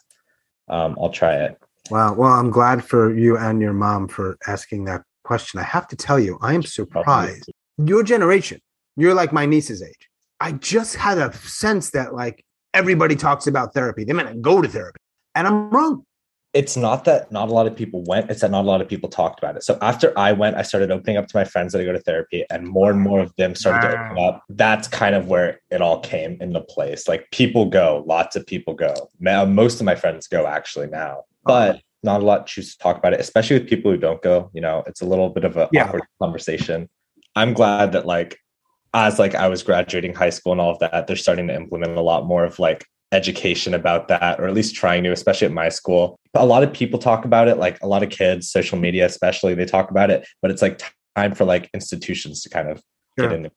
um, 0.70 0.98
I'll 1.00 1.10
try 1.10 1.36
it. 1.36 1.58
Wow. 1.90 2.14
Well, 2.14 2.32
I'm 2.32 2.52
glad 2.52 2.86
for 2.86 3.14
you 3.14 3.38
and 3.38 3.62
your 3.62 3.74
mom 3.74 4.08
for 4.08 4.38
asking 4.48 4.86
that 4.86 5.02
question. 5.24 5.60
I 5.60 5.64
have 5.64 5.88
to 5.90 5.96
tell 5.96 6.20
you, 6.20 6.38
I 6.42 6.54
am 6.54 6.64
surprised. 6.64 7.52
Your 7.78 8.04
generation, 8.04 8.60
you're 8.96 9.14
like 9.14 9.34
my 9.34 9.46
niece's 9.46 9.82
age. 9.82 10.10
I 10.40 10.54
just 10.54 10.96
had 10.96 11.18
a 11.18 11.34
sense 11.34 11.92
that 11.92 12.14
like 12.14 12.44
everybody 12.74 13.16
talks 13.16 13.48
about 13.48 13.74
therapy. 13.74 14.04
They 14.04 14.14
might 14.14 14.42
go 14.42 14.62
to 14.62 14.68
therapy. 14.68 15.00
And 15.36 15.48
I'm 15.48 15.70
wrong 15.70 16.04
it's 16.54 16.76
not 16.76 17.06
that 17.06 17.32
not 17.32 17.48
a 17.48 17.52
lot 17.52 17.66
of 17.66 17.76
people 17.76 18.04
went 18.04 18.30
it's 18.30 18.42
that 18.42 18.52
not 18.52 18.62
a 18.62 18.68
lot 18.68 18.82
of 18.82 18.88
people 18.88 19.08
talked 19.08 19.40
about 19.42 19.56
it 19.56 19.64
so 19.64 19.78
after 19.82 20.18
i 20.18 20.32
went 20.32 20.56
i 20.58 20.62
started 20.62 20.92
opening 20.92 21.18
up 21.18 21.28
to 21.28 21.38
my 21.38 21.44
friends 21.44 21.72
that 21.72 21.82
i 21.82 21.86
go 21.86 21.94
to 21.94 22.00
therapy 22.00 22.44
and 22.50 22.68
more 22.68 22.92
and 22.92 23.00
more 23.00 23.20
of 23.20 23.34
them 23.38 23.56
started 23.56 23.88
to 23.88 23.94
open 23.94 24.18
up 24.20 24.44
that's 24.50 24.88
kind 24.88 25.16
of 25.16 25.28
where 25.28 25.62
it 25.70 25.82
all 25.82 26.00
came 26.00 26.38
into 26.42 26.60
place 26.62 27.08
like 27.08 27.30
people 27.32 27.66
go 27.66 28.04
lots 28.06 28.36
of 28.36 28.46
people 28.46 28.74
go 28.74 28.94
now 29.20 29.46
most 29.46 29.80
of 29.80 29.86
my 29.86 29.96
friends 29.96 30.28
go 30.28 30.46
actually 30.46 30.88
now 30.88 31.22
but 31.44 31.82
not 32.04 32.22
a 32.22 32.26
lot 32.26 32.48
choose 32.48 32.76
to 32.76 32.78
talk 32.80 32.98
about 32.98 33.14
it 33.14 33.20
especially 33.20 33.58
with 33.60 33.70
people 33.70 33.92
who 33.92 33.98
don't 33.98 34.22
go 34.22 34.50
you 34.54 34.62
know 34.62 34.84
it's 34.88 35.02
a 35.02 35.06
little 35.06 35.30
bit 35.30 35.44
of 35.44 35.58
an 35.58 35.68
yeah. 35.72 35.86
awkward 35.86 36.04
conversation 36.22 36.90
i'm 37.36 37.54
glad 37.54 37.92
that 37.92 38.06
like 38.06 38.38
as 38.94 39.20
like 39.20 39.36
i 39.36 39.48
was 39.48 39.64
graduating 39.64 40.14
high 40.14 40.30
school 40.30 40.52
and 40.52 40.62
all 40.62 40.72
of 40.72 40.80
that 40.80 41.08
they're 41.08 41.16
starting 41.16 41.48
to 41.48 41.56
implement 41.56 41.98
a 41.98 42.02
lot 42.02 42.26
more 42.26 42.44
of 42.44 42.60
like 42.60 42.86
education 43.12 43.74
about 43.74 44.08
that, 44.08 44.40
or 44.40 44.48
at 44.48 44.54
least 44.54 44.76
trying 44.76 45.04
to, 45.04 45.12
especially 45.12 45.46
at 45.46 45.54
my 45.54 45.70
school. 45.70 46.20
A 46.34 46.46
lot 46.46 46.64
of 46.64 46.72
people 46.72 46.98
talk 46.98 47.26
about 47.26 47.48
it, 47.48 47.58
like 47.58 47.82
a 47.82 47.88
lot 47.88 48.04
of 48.04 48.10
kids, 48.10 48.50
social 48.50 48.78
media 48.78 49.06
especially, 49.06 49.54
they 49.54 49.66
talk 49.66 49.92
about 49.92 50.10
it, 50.10 50.28
but 50.42 50.52
it's 50.52 50.62
like 50.62 50.82
time 51.16 51.36
for 51.36 51.46
like 51.46 51.70
institutions 51.74 52.42
to 52.44 52.50
kind 52.50 52.70
of 52.70 52.82
sure. 53.20 53.30
get 53.30 53.38
in. 53.38 53.52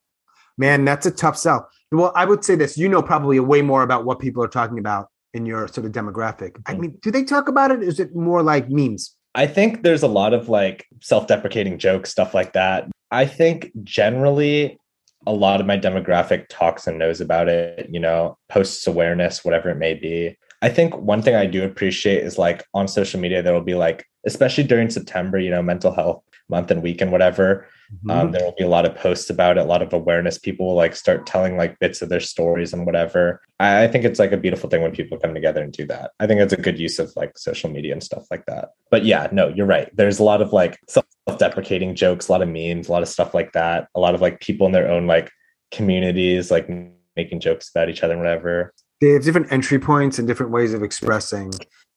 Man, 0.57 0.85
that's 0.85 1.05
a 1.05 1.11
tough 1.11 1.37
sell. 1.37 1.69
Well, 1.91 2.11
I 2.15 2.25
would 2.25 2.43
say 2.43 2.55
this: 2.55 2.77
you 2.77 2.89
know, 2.89 3.01
probably 3.01 3.39
way 3.39 3.61
more 3.61 3.83
about 3.83 4.05
what 4.05 4.19
people 4.19 4.43
are 4.43 4.47
talking 4.47 4.79
about 4.79 5.07
in 5.35 5.45
your 5.45 5.67
sort 5.67 5.85
of 5.85 5.91
demographic. 5.91 6.53
Mm-hmm. 6.53 6.71
I 6.71 6.77
mean, 6.77 6.97
do 7.01 7.11
they 7.11 7.23
talk 7.23 7.47
about 7.47 7.69
it? 7.69 7.83
Is 7.83 7.99
it 7.99 8.15
more 8.15 8.41
like 8.41 8.69
memes? 8.69 9.13
I 9.35 9.45
think 9.45 9.83
there's 9.83 10.01
a 10.01 10.07
lot 10.07 10.33
of 10.33 10.47
like 10.47 10.87
self-deprecating 11.01 11.77
jokes, 11.77 12.09
stuff 12.09 12.33
like 12.33 12.53
that. 12.53 12.89
I 13.11 13.25
think 13.25 13.71
generally 13.83 14.79
a 15.27 15.33
lot 15.33 15.59
of 15.59 15.67
my 15.67 15.77
demographic 15.77 16.45
talks 16.49 16.87
and 16.87 16.97
knows 16.97 17.19
about 17.19 17.49
it, 17.49 17.89
you 17.91 17.99
know, 17.99 18.37
posts 18.47 18.87
awareness, 18.87 19.43
whatever 19.43 19.69
it 19.69 19.75
may 19.75 19.93
be. 19.93 20.37
I 20.61 20.69
think 20.69 20.95
one 20.95 21.21
thing 21.21 21.35
I 21.35 21.45
do 21.45 21.65
appreciate 21.65 22.23
is 22.23 22.37
like 22.37 22.63
on 22.73 22.87
social 22.87 23.19
media, 23.19 23.43
there 23.43 23.53
will 23.53 23.61
be 23.61 23.75
like, 23.75 24.05
especially 24.25 24.63
during 24.63 24.89
September, 24.89 25.37
you 25.37 25.51
know, 25.51 25.61
mental 25.61 25.93
health 25.93 26.23
month 26.47 26.71
and 26.71 26.81
week 26.81 27.01
and 27.01 27.11
whatever. 27.11 27.67
Mm-hmm. 27.93 28.09
Um, 28.09 28.31
there 28.31 28.43
will 28.43 28.55
be 28.57 28.63
a 28.63 28.69
lot 28.69 28.85
of 28.85 28.95
posts 28.95 29.29
about 29.29 29.57
it, 29.57 29.61
a 29.61 29.65
lot 29.65 29.81
of 29.81 29.93
awareness. 29.93 30.37
People 30.37 30.67
will 30.67 30.75
like 30.75 30.95
start 30.95 31.25
telling 31.25 31.57
like 31.57 31.79
bits 31.79 32.01
of 32.01 32.09
their 32.09 32.19
stories 32.19 32.73
and 32.73 32.85
whatever. 32.85 33.41
I, 33.59 33.83
I 33.83 33.87
think 33.87 34.05
it's 34.05 34.19
like 34.19 34.31
a 34.31 34.37
beautiful 34.37 34.69
thing 34.69 34.81
when 34.81 34.91
people 34.91 35.19
come 35.19 35.33
together 35.33 35.63
and 35.63 35.71
do 35.71 35.85
that. 35.87 36.11
I 36.19 36.27
think 36.27 36.41
it's 36.41 36.53
a 36.53 36.57
good 36.57 36.79
use 36.79 36.99
of 36.99 37.11
like 37.15 37.37
social 37.37 37.69
media 37.69 37.93
and 37.93 38.03
stuff 38.03 38.25
like 38.31 38.45
that. 38.47 38.69
But 38.89 39.05
yeah, 39.05 39.27
no, 39.31 39.49
you're 39.49 39.65
right. 39.65 39.89
There's 39.95 40.19
a 40.19 40.23
lot 40.23 40.41
of 40.41 40.53
like 40.53 40.79
self-deprecating 40.87 41.95
jokes, 41.95 42.27
a 42.27 42.31
lot 42.31 42.41
of 42.41 42.49
memes, 42.49 42.89
a 42.89 42.91
lot 42.91 43.03
of 43.03 43.09
stuff 43.09 43.33
like 43.33 43.51
that. 43.53 43.87
A 43.95 43.99
lot 43.99 44.15
of 44.15 44.21
like 44.21 44.39
people 44.39 44.65
in 44.65 44.73
their 44.73 44.89
own 44.89 45.07
like 45.07 45.31
communities 45.71 46.51
like 46.51 46.69
making 47.15 47.39
jokes 47.39 47.69
about 47.69 47.89
each 47.89 48.03
other 48.03 48.13
and 48.13 48.21
whatever. 48.21 48.73
They 49.01 49.09
have 49.09 49.23
different 49.23 49.51
entry 49.51 49.79
points 49.79 50.19
and 50.19 50.27
different 50.27 50.51
ways 50.51 50.73
of 50.73 50.83
expressing. 50.83 51.51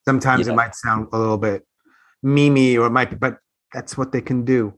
Sometimes 0.05 0.47
yeah. 0.47 0.53
it 0.53 0.57
might 0.57 0.75
sound 0.75 1.09
a 1.13 1.19
little 1.19 1.39
bit 1.39 1.65
memey 2.25 2.77
or 2.77 2.87
it 2.87 2.91
might 2.91 3.11
be, 3.11 3.17
but 3.17 3.39
that's 3.73 3.97
what 3.97 4.13
they 4.13 4.21
can 4.21 4.45
do. 4.45 4.75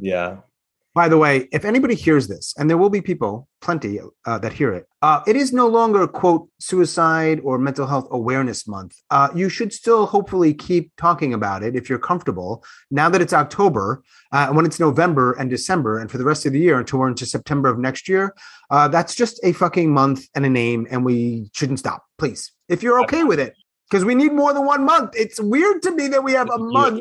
Yeah. 0.00 0.38
By 0.92 1.08
the 1.08 1.18
way, 1.18 1.48
if 1.52 1.64
anybody 1.64 1.94
hears 1.94 2.26
this, 2.26 2.52
and 2.58 2.68
there 2.68 2.76
will 2.76 2.90
be 2.90 3.00
people, 3.00 3.46
plenty 3.60 4.00
uh, 4.24 4.38
that 4.38 4.52
hear 4.52 4.72
it, 4.72 4.86
uh, 5.02 5.22
it 5.24 5.36
is 5.36 5.52
no 5.52 5.68
longer 5.68 6.04
quote 6.08 6.48
suicide 6.58 7.40
or 7.44 7.58
mental 7.58 7.86
health 7.86 8.08
awareness 8.10 8.66
month. 8.66 8.96
Uh, 9.08 9.28
you 9.32 9.48
should 9.48 9.72
still 9.72 10.06
hopefully 10.06 10.52
keep 10.52 10.90
talking 10.96 11.32
about 11.32 11.62
it 11.62 11.76
if 11.76 11.88
you're 11.88 12.00
comfortable. 12.00 12.64
Now 12.90 13.08
that 13.08 13.20
it's 13.20 13.32
October, 13.32 14.02
uh, 14.32 14.48
when 14.48 14.66
it's 14.66 14.80
November 14.80 15.34
and 15.34 15.48
December, 15.48 16.00
and 16.00 16.10
for 16.10 16.18
the 16.18 16.24
rest 16.24 16.44
of 16.44 16.52
the 16.52 16.58
year 16.58 16.80
until 16.80 16.98
we're 16.98 17.08
into 17.08 17.24
September 17.24 17.68
of 17.68 17.78
next 17.78 18.08
year, 18.08 18.34
uh, 18.70 18.88
that's 18.88 19.14
just 19.14 19.38
a 19.44 19.52
fucking 19.52 19.94
month 19.94 20.26
and 20.34 20.44
a 20.44 20.50
name, 20.50 20.88
and 20.90 21.04
we 21.04 21.50
shouldn't 21.54 21.78
stop. 21.78 22.04
Please, 22.18 22.50
if 22.68 22.82
you're 22.82 23.00
okay 23.02 23.22
with 23.22 23.38
it, 23.38 23.54
because 23.88 24.04
we 24.04 24.16
need 24.16 24.32
more 24.32 24.52
than 24.52 24.66
one 24.66 24.84
month. 24.84 25.12
It's 25.16 25.40
weird 25.40 25.82
to 25.82 25.92
me 25.92 26.08
that 26.08 26.24
we 26.24 26.32
have 26.32 26.50
a 26.50 26.58
month 26.58 27.00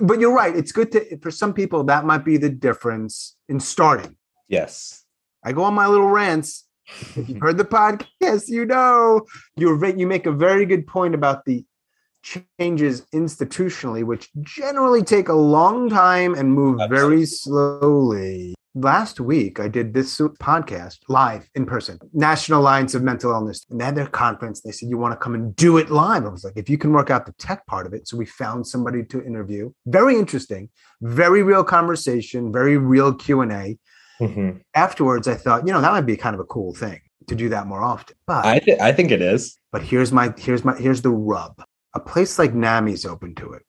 but 0.00 0.20
you're 0.20 0.34
right. 0.34 0.54
It's 0.54 0.72
good 0.72 0.92
to 0.92 1.18
for 1.18 1.30
some 1.30 1.52
people 1.52 1.84
that 1.84 2.04
might 2.04 2.24
be 2.24 2.36
the 2.36 2.50
difference 2.50 3.36
in 3.48 3.60
starting. 3.60 4.16
Yes. 4.48 5.04
I 5.44 5.52
go 5.52 5.64
on 5.64 5.74
my 5.74 5.86
little 5.86 6.08
rants 6.08 6.68
if 7.16 7.28
you've 7.28 7.40
heard 7.40 7.58
the 7.58 7.64
podcast, 7.64 8.48
you 8.48 8.64
know 8.64 9.22
you 9.56 9.84
you 9.96 10.06
make 10.06 10.26
a 10.26 10.32
very 10.32 10.66
good 10.66 10.86
point 10.86 11.14
about 11.14 11.44
the 11.44 11.64
changes 12.22 13.02
institutionally, 13.14 14.04
which 14.04 14.30
generally 14.42 15.02
take 15.02 15.28
a 15.28 15.34
long 15.34 15.88
time 15.88 16.34
and 16.34 16.52
move 16.52 16.80
Absolutely. 16.80 17.08
very 17.08 17.26
slowly. 17.26 18.54
Last 18.80 19.18
week, 19.18 19.58
I 19.58 19.66
did 19.66 19.92
this 19.92 20.18
podcast 20.18 20.98
live 21.08 21.50
in 21.56 21.66
person, 21.66 21.98
National 22.12 22.60
Alliance 22.60 22.94
of 22.94 23.02
Mental 23.02 23.32
Illness. 23.32 23.66
And 23.68 23.80
they 23.80 23.84
had 23.84 23.96
their 23.96 24.06
conference. 24.06 24.60
They 24.60 24.70
said, 24.70 24.88
You 24.88 24.96
want 24.98 25.12
to 25.12 25.16
come 25.16 25.34
and 25.34 25.56
do 25.56 25.78
it 25.78 25.90
live? 25.90 26.24
I 26.24 26.28
was 26.28 26.44
like, 26.44 26.56
If 26.56 26.70
you 26.70 26.78
can 26.78 26.92
work 26.92 27.10
out 27.10 27.26
the 27.26 27.32
tech 27.32 27.66
part 27.66 27.88
of 27.88 27.92
it. 27.92 28.06
So 28.06 28.16
we 28.16 28.24
found 28.24 28.68
somebody 28.68 29.04
to 29.06 29.20
interview. 29.20 29.72
Very 29.86 30.16
interesting, 30.16 30.68
very 31.00 31.42
real 31.42 31.64
conversation, 31.64 32.52
very 32.52 32.76
real 32.76 33.12
Q&A. 33.12 33.78
Mm-hmm. 34.20 34.58
Afterwards, 34.76 35.26
I 35.26 35.34
thought, 35.34 35.66
you 35.66 35.72
know, 35.72 35.80
that 35.80 35.90
might 35.90 36.02
be 36.02 36.16
kind 36.16 36.34
of 36.34 36.40
a 36.40 36.44
cool 36.44 36.72
thing 36.72 37.00
to 37.26 37.34
do 37.34 37.48
that 37.48 37.66
more 37.66 37.82
often. 37.82 38.16
But 38.28 38.46
I, 38.46 38.60
th- 38.60 38.78
I 38.80 38.92
think 38.92 39.10
it 39.10 39.20
is. 39.20 39.58
But 39.72 39.82
here's 39.82 40.12
my 40.12 40.32
here's 40.38 40.64
my 40.64 40.76
here's 40.76 41.02
the 41.02 41.10
rub 41.10 41.60
a 41.94 42.00
place 42.00 42.38
like 42.38 42.52
NAMI's 42.52 43.04
open 43.04 43.34
to 43.36 43.54
it. 43.54 43.62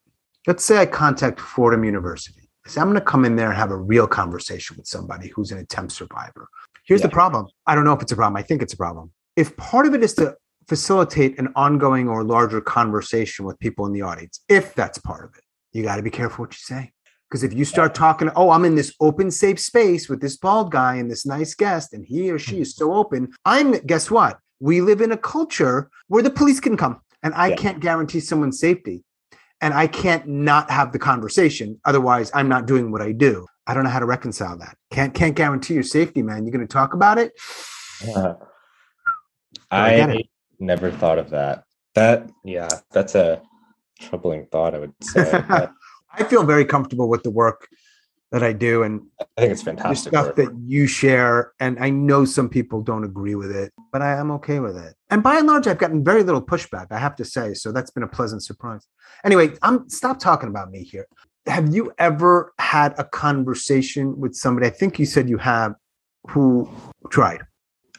Let's 0.46 0.64
say 0.64 0.78
I 0.78 0.86
contact 0.86 1.40
Fordham 1.40 1.84
University. 1.84 2.39
I'm 2.76 2.88
going 2.88 2.94
to 2.94 3.00
come 3.00 3.24
in 3.24 3.36
there 3.36 3.48
and 3.48 3.56
have 3.56 3.70
a 3.70 3.76
real 3.76 4.06
conversation 4.06 4.76
with 4.76 4.86
somebody 4.86 5.28
who's 5.28 5.52
an 5.52 5.58
attempt 5.58 5.92
survivor. 5.92 6.48
Here's 6.84 7.00
yeah. 7.00 7.06
the 7.06 7.12
problem. 7.12 7.46
I 7.66 7.74
don't 7.74 7.84
know 7.84 7.92
if 7.92 8.02
it's 8.02 8.12
a 8.12 8.16
problem. 8.16 8.36
I 8.36 8.42
think 8.42 8.62
it's 8.62 8.72
a 8.72 8.76
problem. 8.76 9.12
If 9.36 9.56
part 9.56 9.86
of 9.86 9.94
it 9.94 10.02
is 10.02 10.14
to 10.14 10.36
facilitate 10.68 11.38
an 11.38 11.48
ongoing 11.56 12.08
or 12.08 12.22
larger 12.22 12.60
conversation 12.60 13.44
with 13.44 13.58
people 13.58 13.86
in 13.86 13.92
the 13.92 14.02
audience, 14.02 14.40
if 14.48 14.74
that's 14.74 14.98
part 14.98 15.24
of 15.24 15.34
it, 15.36 15.44
you 15.72 15.82
got 15.82 15.96
to 15.96 16.02
be 16.02 16.10
careful 16.10 16.44
what 16.44 16.52
you 16.52 16.58
say. 16.60 16.92
Because 17.28 17.44
if 17.44 17.52
you 17.52 17.64
start 17.64 17.94
talking, 17.94 18.28
oh, 18.34 18.50
I'm 18.50 18.64
in 18.64 18.74
this 18.74 18.92
open, 19.00 19.30
safe 19.30 19.60
space 19.60 20.08
with 20.08 20.20
this 20.20 20.36
bald 20.36 20.72
guy 20.72 20.96
and 20.96 21.08
this 21.08 21.24
nice 21.24 21.54
guest, 21.54 21.92
and 21.92 22.04
he 22.04 22.30
or 22.30 22.40
she 22.40 22.60
is 22.60 22.74
mm-hmm. 22.74 22.84
so 22.84 22.94
open, 22.94 23.32
I'm, 23.44 23.72
guess 23.86 24.10
what? 24.10 24.38
We 24.58 24.80
live 24.80 25.00
in 25.00 25.12
a 25.12 25.16
culture 25.16 25.90
where 26.08 26.24
the 26.24 26.30
police 26.30 26.58
can 26.58 26.76
come 26.76 27.00
and 27.22 27.34
I 27.34 27.48
yeah. 27.48 27.56
can't 27.56 27.80
guarantee 27.80 28.20
someone's 28.20 28.58
safety. 28.58 29.04
And 29.60 29.74
I 29.74 29.86
can't 29.86 30.26
not 30.26 30.70
have 30.70 30.92
the 30.92 30.98
conversation. 30.98 31.78
Otherwise, 31.84 32.30
I'm 32.34 32.48
not 32.48 32.66
doing 32.66 32.90
what 32.90 33.02
I 33.02 33.12
do. 33.12 33.46
I 33.66 33.74
don't 33.74 33.84
know 33.84 33.90
how 33.90 33.98
to 33.98 34.06
reconcile 34.06 34.56
that. 34.58 34.76
Can't 34.90 35.14
can't 35.14 35.36
guarantee 35.36 35.74
your 35.74 35.82
safety, 35.82 36.22
man. 36.22 36.44
You're 36.44 36.52
going 36.52 36.66
to 36.66 36.72
talk 36.72 36.94
about 36.94 37.18
it. 37.18 37.32
I, 39.70 40.00
I 40.00 40.24
never 40.58 40.90
thought 40.90 41.18
of 41.18 41.30
that. 41.30 41.64
That 41.94 42.30
yeah, 42.44 42.68
that's 42.90 43.14
a 43.14 43.42
troubling 44.00 44.46
thought. 44.46 44.74
I 44.74 44.78
would 44.78 44.94
say. 45.02 45.44
I 46.12 46.24
feel 46.24 46.42
very 46.42 46.64
comfortable 46.64 47.08
with 47.08 47.22
the 47.22 47.30
work 47.30 47.68
that 48.32 48.42
I 48.44 48.52
do, 48.52 48.84
and 48.84 49.02
I 49.36 49.40
think 49.40 49.52
it's 49.52 49.62
fantastic 49.62 50.12
stuff 50.12 50.26
work. 50.26 50.36
that 50.36 50.56
you 50.64 50.86
share. 50.86 51.52
And 51.58 51.78
I 51.80 51.90
know 51.90 52.24
some 52.24 52.48
people 52.48 52.80
don't 52.80 53.04
agree 53.04 53.34
with 53.34 53.54
it, 53.54 53.72
but 53.92 54.02
I 54.02 54.12
am 54.12 54.30
okay 54.32 54.60
with 54.60 54.76
it. 54.76 54.94
And 55.10 55.22
by 55.22 55.36
and 55.38 55.46
large, 55.46 55.66
I've 55.66 55.78
gotten 55.78 56.04
very 56.04 56.22
little 56.22 56.42
pushback. 56.42 56.86
I 56.90 56.98
have 56.98 57.16
to 57.16 57.24
say, 57.24 57.54
so 57.54 57.72
that's 57.72 57.90
been 57.90 58.04
a 58.04 58.08
pleasant 58.08 58.44
surprise. 58.44 58.86
Anyway, 59.24 59.50
I'm 59.62 59.88
stop 59.88 60.20
talking 60.20 60.48
about 60.48 60.70
me 60.70 60.84
here. 60.84 61.06
Have 61.46 61.74
you 61.74 61.92
ever 61.98 62.52
had 62.58 62.94
a 62.98 63.04
conversation 63.04 64.18
with 64.20 64.34
somebody? 64.34 64.66
I 64.66 64.70
think 64.70 64.98
you 64.98 65.06
said 65.06 65.28
you 65.28 65.38
have, 65.38 65.74
who 66.28 66.70
tried. 67.10 67.42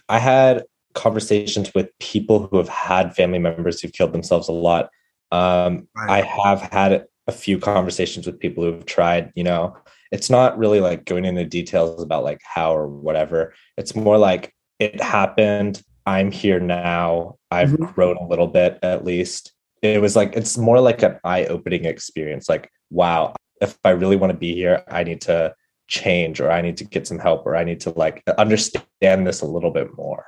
I 0.08 0.20
had 0.20 0.64
conversations 0.94 1.74
with 1.74 1.90
people 2.00 2.48
who 2.48 2.58
have 2.58 2.70
had 2.70 3.16
family 3.16 3.40
members 3.40 3.82
who've 3.82 3.92
killed 3.92 4.14
themselves 4.14 4.48
a 4.48 4.54
lot. 4.54 4.90
Um, 5.32 5.88
right. 5.96 6.10
I 6.10 6.22
have 6.22 6.62
had 6.62 7.06
a 7.28 7.32
few 7.32 7.60
conversations 7.60 8.26
with 8.26 8.40
people 8.40 8.64
who've 8.64 8.86
tried, 8.86 9.32
you 9.36 9.44
know, 9.44 9.76
it's 10.12 10.30
not 10.30 10.58
really 10.58 10.82
like 10.82 11.06
going 11.06 11.26
into 11.26 11.46
details 11.46 12.04
about 12.04 12.24
like 12.24 12.42
how 12.44 12.76
or 12.76 12.88
whatever. 12.88 13.54
It's 13.78 13.96
more 13.96 14.18
like 14.18 14.54
it 14.80 15.02
happened. 15.02 15.82
I'm 16.06 16.32
here 16.32 16.60
now. 16.60 17.36
I've 17.50 17.70
mm-hmm. 17.70 17.86
grown 17.86 18.18
a 18.18 18.28
little 18.28 18.48
bit 18.48 18.80
at 18.84 19.06
least. 19.06 19.54
It 19.82 20.02
was 20.02 20.16
like 20.16 20.36
it's 20.36 20.58
more 20.58 20.80
like 20.80 21.02
an 21.02 21.20
eye-opening 21.24 21.86
experience. 21.86 22.50
Like, 22.50 22.70
wow, 22.90 23.36
if 23.62 23.78
I 23.84 23.92
really 23.92 24.18
want 24.18 24.32
to 24.32 24.38
be 24.38 24.54
here, 24.54 24.84
I 24.88 25.04
need 25.04 25.22
to 25.22 25.56
change 25.88 26.40
or 26.40 26.52
I 26.52 26.62
need 26.62 26.78
to 26.78 26.84
get 26.84 27.08
some 27.08 27.20
help 27.20 27.46
or 27.46 27.56
I 27.56 27.64
need 27.64 27.80
to 27.82 27.92
like 27.92 28.24
understand 28.38 29.28
this 29.28 29.42
a 29.42 29.46
little 29.46 29.72
bit 29.72 29.96
more. 29.96 30.26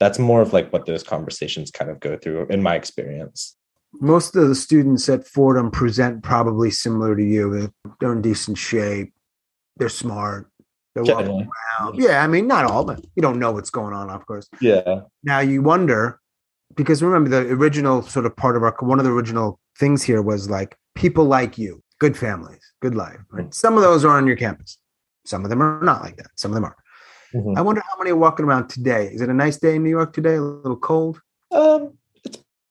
That's 0.00 0.18
more 0.18 0.40
of 0.42 0.52
like 0.52 0.72
what 0.72 0.86
those 0.86 1.02
conversations 1.02 1.70
kind 1.70 1.90
of 1.90 2.00
go 2.00 2.16
through 2.16 2.46
in 2.46 2.62
my 2.62 2.76
experience 2.76 3.57
most 3.94 4.36
of 4.36 4.48
the 4.48 4.54
students 4.54 5.08
at 5.08 5.26
Fordham 5.26 5.70
present 5.70 6.22
probably 6.22 6.70
similar 6.70 7.16
to 7.16 7.24
you. 7.24 7.72
They're 8.00 8.12
in 8.12 8.22
decent 8.22 8.58
shape. 8.58 9.12
They're 9.76 9.88
smart. 9.88 10.50
They're 10.94 11.04
walking 11.04 11.48
around. 11.80 12.00
Yeah, 12.00 12.22
I 12.22 12.26
mean, 12.26 12.46
not 12.46 12.64
all, 12.64 12.84
but 12.84 13.04
you 13.14 13.22
don't 13.22 13.38
know 13.38 13.52
what's 13.52 13.70
going 13.70 13.94
on, 13.94 14.10
of 14.10 14.26
course. 14.26 14.48
Yeah. 14.60 15.02
Now 15.22 15.40
you 15.40 15.62
wonder 15.62 16.20
because 16.74 17.02
remember 17.02 17.30
the 17.30 17.52
original 17.52 18.02
sort 18.02 18.26
of 18.26 18.36
part 18.36 18.56
of 18.56 18.62
our 18.62 18.74
one 18.80 18.98
of 18.98 19.04
the 19.04 19.12
original 19.12 19.58
things 19.78 20.02
here 20.02 20.22
was 20.22 20.50
like 20.50 20.76
people 20.94 21.24
like 21.24 21.58
you, 21.58 21.82
good 21.98 22.16
families, 22.16 22.60
good 22.80 22.94
life. 22.94 23.18
Right? 23.30 23.44
Mm-hmm. 23.44 23.52
Some 23.52 23.76
of 23.76 23.82
those 23.82 24.04
are 24.04 24.16
on 24.16 24.26
your 24.26 24.36
campus. 24.36 24.78
Some 25.24 25.44
of 25.44 25.50
them 25.50 25.62
are 25.62 25.82
not 25.82 26.02
like 26.02 26.16
that. 26.16 26.30
Some 26.36 26.50
of 26.50 26.54
them 26.54 26.64
are. 26.64 26.76
Mm-hmm. 27.34 27.58
I 27.58 27.60
wonder 27.60 27.82
how 27.82 27.98
many 27.98 28.10
are 28.10 28.16
walking 28.16 28.46
around 28.46 28.68
today. 28.68 29.10
Is 29.12 29.20
it 29.20 29.28
a 29.28 29.34
nice 29.34 29.58
day 29.58 29.76
in 29.76 29.82
New 29.82 29.90
York 29.90 30.12
today? 30.14 30.36
A 30.36 30.40
little 30.40 30.78
cold? 30.78 31.20
Um, 31.50 31.97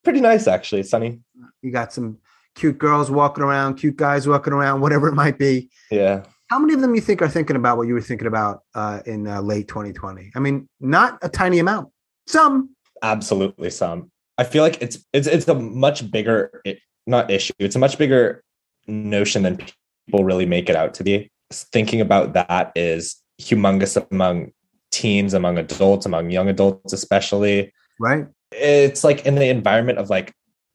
pretty 0.04 0.20
nice 0.20 0.46
actually. 0.46 0.80
It's 0.80 0.90
sunny. 0.90 1.20
You 1.62 1.70
got 1.70 1.92
some 1.92 2.18
cute 2.54 2.78
girls 2.78 3.10
walking 3.10 3.44
around, 3.44 3.76
cute 3.76 3.96
guys 3.96 4.26
walking 4.26 4.52
around, 4.52 4.80
whatever 4.80 5.08
it 5.08 5.14
might 5.14 5.38
be. 5.38 5.70
Yeah. 5.90 6.24
How 6.48 6.58
many 6.58 6.74
of 6.74 6.80
them 6.80 6.94
you 6.94 7.00
think 7.00 7.22
are 7.22 7.28
thinking 7.28 7.56
about 7.56 7.76
what 7.76 7.86
you 7.86 7.94
were 7.94 8.00
thinking 8.00 8.26
about 8.26 8.62
uh, 8.74 9.00
in 9.06 9.26
uh, 9.26 9.40
late 9.40 9.68
2020? 9.68 10.32
I 10.34 10.38
mean, 10.40 10.68
not 10.80 11.18
a 11.22 11.28
tiny 11.28 11.58
amount. 11.58 11.90
Some. 12.26 12.74
Absolutely, 13.02 13.70
some. 13.70 14.10
I 14.38 14.44
feel 14.44 14.62
like 14.62 14.80
it's 14.80 14.98
it's 15.12 15.26
it's 15.26 15.46
a 15.48 15.54
much 15.54 16.10
bigger 16.10 16.60
it, 16.64 16.78
not 17.06 17.30
issue. 17.30 17.52
It's 17.58 17.76
a 17.76 17.78
much 17.78 17.98
bigger 17.98 18.42
notion 18.86 19.42
than 19.42 19.58
people 20.06 20.24
really 20.24 20.46
make 20.46 20.70
it 20.70 20.76
out 20.76 20.94
to 20.94 21.04
be. 21.04 21.30
Thinking 21.52 22.00
about 22.00 22.32
that 22.32 22.72
is 22.74 23.16
humongous 23.40 24.02
among 24.10 24.52
teens, 24.90 25.34
among 25.34 25.58
adults, 25.58 26.06
among 26.06 26.30
young 26.30 26.48
adults, 26.48 26.92
especially. 26.92 27.72
Right 28.00 28.26
it's 28.58 29.04
like 29.04 29.26
in 29.26 29.34
the 29.34 29.48
environment 29.48 29.98
of 29.98 30.10
like 30.10 30.34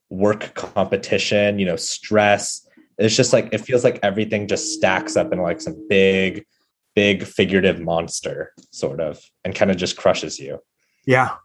work 0.10 0.54
competition, 0.54 1.60
you 1.60 1.66
know, 1.66 1.76
stress. 1.76 2.68
It's 2.98 3.16
just 3.16 3.34
like 3.34 3.50
it 3.52 3.60
feels 3.60 3.84
like 3.84 4.00
everything 4.04 4.48
just 4.48 4.74
stacks 4.74 5.16
up 5.16 5.34
in 5.34 5.42
like 5.42 5.62
some 5.62 5.88
big, 5.90 6.46
big 6.96 7.24
figurative 7.24 7.80
monster, 7.80 8.54
sort 8.72 9.00
of, 9.00 9.20
and 9.44 9.56
kind 9.56 9.72
of 9.72 9.78
just 9.78 9.98
crushes 9.98 10.40
you. 10.40 10.60
Yeah. 11.06 11.36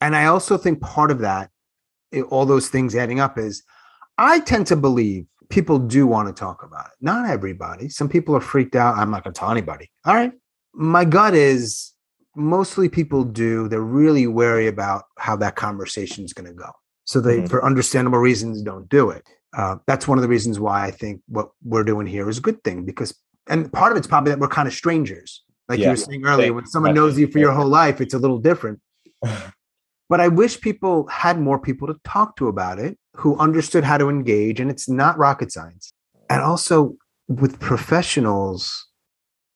And 0.00 0.14
I 0.14 0.26
also 0.26 0.56
think 0.58 0.80
part 0.80 1.10
of 1.10 1.20
that, 1.20 1.50
all 2.30 2.46
those 2.46 2.68
things 2.68 2.94
adding 2.94 3.20
up, 3.20 3.38
is 3.38 3.62
I 4.18 4.40
tend 4.40 4.66
to 4.68 4.76
believe 4.76 5.26
people 5.48 5.78
do 5.78 6.06
want 6.06 6.28
to 6.28 6.38
talk 6.38 6.62
about 6.62 6.86
it. 6.86 6.92
Not 7.00 7.28
everybody. 7.28 7.88
Some 7.88 8.08
people 8.08 8.36
are 8.36 8.40
freaked 8.40 8.76
out. 8.76 8.96
I'm 8.96 9.10
not 9.10 9.24
going 9.24 9.32
to 9.32 9.38
tell 9.38 9.50
anybody. 9.50 9.90
All 10.04 10.14
right. 10.14 10.32
My 10.74 11.04
gut 11.04 11.34
is 11.34 11.92
mostly 12.38 12.88
people 12.88 13.24
do. 13.24 13.68
They're 13.68 13.80
really 13.80 14.26
wary 14.26 14.66
about 14.66 15.04
how 15.18 15.36
that 15.36 15.56
conversation 15.56 16.24
is 16.24 16.32
going 16.32 16.48
to 16.48 16.54
go. 16.54 16.70
So 17.04 17.20
they, 17.20 17.38
mm-hmm. 17.38 17.46
for 17.46 17.64
understandable 17.64 18.18
reasons, 18.18 18.62
don't 18.62 18.88
do 18.88 19.10
it. 19.10 19.26
Uh, 19.56 19.76
that's 19.86 20.06
one 20.06 20.18
of 20.18 20.22
the 20.22 20.28
reasons 20.28 20.60
why 20.60 20.84
I 20.84 20.90
think 20.90 21.22
what 21.26 21.50
we're 21.64 21.84
doing 21.84 22.06
here 22.06 22.28
is 22.28 22.38
a 22.38 22.42
good 22.42 22.62
thing 22.62 22.84
because, 22.84 23.14
and 23.48 23.72
part 23.72 23.92
of 23.92 23.98
it's 23.98 24.06
probably 24.06 24.30
that 24.30 24.38
we're 24.38 24.48
kind 24.48 24.68
of 24.68 24.74
strangers. 24.74 25.42
Like 25.68 25.78
yeah. 25.78 25.86
you 25.86 25.90
were 25.90 25.96
saying 25.96 26.26
earlier, 26.26 26.52
when 26.52 26.66
someone 26.66 26.94
knows 26.94 27.18
you 27.18 27.26
for 27.26 27.38
your 27.38 27.52
whole 27.52 27.68
life, 27.68 28.00
it's 28.00 28.14
a 28.14 28.18
little 28.18 28.38
different. 28.38 28.80
but 29.22 30.20
I 30.20 30.28
wish 30.28 30.60
people 30.60 31.06
had 31.08 31.40
more 31.40 31.58
people 31.58 31.88
to 31.88 31.96
talk 32.04 32.36
to 32.36 32.48
about 32.48 32.78
it 32.78 32.98
who 33.14 33.38
understood 33.38 33.84
how 33.84 33.98
to 33.98 34.08
engage. 34.08 34.60
And 34.60 34.70
it's 34.70 34.88
not 34.88 35.18
rocket 35.18 35.50
science. 35.50 35.92
And 36.30 36.42
also 36.42 36.94
with 37.26 37.58
professionals, 37.60 38.87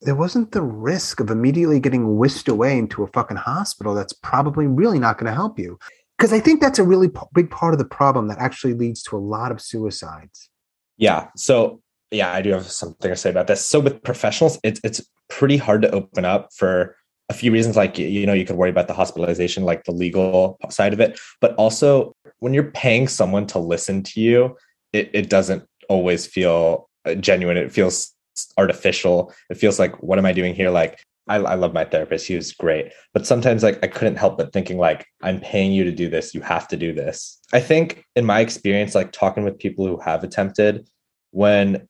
there 0.02 0.14
wasn't 0.14 0.52
the 0.52 0.62
risk 0.62 1.20
of 1.20 1.30
immediately 1.30 1.80
getting 1.80 2.16
whisked 2.16 2.48
away 2.48 2.76
into 2.76 3.02
a 3.02 3.06
fucking 3.08 3.36
hospital 3.36 3.94
that's 3.94 4.12
probably 4.12 4.66
really 4.66 4.98
not 4.98 5.16
going 5.16 5.30
to 5.30 5.34
help 5.34 5.58
you. 5.58 5.78
Because 6.18 6.32
I 6.32 6.40
think 6.40 6.60
that's 6.60 6.78
a 6.78 6.84
really 6.84 7.08
p- 7.08 7.20
big 7.34 7.50
part 7.50 7.72
of 7.72 7.78
the 7.78 7.84
problem 7.84 8.28
that 8.28 8.38
actually 8.38 8.74
leads 8.74 9.02
to 9.04 9.16
a 9.16 9.18
lot 9.18 9.50
of 9.50 9.60
suicides. 9.60 10.50
Yeah. 10.96 11.28
So, 11.36 11.80
yeah, 12.10 12.32
I 12.32 12.42
do 12.42 12.50
have 12.50 12.70
something 12.70 13.10
to 13.10 13.16
say 13.16 13.30
about 13.30 13.46
this. 13.46 13.64
So, 13.64 13.80
with 13.80 14.02
professionals, 14.02 14.58
it's 14.62 14.80
it's 14.84 15.00
pretty 15.28 15.56
hard 15.56 15.82
to 15.82 15.90
open 15.90 16.24
up 16.24 16.50
for 16.54 16.96
a 17.28 17.34
few 17.34 17.50
reasons. 17.50 17.76
Like, 17.76 17.98
you 17.98 18.26
know, 18.26 18.34
you 18.34 18.44
could 18.44 18.56
worry 18.56 18.70
about 18.70 18.88
the 18.88 18.94
hospitalization, 18.94 19.64
like 19.64 19.84
the 19.84 19.92
legal 19.92 20.58
side 20.68 20.92
of 20.92 21.00
it, 21.00 21.18
but 21.40 21.54
also 21.54 22.14
when 22.40 22.52
you're 22.52 22.70
paying 22.70 23.08
someone 23.08 23.46
to 23.46 23.58
listen 23.58 24.02
to 24.02 24.20
you, 24.20 24.56
it, 24.92 25.10
it 25.14 25.30
doesn't 25.30 25.64
always 25.88 26.26
feel 26.26 26.88
uh, 27.04 27.14
genuine. 27.14 27.56
It 27.56 27.72
feels 27.72 28.11
artificial. 28.56 29.32
It 29.50 29.56
feels 29.56 29.78
like, 29.78 30.02
what 30.02 30.18
am 30.18 30.26
I 30.26 30.32
doing 30.32 30.54
here? 30.54 30.70
Like, 30.70 31.02
I, 31.28 31.36
I 31.36 31.54
love 31.54 31.72
my 31.72 31.84
therapist. 31.84 32.26
He 32.26 32.34
was 32.34 32.52
great. 32.52 32.92
But 33.14 33.26
sometimes, 33.26 33.62
like, 33.62 33.78
I 33.82 33.86
couldn't 33.86 34.16
help 34.16 34.38
but 34.38 34.52
thinking, 34.52 34.78
like, 34.78 35.06
I'm 35.22 35.40
paying 35.40 35.72
you 35.72 35.84
to 35.84 35.92
do 35.92 36.08
this. 36.08 36.34
You 36.34 36.40
have 36.40 36.66
to 36.68 36.76
do 36.76 36.92
this. 36.92 37.38
I 37.52 37.60
think, 37.60 38.04
in 38.16 38.24
my 38.24 38.40
experience, 38.40 38.94
like 38.94 39.12
talking 39.12 39.44
with 39.44 39.58
people 39.58 39.86
who 39.86 39.98
have 40.00 40.24
attempted, 40.24 40.88
when 41.30 41.88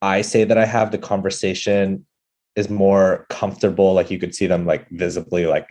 I 0.00 0.22
say 0.22 0.44
that 0.44 0.58
I 0.58 0.64
have 0.64 0.90
the 0.90 0.98
conversation 0.98 2.06
is 2.56 2.70
more 2.70 3.26
comfortable. 3.28 3.94
Like, 3.94 4.10
you 4.10 4.18
could 4.18 4.34
see 4.34 4.46
them, 4.46 4.66
like, 4.66 4.88
visibly, 4.90 5.46
like, 5.46 5.68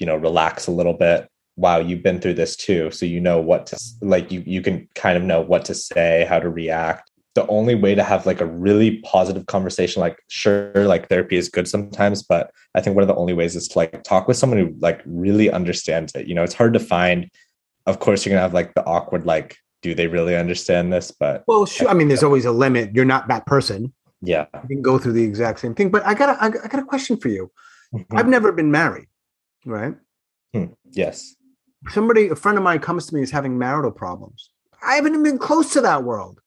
you 0.00 0.06
know 0.06 0.16
relax 0.16 0.66
a 0.66 0.72
little 0.72 0.94
bit 0.94 1.28
wow 1.56 1.78
you've 1.78 2.02
been 2.02 2.18
through 2.18 2.34
this 2.34 2.56
too 2.56 2.90
so 2.90 3.06
you 3.06 3.20
know 3.20 3.38
what 3.38 3.66
to 3.66 3.78
like 4.00 4.32
you 4.32 4.42
you 4.46 4.62
can 4.62 4.88
kind 4.94 5.16
of 5.16 5.22
know 5.22 5.40
what 5.40 5.64
to 5.66 5.74
say 5.74 6.26
how 6.28 6.40
to 6.40 6.48
react 6.48 7.09
the 7.34 7.46
only 7.46 7.74
way 7.74 7.94
to 7.94 8.02
have 8.02 8.26
like 8.26 8.40
a 8.40 8.46
really 8.46 8.98
positive 8.98 9.46
conversation 9.46 10.00
like 10.00 10.18
sure 10.28 10.72
like 10.74 11.08
therapy 11.08 11.36
is 11.36 11.48
good 11.48 11.68
sometimes 11.68 12.22
but 12.22 12.50
i 12.74 12.80
think 12.80 12.96
one 12.96 13.02
of 13.02 13.08
the 13.08 13.14
only 13.14 13.32
ways 13.32 13.54
is 13.54 13.68
to 13.68 13.78
like 13.78 14.02
talk 14.02 14.26
with 14.26 14.36
someone 14.36 14.58
who 14.58 14.74
like 14.80 15.00
really 15.06 15.50
understands 15.50 16.14
it. 16.14 16.26
You 16.26 16.34
know 16.34 16.42
it's 16.42 16.54
hard 16.54 16.72
to 16.74 16.80
find 16.80 17.30
of 17.86 18.00
course 18.00 18.24
you're 18.24 18.32
gonna 18.32 18.42
have 18.42 18.54
like 18.54 18.74
the 18.74 18.84
awkward 18.84 19.26
like 19.26 19.56
do 19.82 19.94
they 19.94 20.08
really 20.08 20.36
understand 20.36 20.92
this? 20.92 21.10
But 21.10 21.44
well 21.46 21.66
sure 21.66 21.88
i 21.88 21.94
mean 21.94 22.08
there's 22.08 22.22
always 22.22 22.44
a 22.44 22.52
limit. 22.52 22.94
You're 22.94 23.04
not 23.04 23.28
that 23.28 23.46
person. 23.46 23.92
Yeah. 24.22 24.46
You 24.62 24.68
can 24.68 24.82
go 24.82 24.98
through 24.98 25.12
the 25.12 25.24
exact 25.24 25.60
same 25.60 25.74
thing. 25.74 25.90
But 25.90 26.04
i 26.04 26.12
got 26.12 26.28
a, 26.28 26.44
I 26.44 26.50
got 26.50 26.80
a 26.80 26.84
question 26.84 27.16
for 27.16 27.28
you. 27.28 27.50
Mm-hmm. 27.94 28.16
i've 28.16 28.28
never 28.28 28.52
been 28.52 28.70
married 28.70 29.08
right? 29.64 29.94
Hmm. 30.54 30.66
yes. 30.90 31.34
Somebody 31.88 32.28
a 32.28 32.36
friend 32.36 32.58
of 32.58 32.64
mine 32.64 32.80
comes 32.80 33.06
to 33.06 33.14
me 33.14 33.22
is 33.22 33.30
having 33.30 33.58
marital 33.58 33.90
problems. 33.90 34.50
I 34.82 34.94
haven't 34.94 35.12
even 35.12 35.22
been 35.22 35.38
close 35.38 35.72
to 35.74 35.80
that 35.82 36.04
world 36.04 36.40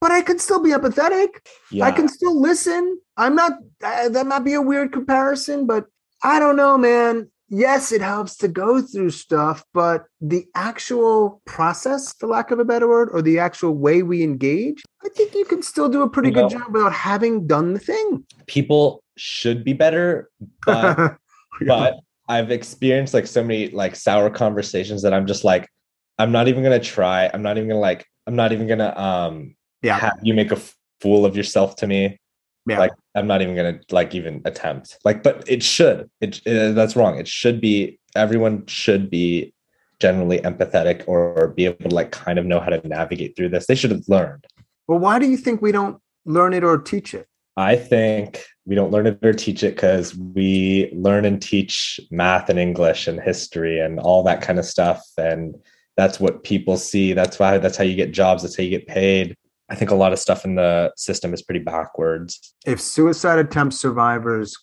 but 0.00 0.10
i 0.10 0.22
can 0.22 0.38
still 0.38 0.62
be 0.62 0.70
empathetic 0.70 1.28
yeah. 1.70 1.84
i 1.84 1.90
can 1.90 2.08
still 2.08 2.40
listen 2.40 2.98
i'm 3.16 3.34
not 3.34 3.52
uh, 3.84 4.08
that 4.08 4.26
might 4.26 4.40
be 4.40 4.54
a 4.54 4.62
weird 4.62 4.92
comparison 4.92 5.66
but 5.66 5.86
i 6.22 6.38
don't 6.38 6.56
know 6.56 6.76
man 6.76 7.28
yes 7.48 7.90
it 7.90 8.00
helps 8.00 8.36
to 8.36 8.46
go 8.46 8.80
through 8.80 9.10
stuff 9.10 9.64
but 9.74 10.04
the 10.20 10.44
actual 10.54 11.42
process 11.46 12.12
for 12.14 12.28
lack 12.28 12.50
of 12.50 12.58
a 12.58 12.64
better 12.64 12.88
word 12.88 13.08
or 13.12 13.20
the 13.22 13.38
actual 13.38 13.72
way 13.72 14.02
we 14.02 14.22
engage 14.22 14.82
i 15.04 15.08
think 15.10 15.34
you 15.34 15.44
can 15.44 15.62
still 15.62 15.88
do 15.88 16.02
a 16.02 16.08
pretty 16.08 16.28
you 16.28 16.34
good 16.34 16.42
know, 16.42 16.48
job 16.48 16.72
without 16.72 16.92
having 16.92 17.46
done 17.46 17.72
the 17.72 17.80
thing 17.80 18.24
people 18.46 19.02
should 19.16 19.64
be 19.64 19.72
better 19.72 20.30
but 20.64 20.96
yeah. 21.60 21.66
but 21.66 22.00
I've 22.30 22.52
experienced 22.52 23.12
like 23.12 23.26
so 23.26 23.42
many 23.42 23.70
like 23.70 23.96
sour 23.96 24.30
conversations 24.30 25.02
that 25.02 25.12
I'm 25.12 25.26
just 25.26 25.42
like, 25.42 25.68
I'm 26.16 26.30
not 26.30 26.46
even 26.46 26.62
gonna 26.62 26.78
try. 26.78 27.28
I'm 27.34 27.42
not 27.42 27.56
even 27.56 27.68
gonna 27.68 27.80
like, 27.80 28.06
I'm 28.28 28.36
not 28.36 28.52
even 28.52 28.68
gonna 28.68 28.96
um 28.96 29.56
yeah 29.82 30.10
you 30.22 30.34
make 30.34 30.52
a 30.52 30.60
fool 31.00 31.24
of 31.24 31.36
yourself 31.36 31.76
to 31.76 31.86
me. 31.86 32.18
Yeah. 32.66 32.78
Like 32.78 32.92
I'm 33.14 33.26
not 33.26 33.42
even 33.42 33.56
gonna 33.56 33.80
like 33.90 34.14
even 34.14 34.42
attempt. 34.44 34.98
Like, 35.04 35.22
but 35.22 35.44
it 35.48 35.62
should. 35.62 36.10
It, 36.20 36.40
it 36.46 36.74
that's 36.74 36.94
wrong. 36.94 37.18
It 37.18 37.26
should 37.26 37.60
be 37.60 37.98
everyone 38.14 38.66
should 38.66 39.10
be 39.10 39.54
generally 39.98 40.38
empathetic 40.38 41.04
or, 41.06 41.34
or 41.38 41.48
be 41.48 41.66
able 41.66 41.88
to 41.88 41.94
like 41.94 42.10
kind 42.10 42.38
of 42.38 42.46
know 42.46 42.60
how 42.60 42.70
to 42.70 42.86
navigate 42.86 43.36
through 43.36 43.50
this. 43.50 43.66
They 43.66 43.74
should 43.74 43.90
have 43.90 44.08
learned. 44.08 44.46
Well, 44.88 44.98
why 44.98 45.18
do 45.18 45.28
you 45.28 45.36
think 45.36 45.62
we 45.62 45.72
don't 45.72 46.00
learn 46.24 46.54
it 46.54 46.64
or 46.64 46.78
teach 46.78 47.14
it? 47.14 47.26
I 47.56 47.76
think 47.76 48.44
we 48.64 48.74
don't 48.74 48.90
learn 48.90 49.06
it 49.06 49.18
or 49.22 49.32
teach 49.32 49.62
it 49.62 49.74
because 49.74 50.16
we 50.16 50.90
learn 50.94 51.24
and 51.24 51.42
teach 51.42 52.00
math 52.10 52.48
and 52.48 52.58
English 52.58 53.06
and 53.06 53.20
history 53.20 53.80
and 53.80 53.98
all 53.98 54.22
that 54.22 54.40
kind 54.40 54.58
of 54.58 54.64
stuff. 54.64 55.02
And 55.18 55.56
that's 55.96 56.20
what 56.20 56.44
people 56.44 56.76
see. 56.76 57.12
That's 57.12 57.38
why 57.38 57.58
that's 57.58 57.76
how 57.76 57.84
you 57.84 57.96
get 57.96 58.12
jobs. 58.12 58.42
That's 58.42 58.56
how 58.56 58.62
you 58.62 58.70
get 58.70 58.86
paid. 58.86 59.36
I 59.70 59.74
think 59.76 59.90
a 59.90 59.94
lot 59.94 60.12
of 60.12 60.18
stuff 60.18 60.44
in 60.44 60.56
the 60.56 60.92
system 60.96 61.32
is 61.32 61.42
pretty 61.42 61.60
backwards. 61.60 62.54
If 62.66 62.80
suicide 62.80 63.38
attempt 63.38 63.74
survivors 63.74 64.56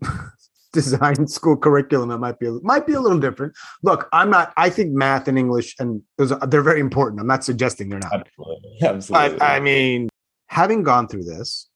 design 0.72 1.26
school 1.26 1.56
curriculum, 1.56 2.10
it 2.10 2.18
might 2.18 2.38
be 2.38 2.46
a, 2.46 2.52
might 2.62 2.86
be 2.86 2.92
a 2.92 3.00
little 3.00 3.18
different. 3.18 3.54
Look, 3.82 4.08
I'm 4.12 4.30
not. 4.30 4.52
I 4.56 4.70
think 4.70 4.92
math 4.92 5.26
and 5.28 5.38
English 5.38 5.74
and 5.78 6.02
those 6.16 6.32
are, 6.32 6.46
they're 6.46 6.62
very 6.62 6.80
important. 6.80 7.20
I'm 7.20 7.26
not 7.26 7.44
suggesting 7.44 7.88
they're 7.88 7.98
not. 7.98 8.12
Absolutely, 8.12 8.78
absolutely. 8.82 9.40
I, 9.40 9.56
I 9.56 9.60
mean, 9.60 10.08
having 10.48 10.82
gone 10.82 11.08
through 11.08 11.24
this, 11.24 11.68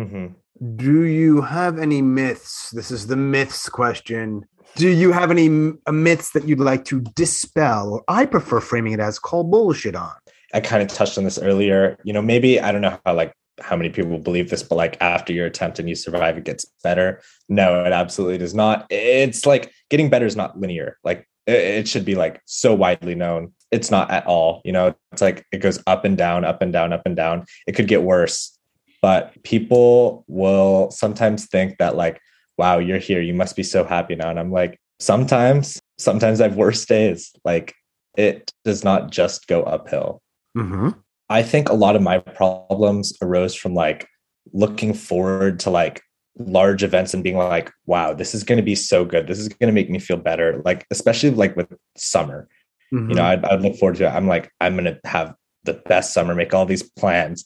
Mm-hmm. 0.00 0.76
Do 0.76 1.04
you 1.04 1.42
have 1.42 1.78
any 1.78 2.00
myths? 2.02 2.70
This 2.70 2.90
is 2.90 3.06
the 3.06 3.16
myths 3.16 3.68
question. 3.68 4.46
Do 4.76 4.88
you 4.88 5.12
have 5.12 5.30
any 5.30 5.48
myths 5.90 6.30
that 6.32 6.46
you'd 6.46 6.60
like 6.60 6.84
to 6.86 7.00
dispel? 7.16 7.94
Or 7.94 8.04
I 8.08 8.26
prefer 8.26 8.60
framing 8.60 8.92
it 8.92 9.00
as 9.00 9.18
call 9.18 9.44
bullshit 9.44 9.96
on. 9.96 10.12
I 10.52 10.60
kind 10.60 10.82
of 10.82 10.88
touched 10.88 11.18
on 11.18 11.24
this 11.24 11.38
earlier. 11.38 11.98
You 12.04 12.12
know, 12.12 12.22
maybe 12.22 12.60
I 12.60 12.72
don't 12.72 12.80
know 12.80 12.98
how 13.04 13.14
like 13.14 13.32
how 13.60 13.76
many 13.76 13.90
people 13.90 14.18
believe 14.18 14.50
this, 14.50 14.62
but 14.62 14.76
like 14.76 14.96
after 15.00 15.32
your 15.32 15.46
attempt 15.46 15.78
and 15.78 15.88
you 15.88 15.94
survive, 15.94 16.38
it 16.38 16.44
gets 16.44 16.64
better. 16.82 17.20
No, 17.48 17.84
it 17.84 17.92
absolutely 17.92 18.38
does 18.38 18.54
not. 18.54 18.86
It's 18.90 19.44
like 19.46 19.72
getting 19.90 20.10
better 20.10 20.26
is 20.26 20.36
not 20.36 20.58
linear. 20.58 20.98
Like 21.04 21.28
it 21.46 21.88
should 21.88 22.04
be 22.04 22.14
like 22.14 22.40
so 22.46 22.74
widely 22.74 23.14
known. 23.14 23.52
It's 23.70 23.90
not 23.90 24.10
at 24.10 24.26
all. 24.26 24.62
You 24.64 24.72
know, 24.72 24.94
it's 25.12 25.22
like 25.22 25.46
it 25.52 25.58
goes 25.58 25.82
up 25.86 26.04
and 26.04 26.16
down, 26.16 26.44
up 26.44 26.62
and 26.62 26.72
down, 26.72 26.92
up 26.92 27.02
and 27.04 27.14
down. 27.14 27.44
It 27.66 27.72
could 27.72 27.88
get 27.88 28.02
worse 28.02 28.58
but 29.02 29.42
people 29.42 30.24
will 30.28 30.90
sometimes 30.90 31.46
think 31.46 31.78
that 31.78 31.96
like 31.96 32.20
wow 32.58 32.78
you're 32.78 32.98
here 32.98 33.20
you 33.20 33.34
must 33.34 33.56
be 33.56 33.62
so 33.62 33.84
happy 33.84 34.14
now 34.14 34.30
and 34.30 34.38
i'm 34.38 34.52
like 34.52 34.78
sometimes 34.98 35.80
sometimes 35.98 36.40
i 36.40 36.44
have 36.44 36.56
worse 36.56 36.84
days 36.84 37.32
like 37.44 37.74
it 38.16 38.52
does 38.64 38.84
not 38.84 39.10
just 39.10 39.46
go 39.46 39.62
uphill 39.62 40.20
mm-hmm. 40.56 40.90
i 41.28 41.42
think 41.42 41.68
a 41.68 41.74
lot 41.74 41.96
of 41.96 42.02
my 42.02 42.18
problems 42.18 43.12
arose 43.22 43.54
from 43.54 43.74
like 43.74 44.06
looking 44.52 44.92
forward 44.92 45.60
to 45.60 45.70
like 45.70 46.02
large 46.38 46.82
events 46.82 47.12
and 47.12 47.22
being 47.22 47.36
like 47.36 47.70
wow 47.86 48.14
this 48.14 48.34
is 48.34 48.44
going 48.44 48.56
to 48.56 48.62
be 48.62 48.74
so 48.74 49.04
good. 49.04 49.26
This 49.26 49.38
is 49.38 49.48
going 49.48 49.68
to 49.68 49.72
make 49.72 49.90
me 49.90 49.98
feel 49.98 50.16
better. 50.16 50.62
Like 50.64 50.86
especially 50.90 51.30
like 51.30 51.56
with 51.56 51.72
summer. 51.96 52.48
Mm-hmm. 52.92 53.10
you 53.10 53.16
know 53.16 53.22
mm-hmm. 53.22 53.44
I'd, 53.44 53.52
I'd 53.52 53.62
look 53.62 53.76
forward 53.76 53.96
to 53.96 54.06
it. 54.06 54.10
I'm 54.10 54.26
like 54.26 54.50
i'm 54.60 54.76
going 54.76 54.84
to 54.84 54.98
have 55.04 55.34
the 55.64 55.74
best 55.74 56.12
summer 56.12 56.34
make 56.34 56.54
all 56.54 56.66
these 56.66 56.82
plans. 56.82 57.44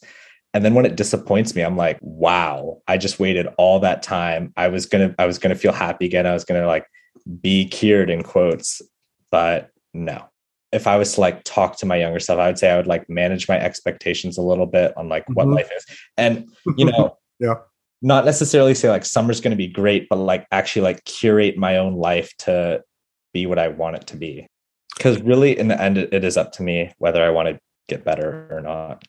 And 0.53 0.65
then 0.65 0.75
when 0.75 0.87
it 0.87 0.97
disappoints 0.97 1.55
me 1.55 1.63
i'm 1.63 1.77
like 1.77 1.99
wow 2.01 2.81
i 2.87 2.97
just 2.97 3.19
waited 3.19 3.49
all 3.59 3.81
that 3.81 4.03
time. 4.03 4.53
I 4.57 4.69
was 4.69 4.87
gonna 4.87 5.15
i 5.19 5.27
was 5.27 5.39
gonna 5.39 5.57
feel 5.57 5.73
happy 5.73 6.07
again. 6.07 6.27
I 6.27 6.35
was 6.35 6.45
gonna 6.45 6.67
like 6.67 6.87
be 7.41 7.67
cured 7.67 8.11
in 8.11 8.23
quotes. 8.23 8.81
But 9.31 9.71
no 9.93 10.29
if 10.75 10.87
i 10.87 10.97
was 10.97 11.15
to 11.15 11.21
like 11.21 11.43
talk 11.45 11.77
to 11.79 11.87
my 11.87 11.97
younger 11.97 12.21
self 12.21 12.39
i 12.39 12.47
would 12.47 12.59
say 12.59 12.71
i 12.71 12.77
would 12.77 12.87
like 12.87 13.09
manage 13.09 13.49
my 13.49 13.59
expectations 13.59 14.37
a 14.37 14.43
little 14.43 14.67
bit 14.67 14.97
on 14.97 15.09
like 15.09 15.25
what 15.31 15.47
mm-hmm. 15.47 15.57
life 15.57 15.71
is 15.77 15.87
and 16.17 16.49
you 16.77 16.85
know 16.85 17.17
yeah 17.41 17.55
not 18.03 18.25
necessarily 18.25 18.75
say 18.75 18.91
like 18.91 19.05
summer's 19.05 19.41
going 19.41 19.51
to 19.51 19.57
be 19.57 19.69
great 19.69 20.07
but 20.11 20.17
like 20.17 20.47
actually 20.53 20.83
like 20.83 21.05
curate 21.05 21.57
my 21.57 21.79
own 21.79 21.95
life 21.95 22.33
to 22.39 22.83
be 23.33 23.47
what 23.47 23.59
i 23.59 23.69
want 23.69 23.97
it 23.97 24.07
to 24.07 24.17
be 24.17 24.47
because 24.97 25.21
really 25.23 25.59
in 25.59 25.69
the 25.69 25.81
end 25.81 25.97
it 25.97 26.25
is 26.25 26.37
up 26.37 26.53
to 26.53 26.63
me 26.63 26.93
whether 26.99 27.23
i 27.23 27.31
want 27.31 27.49
to 27.49 27.59
get 27.89 28.05
better 28.05 28.47
or 28.51 28.61
not 28.61 29.03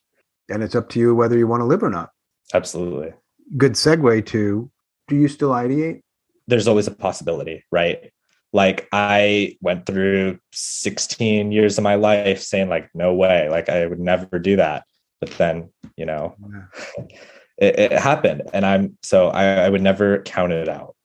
and 0.49 0.63
it's 0.63 0.75
up 0.75 0.89
to 0.89 0.99
you 0.99 1.15
whether 1.15 1.37
you 1.37 1.47
want 1.47 1.61
to 1.61 1.65
live 1.65 1.83
or 1.83 1.89
not. 1.89 2.09
Absolutely. 2.53 3.13
Good 3.57 3.73
segue 3.73 4.25
to 4.27 4.69
do 5.07 5.15
you 5.15 5.27
still 5.27 5.51
ideate? 5.51 6.01
There's 6.47 6.67
always 6.67 6.87
a 6.87 6.91
possibility, 6.91 7.63
right? 7.71 8.11
Like 8.55 8.87
I 8.93 9.57
went 9.59 9.85
through 9.85 10.39
16 10.53 11.51
years 11.51 11.77
of 11.77 11.83
my 11.83 11.95
life 11.95 12.41
saying 12.41 12.69
like 12.69 12.89
no 12.93 13.13
way, 13.13 13.49
like 13.49 13.67
I 13.67 13.85
would 13.85 13.99
never 13.99 14.39
do 14.39 14.55
that. 14.55 14.85
But 15.19 15.31
then, 15.31 15.73
you 15.97 16.05
know, 16.05 16.37
it, 17.57 17.77
it, 17.77 17.91
happened 17.91 18.43
and 18.53 18.65
I'm 18.65 18.97
so 19.03 19.27
I, 19.27 19.65
I 19.65 19.69
would 19.69 19.81
never 19.81 20.21
count 20.21 20.53
it 20.53 20.69
out. 20.69 20.95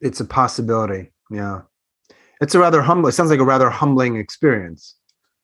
It's 0.00 0.20
a 0.20 0.24
possibility. 0.24 1.10
Yeah. 1.32 1.62
It's 2.40 2.54
a 2.54 2.60
rather 2.60 2.80
humble, 2.80 3.08
it 3.08 3.12
sounds 3.12 3.30
like 3.30 3.40
a 3.40 3.44
rather 3.44 3.70
humbling 3.70 4.14
experience. 4.14 4.94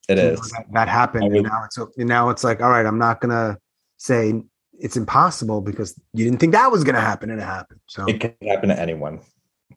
It 0.08 0.20
is 0.20 0.38
that, 0.52 0.66
that, 0.72 0.88
happened, 0.88 1.24
would, 1.24 1.38
and 1.38 1.48
now 1.48 1.64
it's 1.64 1.98
now 1.98 2.28
it's 2.28 2.44
like, 2.44 2.62
all 2.62 2.70
right, 2.70 2.86
I'm 2.86 2.98
not 3.00 3.20
gonna 3.20 3.58
say 3.96 4.40
it's 4.78 4.96
impossible 4.96 5.62
because 5.62 6.00
you 6.12 6.24
didn't 6.24 6.38
think 6.38 6.52
that 6.52 6.70
was 6.70 6.84
gonna 6.84 7.00
happen, 7.00 7.28
and 7.28 7.40
it 7.40 7.44
happened. 7.44 7.80
So 7.86 8.04
it 8.06 8.20
can 8.20 8.34
happen 8.48 8.68
to 8.68 8.80
anyone, 8.80 9.18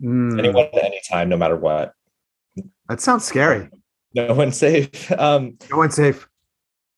mm. 0.01 0.37
anyone 0.39 0.65
at 0.73 0.83
any 0.83 1.01
time, 1.07 1.29
no 1.29 1.37
matter 1.37 1.55
what. 1.55 1.93
That 2.87 3.01
sounds 3.01 3.25
scary. 3.25 3.69
No 4.15 4.33
one's 4.33 4.57
safe. 4.57 5.11
Um, 5.19 5.57
no 5.69 5.77
one's 5.77 5.95
safe. 5.95 6.27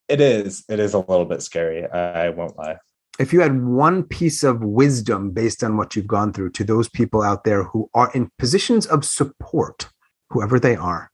It 0.07 0.21
is. 0.21 0.63
It 0.69 0.79
is 0.79 0.93
a 0.93 0.99
little 0.99 1.25
bit 1.25 1.41
scary. 1.41 1.89
I, 1.89 2.25
I 2.25 2.29
won't 2.29 2.57
lie. 2.57 2.77
If 3.19 3.33
you 3.33 3.41
had 3.41 3.63
one 3.63 4.03
piece 4.03 4.43
of 4.43 4.61
wisdom 4.61 5.31
based 5.31 5.63
on 5.63 5.77
what 5.77 5.95
you've 5.95 6.07
gone 6.07 6.33
through 6.33 6.51
to 6.51 6.63
those 6.63 6.89
people 6.89 7.21
out 7.21 7.43
there 7.43 7.63
who 7.63 7.89
are 7.93 8.11
in 8.13 8.31
positions 8.37 8.85
of 8.85 9.05
support, 9.05 9.89
whoever 10.29 10.59
they 10.59 10.75
are, 10.75 11.11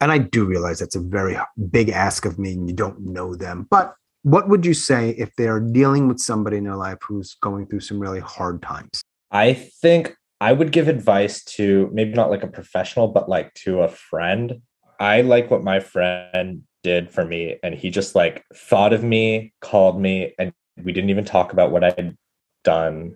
and 0.00 0.12
I 0.12 0.18
do 0.18 0.44
realize 0.44 0.78
that's 0.78 0.96
a 0.96 1.00
very 1.00 1.36
big 1.70 1.88
ask 1.88 2.24
of 2.24 2.38
me 2.38 2.52
and 2.52 2.68
you 2.68 2.74
don't 2.74 3.00
know 3.00 3.34
them. 3.34 3.66
But 3.70 3.94
what 4.22 4.48
would 4.48 4.66
you 4.66 4.74
say 4.74 5.10
if 5.10 5.34
they're 5.36 5.60
dealing 5.60 6.08
with 6.08 6.18
somebody 6.18 6.58
in 6.58 6.64
their 6.64 6.76
life 6.76 6.98
who's 7.06 7.36
going 7.40 7.66
through 7.66 7.80
some 7.80 8.00
really 8.00 8.20
hard 8.20 8.62
times? 8.62 9.02
I 9.30 9.54
think 9.54 10.16
I 10.40 10.52
would 10.52 10.72
give 10.72 10.88
advice 10.88 11.42
to 11.44 11.88
maybe 11.92 12.12
not 12.12 12.30
like 12.30 12.42
a 12.42 12.48
professional, 12.48 13.08
but 13.08 13.28
like 13.28 13.54
to 13.54 13.80
a 13.80 13.88
friend. 13.88 14.60
I 15.00 15.22
like 15.22 15.50
what 15.50 15.64
my 15.64 15.80
friend 15.80 16.62
did 16.82 17.10
for 17.10 17.24
me. 17.24 17.56
And 17.62 17.74
he 17.74 17.90
just 17.90 18.14
like 18.14 18.44
thought 18.54 18.92
of 18.92 19.02
me, 19.02 19.52
called 19.60 20.00
me, 20.00 20.34
and 20.38 20.52
we 20.82 20.92
didn't 20.92 21.10
even 21.10 21.24
talk 21.24 21.52
about 21.52 21.72
what 21.72 21.84
I'd 21.84 22.16
done. 22.64 23.14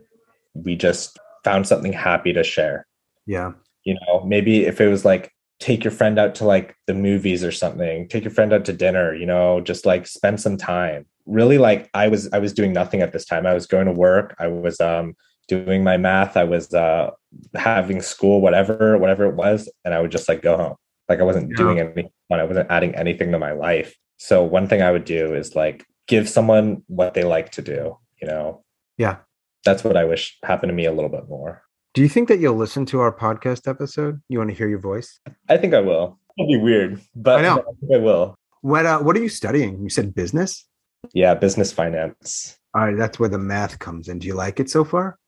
We 0.55 0.77
just 0.77 1.19
found 1.45 1.67
something 1.67 1.93
happy 1.93 2.33
to 2.33 2.43
share. 2.43 2.87
Yeah. 3.27 3.53
You 3.85 3.95
know, 3.95 4.25
maybe 4.25 4.65
if 4.65 4.81
it 4.81 4.89
was 4.89 5.05
like 5.05 5.33
take 5.61 5.85
your 5.85 5.91
friend 5.91 6.19
out 6.19 6.35
to 6.37 6.45
like 6.45 6.75
the 6.87 6.95
movies 6.95 7.45
or 7.45 7.53
something 7.53 8.09
take 8.09 8.25
your 8.25 8.31
friend 8.31 8.53
out 8.53 8.65
to 8.65 8.73
dinner 8.73 9.15
you 9.15 9.27
know 9.27 9.61
just 9.61 9.85
like 9.85 10.07
spend 10.07 10.41
some 10.41 10.57
time 10.57 11.05
really 11.27 11.59
like 11.59 11.89
i 11.93 12.09
was 12.09 12.33
i 12.33 12.39
was 12.39 12.55
doing 12.55 12.73
nothing 12.73 13.03
at 13.03 13.13
this 13.13 13.27
time 13.27 13.47
i 13.47 13.53
was 13.53 13.67
going 13.67 13.85
to 13.85 13.93
work 13.93 14.35
i 14.39 14.47
was 14.47 14.81
um 14.81 15.15
doing 15.51 15.83
my 15.83 15.97
math 15.97 16.37
i 16.37 16.45
was 16.45 16.73
uh 16.75 17.11
having 17.55 18.01
school, 18.03 18.41
whatever, 18.41 18.99
whatever 18.99 19.25
it 19.25 19.37
was, 19.37 19.71
and 19.85 19.95
I 19.95 20.01
would 20.01 20.11
just 20.11 20.29
like 20.29 20.43
go 20.43 20.57
home. 20.57 20.75
Like 21.09 21.21
I 21.21 21.23
wasn't 21.23 21.51
Yeah. 21.51 21.57
doing 21.63 21.79
anything 21.79 22.09
fun. 22.29 22.41
I 22.41 22.45
wasn't 22.45 22.71
adding 22.71 22.93
anything 22.97 23.31
to 23.33 23.39
my 23.39 23.53
life. 23.53 23.95
So 24.17 24.43
one 24.43 24.67
thing 24.67 24.83
I 24.83 24.91
would 24.91 25.05
do 25.05 25.33
is 25.35 25.55
like 25.55 25.87
give 26.09 26.29
someone 26.29 26.83
what 26.89 27.15
they 27.15 27.23
like 27.23 27.53
to 27.53 27.63
do, 27.63 27.97
you 28.21 28.27
know? 28.27 28.65
Yeah. 28.99 29.17
That's 29.65 29.85
what 29.85 29.97
I 29.97 30.05
wish 30.05 30.39
happened 30.45 30.71
to 30.71 30.75
me 30.75 30.87
a 30.87 30.93
little 30.93 31.09
bit 31.11 31.29
more. 31.29 31.63
Do 31.95 32.03
you 32.03 32.09
think 32.09 32.27
that 32.29 32.41
you'll 32.41 32.57
listen 32.57 32.85
to 32.87 32.99
our 33.01 33.13
podcast 33.13 33.69
episode? 33.69 34.21
You 34.29 34.39
want 34.39 34.51
to 34.51 34.57
hear 34.57 34.69
your 34.69 34.81
voice? 34.81 35.21
I 35.49 35.57
think 35.57 35.73
I 35.73 35.81
will. 35.81 36.19
It'll 36.37 36.49
be 36.49 36.57
weird, 36.59 37.01
but 37.15 37.39
I 37.39 37.43
know. 37.43 37.59
I 37.61 37.73
think 37.79 37.93
I 37.95 37.99
will. 37.99 38.35
What 38.63 38.87
uh, 38.87 38.99
What 38.99 39.17
are 39.17 39.23
you 39.23 39.29
studying? 39.29 39.81
You 39.85 39.89
said 39.89 40.15
business. 40.17 40.67
Yeah, 41.15 41.35
business 41.35 41.73
finance. 41.73 42.59
All 42.75 42.87
right, 42.87 42.97
that's 42.97 43.21
where 43.21 43.29
the 43.29 43.39
math 43.39 43.79
comes 43.79 44.09
in. 44.09 44.19
Do 44.19 44.27
you 44.27 44.35
like 44.35 44.59
it 44.59 44.69
so 44.69 44.85
far? 44.85 45.19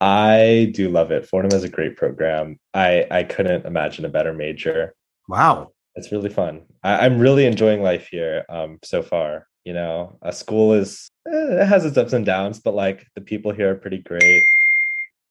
I 0.00 0.72
do 0.74 0.88
love 0.88 1.10
it. 1.10 1.26
Fordham 1.26 1.52
is 1.52 1.64
a 1.64 1.68
great 1.68 1.96
program. 1.96 2.58
I 2.74 3.06
I 3.10 3.22
couldn't 3.22 3.66
imagine 3.66 4.04
a 4.04 4.10
better 4.10 4.32
major. 4.32 4.94
Wow. 5.28 5.72
It's 5.94 6.12
really 6.12 6.28
fun. 6.28 6.62
I, 6.84 7.06
I'm 7.06 7.18
really 7.18 7.46
enjoying 7.46 7.82
life 7.82 8.08
here 8.10 8.44
um, 8.48 8.78
so 8.84 9.02
far. 9.02 9.46
You 9.64 9.72
know, 9.72 10.18
a 10.22 10.32
school 10.32 10.74
is 10.74 11.08
eh, 11.26 11.62
it 11.62 11.66
has 11.66 11.84
its 11.84 11.96
ups 11.96 12.12
and 12.12 12.26
downs, 12.26 12.60
but 12.60 12.74
like 12.74 13.06
the 13.14 13.20
people 13.22 13.52
here 13.52 13.70
are 13.72 13.74
pretty 13.74 13.98
great. 13.98 14.42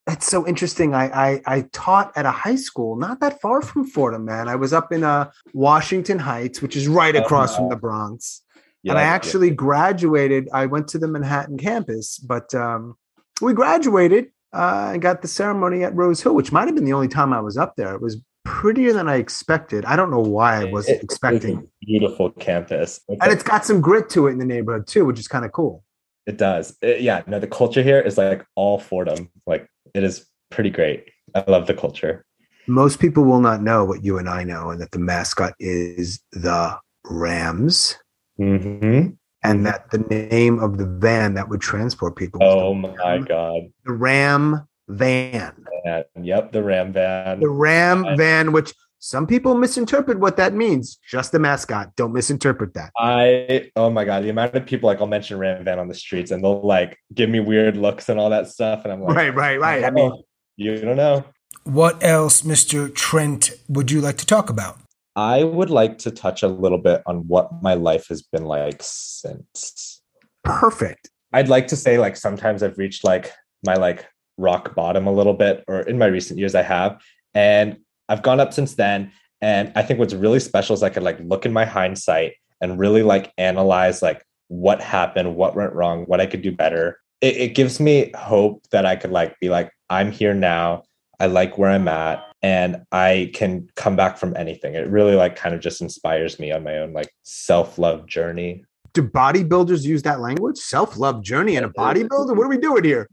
That's 0.07 0.27
so 0.27 0.45
interesting. 0.47 0.93
I, 0.93 1.05
I 1.05 1.41
I 1.45 1.61
taught 1.71 2.11
at 2.15 2.25
a 2.25 2.31
high 2.31 2.55
school 2.57 2.95
not 2.95 3.19
that 3.21 3.39
far 3.41 3.61
from 3.61 3.85
Fordham, 3.87 4.25
man. 4.25 4.47
I 4.47 4.55
was 4.55 4.73
up 4.73 4.91
in 4.91 5.03
uh, 5.03 5.31
Washington 5.53 6.19
Heights, 6.19 6.61
which 6.61 6.75
is 6.75 6.87
right 6.87 7.15
Oh, 7.15 7.21
across 7.23 7.55
from 7.55 7.69
the 7.69 7.75
Bronx. 7.75 8.41
Yeah, 8.83 8.93
and 8.93 8.99
I 8.99 9.03
yeah. 9.03 9.13
actually 9.13 9.51
graduated. 9.51 10.49
I 10.53 10.65
went 10.67 10.87
to 10.89 10.99
the 10.99 11.07
Manhattan 11.07 11.57
campus, 11.57 12.19
but 12.19 12.53
um, 12.53 12.95
we 13.41 13.53
graduated 13.53 14.27
uh, 14.55 14.91
and 14.93 15.01
got 15.01 15.21
the 15.21 15.27
ceremony 15.27 15.83
at 15.83 15.93
Rose 15.95 16.21
Hill, 16.21 16.33
which 16.33 16.51
might 16.51 16.67
have 16.67 16.75
been 16.75 16.85
the 16.85 16.93
only 16.93 17.07
time 17.09 17.33
I 17.33 17.41
was 17.41 17.57
up 17.57 17.75
there. 17.75 17.93
It 17.93 18.01
was 18.01 18.21
prettier 18.45 18.93
than 18.93 19.09
I 19.09 19.15
expected. 19.17 19.83
I 19.85 19.95
don't 19.95 20.09
know 20.11 20.19
why 20.21 20.61
I 20.61 20.63
wasn't 20.65 20.95
it's 20.95 21.03
expecting. 21.03 21.57
a 21.57 21.63
beautiful 21.85 22.31
campus. 22.31 22.97
It's 22.97 23.03
And 23.09 23.19
like- 23.19 23.31
it's 23.31 23.43
got 23.43 23.65
some 23.65 23.81
grit 23.81 24.09
to 24.11 24.27
it 24.27 24.31
in 24.31 24.37
the 24.37 24.45
neighborhood 24.45 24.87
too, 24.87 25.03
which 25.05 25.19
is 25.19 25.27
kind 25.27 25.45
of 25.45 25.51
cool. 25.51 25.83
it 26.27 26.37
does. 26.37 26.75
It- 26.81 27.01
yeah, 27.01 27.21
no, 27.27 27.37
the 27.39 27.45
culture 27.47 27.83
here 27.83 27.99
is 27.99 28.17
like 28.17 28.43
all 28.55 28.79
Fordham. 28.79 29.29
Like 29.45 29.67
it 29.93 30.03
is 30.03 30.25
pretty 30.49 30.71
great. 30.71 31.05
I 31.35 31.43
love 31.47 31.67
the 31.67 31.73
culture. 31.75 32.25
Most 32.67 32.99
people 32.99 33.23
will 33.25 33.41
not 33.41 33.61
know 33.61 33.85
what 33.85 34.03
you 34.03 34.17
and 34.17 34.27
I 34.27 34.43
know, 34.43 34.71
and 34.71 34.81
that 34.81 34.89
the 34.91 34.97
mascot 34.99 35.53
is 35.59 36.19
the 36.31 36.77
Rams, 37.07 37.97
hmm 38.37 39.09
and 39.51 39.65
that 39.65 39.89
the 39.91 39.99
name 39.99 40.59
of 40.59 40.77
the 40.77 40.85
van 40.85 41.33
that 41.35 41.49
would 41.49 41.61
transport 41.61 42.15
people. 42.15 42.39
was 42.39 42.53
Oh 42.55 42.69
the 42.73 42.87
my 42.87 42.95
Ram- 43.15 43.25
god. 43.25 43.61
The 43.85 43.93
Ram 43.93 44.67
van. 44.87 45.65
And, 45.85 46.25
yep, 46.25 46.51
the 46.51 46.63
Ram 46.63 46.91
van. 46.93 47.39
The 47.39 47.49
Ram 47.49 48.05
I- 48.05 48.15
van, 48.15 48.51
which 48.51 48.73
some 48.99 49.27
people 49.27 49.53
misinterpret 49.55 50.19
what 50.19 50.35
that 50.37 50.53
means. 50.53 50.97
Just 51.07 51.31
the 51.31 51.37
mascot. 51.39 51.95
Don't 51.95 52.11
misinterpret 52.13 52.73
that. 52.73 52.91
I 52.97 53.69
oh 53.75 53.89
my 53.91 54.03
god, 54.03 54.23
the 54.23 54.29
amount 54.29 54.55
of 54.55 54.65
people 54.65 54.87
like 54.87 54.99
I'll 54.99 55.05
mention 55.07 55.37
Ram 55.37 55.63
Van 55.63 55.77
on 55.77 55.87
the 55.87 55.93
streets 55.93 56.31
and 56.31 56.43
they'll 56.43 56.61
like 56.65 56.97
give 57.13 57.29
me 57.29 57.39
weird 57.39 57.77
looks 57.77 58.09
and 58.09 58.19
all 58.19 58.31
that 58.31 58.47
stuff, 58.49 58.83
and 58.83 58.91
I'm 58.91 59.01
like, 59.01 59.15
Right, 59.15 59.35
right, 59.35 59.59
right. 59.59 59.83
I 59.83 59.91
mean, 59.91 60.11
"Oh, 60.11 60.23
you 60.55 60.77
don't 60.81 60.97
know. 60.97 61.23
What 61.65 62.03
else, 62.03 62.41
Mr. 62.43 62.93
Trent, 62.93 63.51
would 63.67 63.89
you 63.91 63.99
like 64.01 64.17
to 64.17 64.25
talk 64.25 64.49
about? 64.49 64.77
I 65.15 65.43
would 65.43 65.69
like 65.69 65.97
to 65.99 66.11
touch 66.11 66.43
a 66.43 66.47
little 66.47 66.77
bit 66.77 67.01
on 67.05 67.27
what 67.27 67.61
my 67.61 67.73
life 67.73 68.07
has 68.09 68.21
been 68.21 68.45
like 68.45 68.81
since. 68.81 70.01
perfect. 70.43 71.09
I'd 71.33 71.49
like 71.49 71.67
to 71.67 71.75
say 71.75 71.97
like 71.97 72.15
sometimes 72.15 72.63
I've 72.63 72.77
reached 72.77 73.03
like 73.03 73.33
my 73.65 73.75
like 73.75 74.05
rock 74.37 74.75
bottom 74.75 75.07
a 75.07 75.11
little 75.11 75.33
bit, 75.33 75.63
or 75.67 75.81
in 75.81 75.97
my 75.97 76.05
recent 76.05 76.39
years 76.39 76.55
I 76.55 76.61
have, 76.61 77.01
and 77.33 77.77
I've 78.09 78.21
gone 78.21 78.39
up 78.39 78.53
since 78.53 78.75
then. 78.75 79.11
And 79.41 79.71
I 79.75 79.83
think 79.83 79.99
what's 79.99 80.13
really 80.13 80.39
special 80.39 80.73
is 80.73 80.83
I 80.83 80.89
could 80.89 81.03
like 81.03 81.19
look 81.19 81.45
in 81.45 81.53
my 81.53 81.65
hindsight 81.65 82.33
and 82.61 82.79
really 82.79 83.03
like 83.03 83.33
analyze 83.37 84.01
like 84.01 84.23
what 84.47 84.81
happened, 84.81 85.35
what 85.35 85.55
went 85.55 85.73
wrong, 85.73 86.05
what 86.05 86.21
I 86.21 86.25
could 86.25 86.41
do 86.41 86.51
better. 86.51 86.99
It, 87.21 87.37
it 87.37 87.55
gives 87.55 87.79
me 87.79 88.11
hope 88.15 88.63
that 88.71 88.85
I 88.85 88.95
could 88.95 89.11
like 89.11 89.37
be 89.39 89.49
like, 89.49 89.71
I'm 89.89 90.11
here 90.11 90.33
now. 90.33 90.83
I 91.19 91.27
like 91.27 91.57
where 91.57 91.69
I'm 91.69 91.87
at 91.87 92.23
and 92.41 92.83
I 92.91 93.31
can 93.33 93.69
come 93.75 93.95
back 93.95 94.17
from 94.17 94.35
anything. 94.35 94.75
It 94.75 94.87
really 94.87 95.15
like 95.15 95.35
kind 95.35 95.55
of 95.55 95.61
just 95.61 95.81
inspires 95.81 96.39
me 96.39 96.51
on 96.51 96.63
my 96.63 96.77
own 96.79 96.93
like 96.93 97.09
self-love 97.23 98.05
journey. 98.07 98.63
Do 98.93 99.03
bodybuilders 99.03 99.83
use 99.83 100.01
that 100.03 100.19
language? 100.21 100.57
Self 100.57 100.97
love 100.97 101.21
journey 101.23 101.57
and 101.57 101.65
a 101.65 101.69
bodybuilder? 101.69 102.35
What 102.35 102.45
are 102.45 102.49
we 102.49 102.57
doing 102.57 102.83
here? 102.83 103.09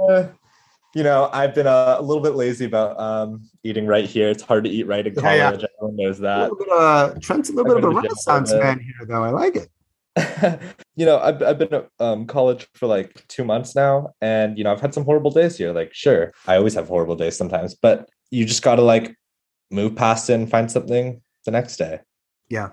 Uh, 0.00 0.28
you 0.94 1.02
know, 1.02 1.28
I've 1.32 1.54
been 1.54 1.66
a, 1.66 1.96
a 1.98 2.02
little 2.02 2.22
bit 2.22 2.36
lazy 2.36 2.64
about 2.64 2.98
um, 2.98 3.42
eating 3.62 3.86
right 3.86 4.06
here. 4.06 4.28
It's 4.30 4.42
hard 4.42 4.64
to 4.64 4.70
eat 4.70 4.86
right 4.86 5.06
in 5.06 5.12
Yeah, 5.14 5.34
yeah. 5.34 5.44
college. 5.50 5.64
Everyone 5.78 5.96
knows 5.96 6.18
A 6.20 6.22
that. 6.22 6.40
little 6.40 6.56
bit 6.56 6.68
of, 6.70 7.20
Trent's 7.20 7.50
a 7.50 7.52
little 7.52 7.74
bit 7.74 7.84
of 7.84 7.84
a 7.84 7.96
I've 7.96 8.02
been 8.02 8.02
to 8.04 8.08
the 8.08 8.14
gym 8.14 8.32
a 8.32 8.38
renaissance 8.38 8.52
man 8.54 8.78
here, 8.80 9.06
though. 9.06 9.22
I 9.24 9.30
like 9.30 9.56
it. 9.56 9.68
you 10.96 11.04
know, 11.04 11.18
I've, 11.18 11.42
I've 11.42 11.58
been 11.58 11.74
at 11.74 11.88
um, 12.00 12.26
college 12.26 12.66
for 12.74 12.86
like 12.86 13.26
two 13.28 13.44
months 13.44 13.76
now, 13.76 14.14
and 14.20 14.56
you 14.56 14.64
know, 14.64 14.72
I've 14.72 14.80
had 14.80 14.94
some 14.94 15.04
horrible 15.04 15.30
days 15.30 15.56
here. 15.56 15.72
Like, 15.72 15.92
sure, 15.92 16.32
I 16.46 16.56
always 16.56 16.74
have 16.74 16.88
horrible 16.88 17.16
days 17.16 17.36
sometimes, 17.36 17.74
but 17.74 18.08
you 18.30 18.44
just 18.44 18.62
got 18.62 18.76
to 18.76 18.82
like 18.82 19.16
move 19.70 19.96
past 19.96 20.30
it 20.30 20.34
and 20.34 20.50
find 20.50 20.70
something 20.70 21.20
the 21.44 21.50
next 21.50 21.76
day. 21.76 22.00
Yeah. 22.48 22.70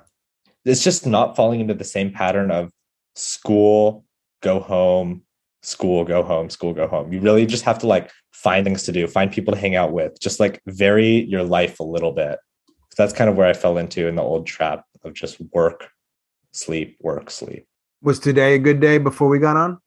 It's 0.65 0.83
just 0.83 1.05
not 1.05 1.35
falling 1.35 1.59
into 1.59 1.73
the 1.73 1.83
same 1.83 2.11
pattern 2.11 2.51
of 2.51 2.71
school, 3.15 4.05
go 4.41 4.59
home, 4.59 5.23
school, 5.61 6.03
go 6.05 6.23
home, 6.23 6.49
school, 6.49 6.73
go 6.73 6.87
home. 6.87 7.11
You 7.11 7.19
really 7.19 7.45
just 7.45 7.63
have 7.65 7.79
to 7.79 7.87
like 7.87 8.11
find 8.31 8.65
things 8.65 8.83
to 8.83 8.91
do, 8.91 9.07
find 9.07 9.31
people 9.31 9.53
to 9.53 9.59
hang 9.59 9.75
out 9.75 9.91
with, 9.91 10.19
just 10.19 10.39
like 10.39 10.61
vary 10.67 11.23
your 11.23 11.43
life 11.43 11.79
a 11.79 11.83
little 11.83 12.11
bit. 12.11 12.39
That's 12.95 13.13
kind 13.13 13.29
of 13.29 13.35
where 13.35 13.47
I 13.47 13.53
fell 13.53 13.77
into 13.77 14.07
in 14.07 14.15
the 14.15 14.21
old 14.21 14.45
trap 14.45 14.85
of 15.03 15.13
just 15.13 15.41
work, 15.53 15.89
sleep, 16.53 16.97
work, 17.01 17.29
sleep. 17.29 17.65
Was 18.01 18.19
today 18.19 18.55
a 18.55 18.59
good 18.59 18.79
day 18.79 18.97
before 18.97 19.27
we 19.27 19.39
got 19.39 19.57
on? 19.57 19.79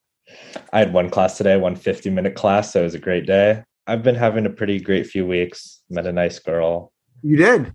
I 0.72 0.80
had 0.80 0.92
one 0.92 1.10
class 1.10 1.36
today, 1.36 1.56
one 1.56 1.76
50 1.76 2.10
minute 2.10 2.34
class. 2.34 2.72
So 2.72 2.80
it 2.80 2.84
was 2.84 2.94
a 2.94 3.00
great 3.00 3.26
day. 3.26 3.62
I've 3.86 4.02
been 4.02 4.14
having 4.14 4.46
a 4.46 4.50
pretty 4.50 4.80
great 4.80 5.06
few 5.06 5.26
weeks. 5.26 5.80
Met 5.88 6.06
a 6.06 6.12
nice 6.12 6.38
girl. 6.38 6.92
You 7.22 7.36
did. 7.36 7.74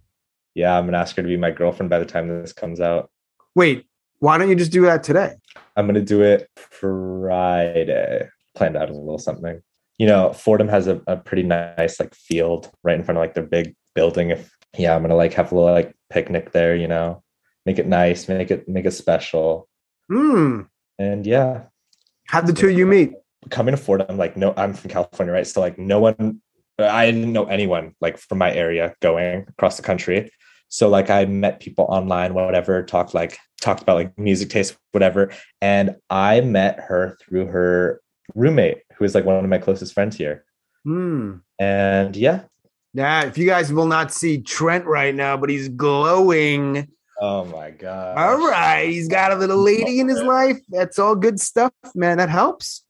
Yeah, 0.53 0.77
I'm 0.77 0.83
going 0.83 0.93
to 0.93 0.99
ask 0.99 1.15
her 1.15 1.21
to 1.21 1.27
be 1.27 1.37
my 1.37 1.51
girlfriend 1.51 1.89
by 1.89 1.99
the 1.99 2.05
time 2.05 2.27
this 2.27 2.51
comes 2.51 2.81
out. 2.81 3.09
Wait, 3.55 3.85
why 4.19 4.37
don't 4.37 4.49
you 4.49 4.55
just 4.55 4.71
do 4.71 4.81
that 4.83 5.03
today? 5.03 5.33
I'm 5.77 5.85
going 5.85 5.95
to 5.95 6.01
do 6.01 6.21
it 6.21 6.49
Friday. 6.57 8.27
Planned 8.55 8.75
out 8.75 8.89
a 8.89 8.93
little 8.93 9.17
something. 9.17 9.61
You 9.97 10.07
know, 10.07 10.33
Fordham 10.33 10.67
has 10.67 10.87
a, 10.87 11.01
a 11.07 11.15
pretty 11.15 11.43
nice 11.43 11.99
like 11.99 12.13
field 12.15 12.69
right 12.83 12.95
in 12.97 13.03
front 13.03 13.17
of 13.17 13.21
like 13.21 13.33
their 13.33 13.45
big 13.45 13.75
building. 13.93 14.31
If 14.31 14.51
yeah, 14.77 14.95
I'm 14.95 15.01
gonna 15.01 15.15
like 15.15 15.33
have 15.33 15.51
a 15.51 15.55
little 15.55 15.71
like 15.71 15.95
picnic 16.09 16.51
there, 16.51 16.75
you 16.75 16.87
know, 16.87 17.23
make 17.65 17.79
it 17.79 17.87
nice, 17.87 18.27
make 18.27 18.51
it 18.51 18.67
make 18.67 18.85
it 18.85 18.91
special. 18.91 19.67
Hmm. 20.09 20.61
And 20.99 21.25
yeah, 21.25 21.63
How'd 22.27 22.47
the 22.47 22.53
two 22.53 22.67
of 22.69 22.77
you 22.77 22.85
meet? 22.85 23.13
coming 23.49 23.75
to 23.75 23.81
Fordham, 23.81 24.17
like 24.17 24.37
no, 24.37 24.53
I'm 24.55 24.73
from 24.73 24.91
California, 24.91 25.33
right? 25.33 25.47
So 25.47 25.61
like 25.61 25.77
no 25.79 25.99
one, 25.99 26.41
I 26.79 27.07
didn't 27.07 27.33
know 27.33 27.45
anyone 27.45 27.95
like 27.99 28.17
from 28.19 28.37
my 28.37 28.53
area 28.53 28.93
going 29.01 29.45
across 29.49 29.77
the 29.77 29.83
country. 29.83 30.31
So 30.69 30.89
like 30.89 31.09
I 31.09 31.25
met 31.25 31.59
people 31.59 31.85
online, 31.89 32.33
whatever, 32.35 32.83
talked 32.83 33.13
like 33.13 33.39
talked 33.59 33.81
about 33.81 33.95
like 33.95 34.17
music 34.17 34.49
taste, 34.49 34.77
whatever. 34.91 35.31
And 35.59 35.95
I 36.09 36.41
met 36.41 36.79
her 36.79 37.17
through 37.21 37.47
her 37.47 38.01
roommate, 38.35 38.83
who 38.95 39.05
is 39.05 39.15
like 39.15 39.25
one 39.25 39.43
of 39.43 39.49
my 39.49 39.57
closest 39.57 39.93
friends 39.93 40.15
here. 40.15 40.45
Hmm. 40.83 41.37
And 41.59 42.15
yeah, 42.15 42.43
Yeah, 42.93 43.23
if 43.25 43.37
you 43.37 43.45
guys 43.45 43.73
will 43.73 43.87
not 43.87 44.13
see 44.13 44.39
Trent 44.41 44.85
right 44.85 45.13
now, 45.15 45.35
but 45.35 45.49
he's 45.49 45.67
glowing. 45.67 46.87
Oh 47.21 47.45
my 47.45 47.71
god. 47.71 48.17
All 48.17 48.49
right. 48.49 48.89
He's 48.89 49.07
got 49.07 49.31
a 49.31 49.35
little 49.35 49.57
lady 49.57 49.99
in 49.99 50.07
his 50.09 50.21
life. 50.21 50.57
That's 50.69 50.99
all 50.99 51.15
good 51.15 51.39
stuff, 51.39 51.71
man. 51.95 52.17
That 52.17 52.29
helps. 52.29 52.83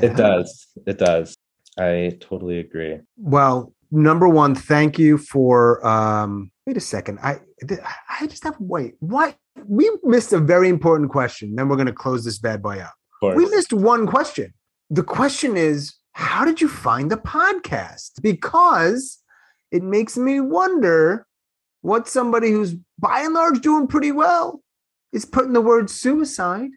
It 0.00 0.16
does. 0.16 0.66
It 0.86 0.98
does. 0.98 1.36
I 1.78 2.16
totally 2.20 2.58
agree. 2.58 3.00
Well, 3.16 3.72
number 3.90 4.28
one, 4.28 4.54
thank 4.54 4.98
you 4.98 5.18
for 5.18 5.84
um 5.86 6.50
wait 6.66 6.76
a 6.76 6.80
second. 6.80 7.18
I 7.22 7.40
I 8.08 8.26
just 8.26 8.44
have 8.44 8.56
wait. 8.60 8.94
Why 9.00 9.36
we 9.66 9.90
missed 10.04 10.32
a 10.32 10.38
very 10.38 10.68
important 10.68 11.10
question. 11.10 11.56
Then 11.56 11.68
we're 11.68 11.76
gonna 11.76 11.92
close 11.92 12.24
this 12.24 12.38
bad 12.38 12.62
boy 12.62 12.80
out. 12.80 12.92
Course. 13.20 13.36
We 13.36 13.46
missed 13.46 13.72
one 13.72 14.06
question. 14.06 14.54
The 14.88 15.02
question 15.02 15.56
is, 15.56 15.94
how 16.12 16.44
did 16.44 16.60
you 16.60 16.68
find 16.68 17.10
the 17.10 17.16
podcast? 17.16 18.22
Because 18.22 19.18
it 19.70 19.82
makes 19.82 20.16
me 20.16 20.40
wonder 20.40 21.26
what 21.82 22.08
somebody 22.08 22.50
who's 22.50 22.74
by 22.98 23.20
and 23.20 23.34
large 23.34 23.60
doing 23.60 23.86
pretty 23.86 24.12
well 24.12 24.62
is 25.12 25.24
putting 25.24 25.52
the 25.52 25.60
word 25.60 25.90
suicide 25.90 26.70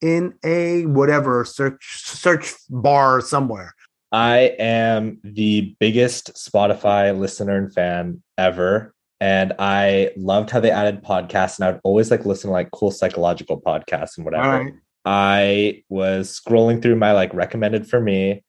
in 0.00 0.34
a 0.44 0.86
whatever 0.86 1.44
search 1.44 2.02
search 2.04 2.54
bar 2.68 3.20
somewhere. 3.20 3.74
I 4.12 4.54
am 4.58 5.18
the 5.24 5.74
biggest 5.80 6.34
Spotify 6.34 7.18
listener 7.18 7.56
and 7.56 7.72
fan 7.72 8.22
ever. 8.38 8.94
And 9.20 9.54
I 9.58 10.10
loved 10.16 10.50
how 10.50 10.60
they 10.60 10.70
added 10.70 11.02
podcasts, 11.02 11.58
and 11.58 11.64
I 11.64 11.70
would 11.72 11.80
always 11.82 12.10
like 12.10 12.26
listen 12.26 12.48
to 12.48 12.52
like 12.52 12.70
cool 12.72 12.90
psychological 12.90 13.60
podcasts 13.60 14.16
and 14.16 14.24
whatever. 14.24 14.64
Right. 14.64 14.72
I 15.04 15.82
was 15.88 16.38
scrolling 16.38 16.82
through 16.82 16.96
my 16.96 17.12
like 17.12 17.32
recommended 17.32 17.88
for 17.88 18.00
me, 18.00 18.44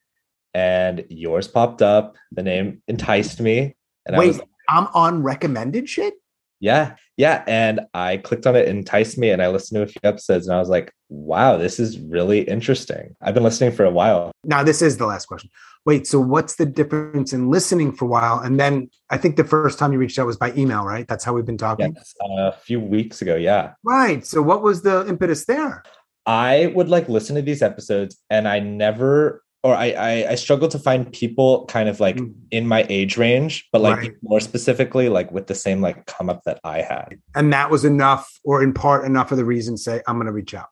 and 0.54 1.04
yours 1.08 1.48
popped 1.48 1.82
up. 1.82 2.16
The 2.32 2.42
name 2.42 2.82
enticed 2.88 3.40
me. 3.40 3.74
And 4.04 4.16
I 4.16 4.18
Wait, 4.18 4.28
was 4.28 4.40
I'm 4.68 4.88
on 4.94 5.22
recommended 5.22 5.88
shit. 5.88 6.14
yeah, 6.60 6.96
yeah. 7.16 7.44
And 7.46 7.80
I 7.92 8.16
clicked 8.18 8.46
on 8.46 8.56
it, 8.56 8.68
enticed 8.68 9.18
me, 9.18 9.30
and 9.30 9.42
I 9.42 9.48
listened 9.48 9.76
to 9.76 9.82
a 9.82 9.86
few 9.86 10.00
episodes, 10.04 10.46
and 10.46 10.56
I 10.56 10.58
was 10.58 10.68
like, 10.68 10.92
wow, 11.08 11.56
this 11.56 11.78
is 11.78 11.98
really 12.00 12.40
interesting. 12.40 13.14
I've 13.20 13.34
been 13.34 13.42
listening 13.42 13.72
for 13.72 13.84
a 13.84 13.90
while. 13.90 14.32
Now, 14.44 14.62
this 14.62 14.82
is 14.82 14.96
the 14.96 15.06
last 15.06 15.26
question. 15.26 15.50
Wait, 15.84 16.06
so 16.06 16.18
what's 16.18 16.56
the 16.56 16.66
difference 16.66 17.32
in 17.32 17.48
listening 17.48 17.92
for 17.92 18.06
a 18.06 18.08
while? 18.08 18.40
And 18.40 18.58
then 18.58 18.90
I 19.10 19.18
think 19.18 19.36
the 19.36 19.44
first 19.44 19.78
time 19.78 19.92
you 19.92 19.98
reached 19.98 20.18
out 20.18 20.26
was 20.26 20.36
by 20.36 20.52
email, 20.54 20.84
right? 20.84 21.06
That's 21.06 21.22
how 21.24 21.32
we've 21.32 21.46
been 21.46 21.58
talking. 21.58 21.94
Yes, 21.94 22.14
uh, 22.20 22.48
a 22.48 22.52
few 22.52 22.80
weeks 22.80 23.22
ago. 23.22 23.36
Yeah. 23.36 23.74
Right. 23.84 24.26
So 24.26 24.42
what 24.42 24.62
was 24.62 24.82
the 24.82 25.06
impetus 25.06 25.44
there? 25.44 25.84
I 26.26 26.72
would 26.74 26.88
like 26.88 27.08
listen 27.08 27.36
to 27.36 27.42
these 27.42 27.62
episodes 27.62 28.20
and 28.30 28.48
I 28.48 28.58
never 28.58 29.44
or 29.62 29.74
I 29.74 29.86
I, 29.90 30.30
I 30.32 30.34
struggle 30.36 30.68
to 30.68 30.78
find 30.78 31.12
people 31.12 31.64
kind 31.66 31.88
of 31.88 31.98
like 32.00 32.16
Mm. 32.16 32.34
in 32.50 32.66
my 32.66 32.86
age 32.88 33.16
range, 33.16 33.68
but 33.72 33.80
like 33.80 33.96
Right. 33.98 34.12
more 34.22 34.40
specifically 34.40 35.08
like 35.08 35.30
with 35.32 35.46
the 35.46 35.54
same 35.54 35.80
like 35.80 36.06
come 36.06 36.28
up 36.30 36.42
that 36.44 36.60
I 36.64 36.82
had. 36.82 37.18
And 37.34 37.52
that 37.52 37.70
was 37.70 37.84
enough, 37.84 38.38
or 38.44 38.62
in 38.62 38.72
part 38.72 39.04
enough 39.04 39.32
of 39.32 39.38
the 39.38 39.44
reason 39.44 39.76
say, 39.76 40.02
I'm 40.06 40.16
going 40.16 40.26
to 40.26 40.32
reach 40.32 40.54
out. 40.54 40.68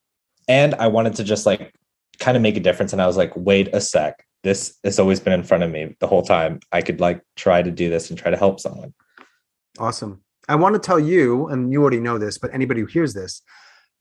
And 0.49 0.75
I 0.77 0.87
wanted 0.89 1.15
to 1.17 1.25
just 1.25 1.47
like 1.47 1.73
kind 2.21 2.37
of 2.37 2.43
make 2.43 2.57
a 2.57 2.61
difference. 2.61 2.93
And 2.93 3.03
I 3.03 3.07
was 3.07 3.17
like, 3.17 3.33
wait 3.35 3.69
a 3.73 3.81
sec. 3.81 4.25
This 4.43 4.79
has 4.85 4.99
always 4.99 5.21
been 5.21 5.33
in 5.33 5.43
front 5.43 5.63
of 5.65 5.71
me 5.71 5.97
the 6.01 6.07
whole 6.07 6.23
time. 6.23 6.61
I 6.71 6.83
could 6.83 7.01
like 7.01 7.23
try 7.35 7.63
to 7.63 7.71
do 7.71 7.89
this 7.89 8.11
and 8.11 8.19
try 8.19 8.31
to 8.31 8.37
help 8.37 8.61
someone. 8.61 8.93
Awesome. 9.79 10.23
I 10.49 10.57
want 10.57 10.75
to 10.75 10.79
tell 10.79 11.01
you, 11.01 11.49
and 11.49 11.73
you 11.73 11.81
already 11.81 12.01
know 12.01 12.19
this, 12.19 12.37
but 12.37 12.53
anybody 12.53 12.81
who 12.83 12.87
hears 12.87 13.15
this, 13.15 13.41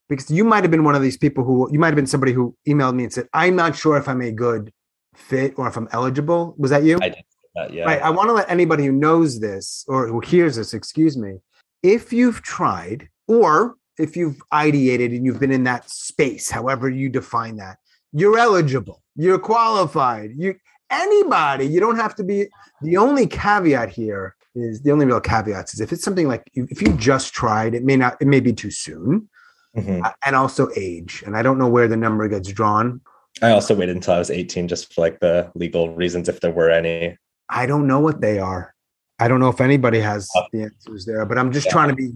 because 0.09 0.29
you 0.29 0.43
might 0.43 0.63
have 0.63 0.71
been 0.71 0.83
one 0.83 0.95
of 0.95 1.01
these 1.01 1.17
people 1.17 1.43
who 1.43 1.69
you 1.71 1.79
might 1.79 1.87
have 1.87 1.95
been 1.95 2.07
somebody 2.07 2.33
who 2.33 2.55
emailed 2.67 2.95
me 2.95 3.03
and 3.03 3.13
said, 3.13 3.27
I'm 3.33 3.55
not 3.55 3.75
sure 3.75 3.97
if 3.97 4.07
I'm 4.07 4.21
a 4.21 4.31
good 4.31 4.71
fit 5.15 5.53
or 5.57 5.67
if 5.67 5.77
I'm 5.77 5.87
eligible. 5.91 6.55
Was 6.57 6.71
that 6.71 6.83
you? 6.83 6.99
I 7.01 7.09
did 7.09 7.23
that. 7.55 7.73
Yeah. 7.73 7.85
Right. 7.85 8.01
I 8.01 8.09
want 8.09 8.29
to 8.29 8.33
let 8.33 8.49
anybody 8.49 8.85
who 8.85 8.91
knows 8.91 9.39
this 9.39 9.85
or 9.87 10.07
who 10.07 10.19
hears 10.19 10.55
this, 10.55 10.73
excuse 10.73 11.17
me, 11.17 11.37
if 11.81 12.11
you've 12.11 12.41
tried 12.41 13.09
or 13.27 13.75
if 13.97 14.17
you've 14.17 14.41
ideated 14.51 15.15
and 15.15 15.25
you've 15.25 15.39
been 15.39 15.51
in 15.51 15.63
that 15.65 15.89
space, 15.89 16.49
however 16.49 16.89
you 16.89 17.09
define 17.09 17.57
that, 17.57 17.77
you're 18.11 18.37
eligible, 18.37 19.03
you're 19.15 19.39
qualified. 19.39 20.31
You 20.35 20.55
anybody, 20.89 21.65
you 21.65 21.79
don't 21.79 21.97
have 21.97 22.15
to 22.15 22.23
be 22.23 22.47
the 22.81 22.97
only 22.97 23.27
caveat 23.27 23.89
here 23.89 24.35
is 24.55 24.81
the 24.81 24.91
only 24.91 25.05
real 25.05 25.19
caveat 25.19 25.73
is 25.73 25.81
if 25.81 25.91
it's 25.91 26.03
something 26.03 26.27
like 26.27 26.49
if 26.53 26.81
you 26.81 26.93
just 26.93 27.33
tried, 27.33 27.73
it 27.73 27.83
may 27.83 27.95
not, 27.95 28.17
it 28.21 28.27
may 28.27 28.39
be 28.39 28.53
too 28.53 28.69
soon. 28.69 29.27
Mhm. 29.75 30.05
uh, 30.05 30.11
And 30.25 30.35
also 30.35 30.69
age. 30.75 31.23
And 31.25 31.35
I 31.35 31.41
don't 31.41 31.57
know 31.57 31.67
where 31.67 31.87
the 31.87 31.97
number 31.97 32.27
gets 32.27 32.51
drawn. 32.51 33.01
I 33.41 33.49
also 33.51 33.75
waited 33.75 33.95
until 33.95 34.13
I 34.13 34.19
was 34.19 34.29
18 34.29 34.67
just 34.67 34.93
for 34.93 35.01
like 35.01 35.19
the 35.19 35.51
legal 35.55 35.95
reasons 35.95 36.29
if 36.29 36.39
there 36.41 36.51
were 36.51 36.69
any. 36.69 37.17
I 37.49 37.65
don't 37.65 37.87
know 37.87 37.99
what 37.99 38.21
they 38.21 38.39
are. 38.39 38.73
I 39.19 39.27
don't 39.27 39.39
know 39.39 39.49
if 39.49 39.59
anybody 39.61 39.99
has 39.99 40.29
Oh. 40.35 40.43
the 40.51 40.63
answers 40.63 41.05
there, 41.05 41.25
but 41.25 41.37
I'm 41.37 41.51
just 41.51 41.67
Yeah. 41.67 41.71
trying 41.73 41.89
to 41.89 41.95
be 41.95 42.13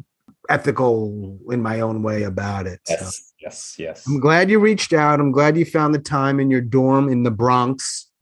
ethical 0.50 1.38
in 1.52 1.62
my 1.62 1.82
own 1.82 2.04
way 2.04 2.24
about 2.24 2.68
it. 2.68 2.80
So 2.86 2.94
Yes. 2.94 3.34
Yes. 3.42 3.76
Yes. 3.80 4.08
I'm 4.08 4.20
glad 4.20 4.50
you 4.50 4.60
reached 4.60 4.94
out. 4.94 5.20
I'm 5.20 5.32
glad 5.32 5.58
you 5.58 5.66
found 5.66 5.94
the 5.96 6.00
time 6.00 6.40
in 6.40 6.50
your 6.52 6.62
dorm 6.62 7.10
in 7.10 7.24
the 7.24 7.32
Bronx 7.32 8.10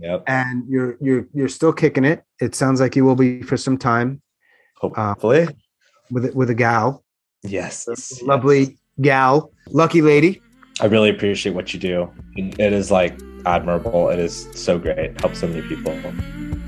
yep. 0.00 0.22
and 0.26 0.64
you're 0.68 0.96
you're 1.00 1.26
you're 1.34 1.48
still 1.48 1.72
kicking 1.72 2.04
it. 2.04 2.22
It 2.40 2.54
sounds 2.54 2.80
like 2.80 2.96
you 2.96 3.04
will 3.04 3.14
be 3.16 3.42
for 3.42 3.56
some 3.56 3.76
time 3.78 4.22
Hopefully. 4.78 5.48
with 6.10 6.34
with 6.34 6.50
a 6.50 6.54
gal. 6.54 7.03
Yes. 7.44 7.86
yes. 7.88 8.22
Lovely 8.22 8.76
gal. 9.00 9.50
Lucky 9.70 10.02
lady. 10.02 10.40
I 10.80 10.86
really 10.86 11.10
appreciate 11.10 11.54
what 11.54 11.72
you 11.72 11.80
do. 11.80 12.10
It- 12.36 12.58
it 12.58 12.72
is 12.72 12.90
like 12.90 13.18
admirable. 13.46 14.08
It 14.10 14.18
is 14.18 14.48
so 14.54 14.78
great. 14.78 14.98
It 14.98 15.20
helps 15.20 15.40
so 15.40 15.46
many 15.46 15.62
people. 15.62 15.94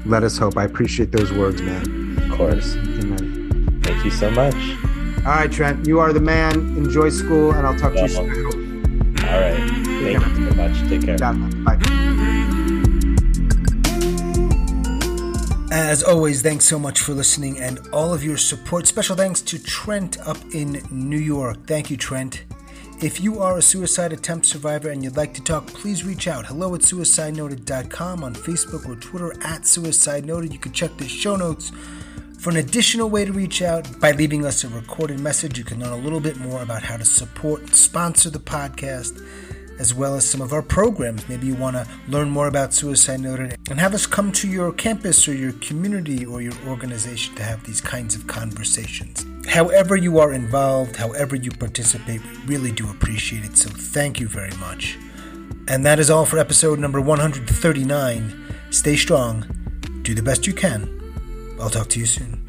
Let 0.04 0.22
us 0.22 0.38
hope. 0.38 0.56
I 0.56 0.64
appreciate 0.64 1.10
those 1.12 1.32
words, 1.32 1.60
man. 1.62 2.18
Of 2.22 2.36
course. 2.38 2.76
Amen. 2.76 3.80
Thank 3.82 4.04
you 4.04 4.10
so 4.10 4.30
much. 4.30 4.54
All 5.26 5.32
right, 5.32 5.50
Trent. 5.50 5.86
You 5.88 5.98
are 5.98 6.12
the 6.12 6.20
man. 6.20 6.54
Enjoy 6.76 7.08
school, 7.08 7.50
and 7.52 7.66
I'll 7.66 7.76
talk 7.76 7.94
to 7.94 8.02
you 8.02 8.08
soon. 8.08 9.16
All 9.24 9.40
right. 9.40 9.58
Thank 10.04 10.24
you 10.38 10.50
so 10.50 10.54
much. 10.54 10.88
Take 10.88 11.02
care. 11.04 11.18
Bye. 11.18 12.22
As 15.72 16.04
always, 16.04 16.42
thanks 16.42 16.64
so 16.64 16.78
much 16.78 17.00
for 17.00 17.12
listening 17.12 17.58
and 17.58 17.80
all 17.92 18.14
of 18.14 18.22
your 18.22 18.36
support. 18.36 18.86
Special 18.86 19.16
thanks 19.16 19.40
to 19.42 19.58
Trent 19.60 20.16
up 20.20 20.38
in 20.54 20.80
New 20.92 21.18
York. 21.18 21.66
Thank 21.66 21.90
you, 21.90 21.96
Trent. 21.96 22.44
If 23.02 23.20
you 23.20 23.40
are 23.40 23.58
a 23.58 23.62
suicide 23.62 24.12
attempt 24.12 24.46
survivor 24.46 24.90
and 24.90 25.02
you'd 25.02 25.16
like 25.16 25.34
to 25.34 25.42
talk, 25.42 25.66
please 25.66 26.04
reach 26.04 26.28
out. 26.28 26.46
Hello 26.46 26.74
at 26.76 26.82
suicidenoted.com 26.82 28.22
on 28.22 28.34
Facebook 28.34 28.88
or 28.88 28.94
Twitter 28.94 29.34
at 29.44 29.66
Suicide 29.66 30.24
Noted. 30.24 30.52
You 30.52 30.58
can 30.60 30.72
check 30.72 30.96
the 30.96 31.08
show 31.08 31.34
notes 31.34 31.72
for 32.38 32.50
an 32.50 32.56
additional 32.58 33.10
way 33.10 33.24
to 33.24 33.32
reach 33.32 33.60
out 33.60 34.00
by 34.00 34.12
leaving 34.12 34.46
us 34.46 34.62
a 34.62 34.68
recorded 34.68 35.18
message. 35.18 35.58
You 35.58 35.64
can 35.64 35.80
learn 35.80 35.92
a 35.92 35.96
little 35.96 36.20
bit 36.20 36.36
more 36.36 36.62
about 36.62 36.84
how 36.84 36.96
to 36.96 37.04
support 37.04 37.74
sponsor 37.74 38.30
the 38.30 38.38
podcast 38.38 39.20
as 39.78 39.94
well 39.94 40.14
as 40.14 40.28
some 40.28 40.40
of 40.40 40.52
our 40.52 40.62
programs. 40.62 41.28
Maybe 41.28 41.46
you 41.46 41.54
want 41.54 41.76
to 41.76 41.86
learn 42.08 42.30
more 42.30 42.48
about 42.48 42.72
Suicide 42.72 43.20
Noted 43.20 43.56
and 43.70 43.78
have 43.80 43.94
us 43.94 44.06
come 44.06 44.32
to 44.32 44.48
your 44.48 44.72
campus 44.72 45.28
or 45.28 45.34
your 45.34 45.52
community 45.54 46.24
or 46.24 46.40
your 46.40 46.54
organization 46.66 47.34
to 47.36 47.42
have 47.42 47.64
these 47.64 47.80
kinds 47.80 48.14
of 48.14 48.26
conversations. 48.26 49.24
However, 49.46 49.96
you 49.96 50.18
are 50.18 50.32
involved, 50.32 50.96
however, 50.96 51.36
you 51.36 51.50
participate, 51.50 52.20
we 52.24 52.56
really 52.56 52.72
do 52.72 52.90
appreciate 52.90 53.44
it. 53.44 53.56
So, 53.56 53.70
thank 53.70 54.18
you 54.20 54.28
very 54.28 54.54
much. 54.56 54.98
And 55.68 55.84
that 55.84 55.98
is 55.98 56.10
all 56.10 56.26
for 56.26 56.38
episode 56.38 56.78
number 56.78 57.00
139. 57.00 58.44
Stay 58.70 58.96
strong, 58.96 59.44
do 60.02 60.14
the 60.14 60.22
best 60.22 60.46
you 60.46 60.52
can. 60.52 60.92
I'll 61.60 61.70
talk 61.70 61.88
to 61.90 62.00
you 62.00 62.06
soon. 62.06 62.45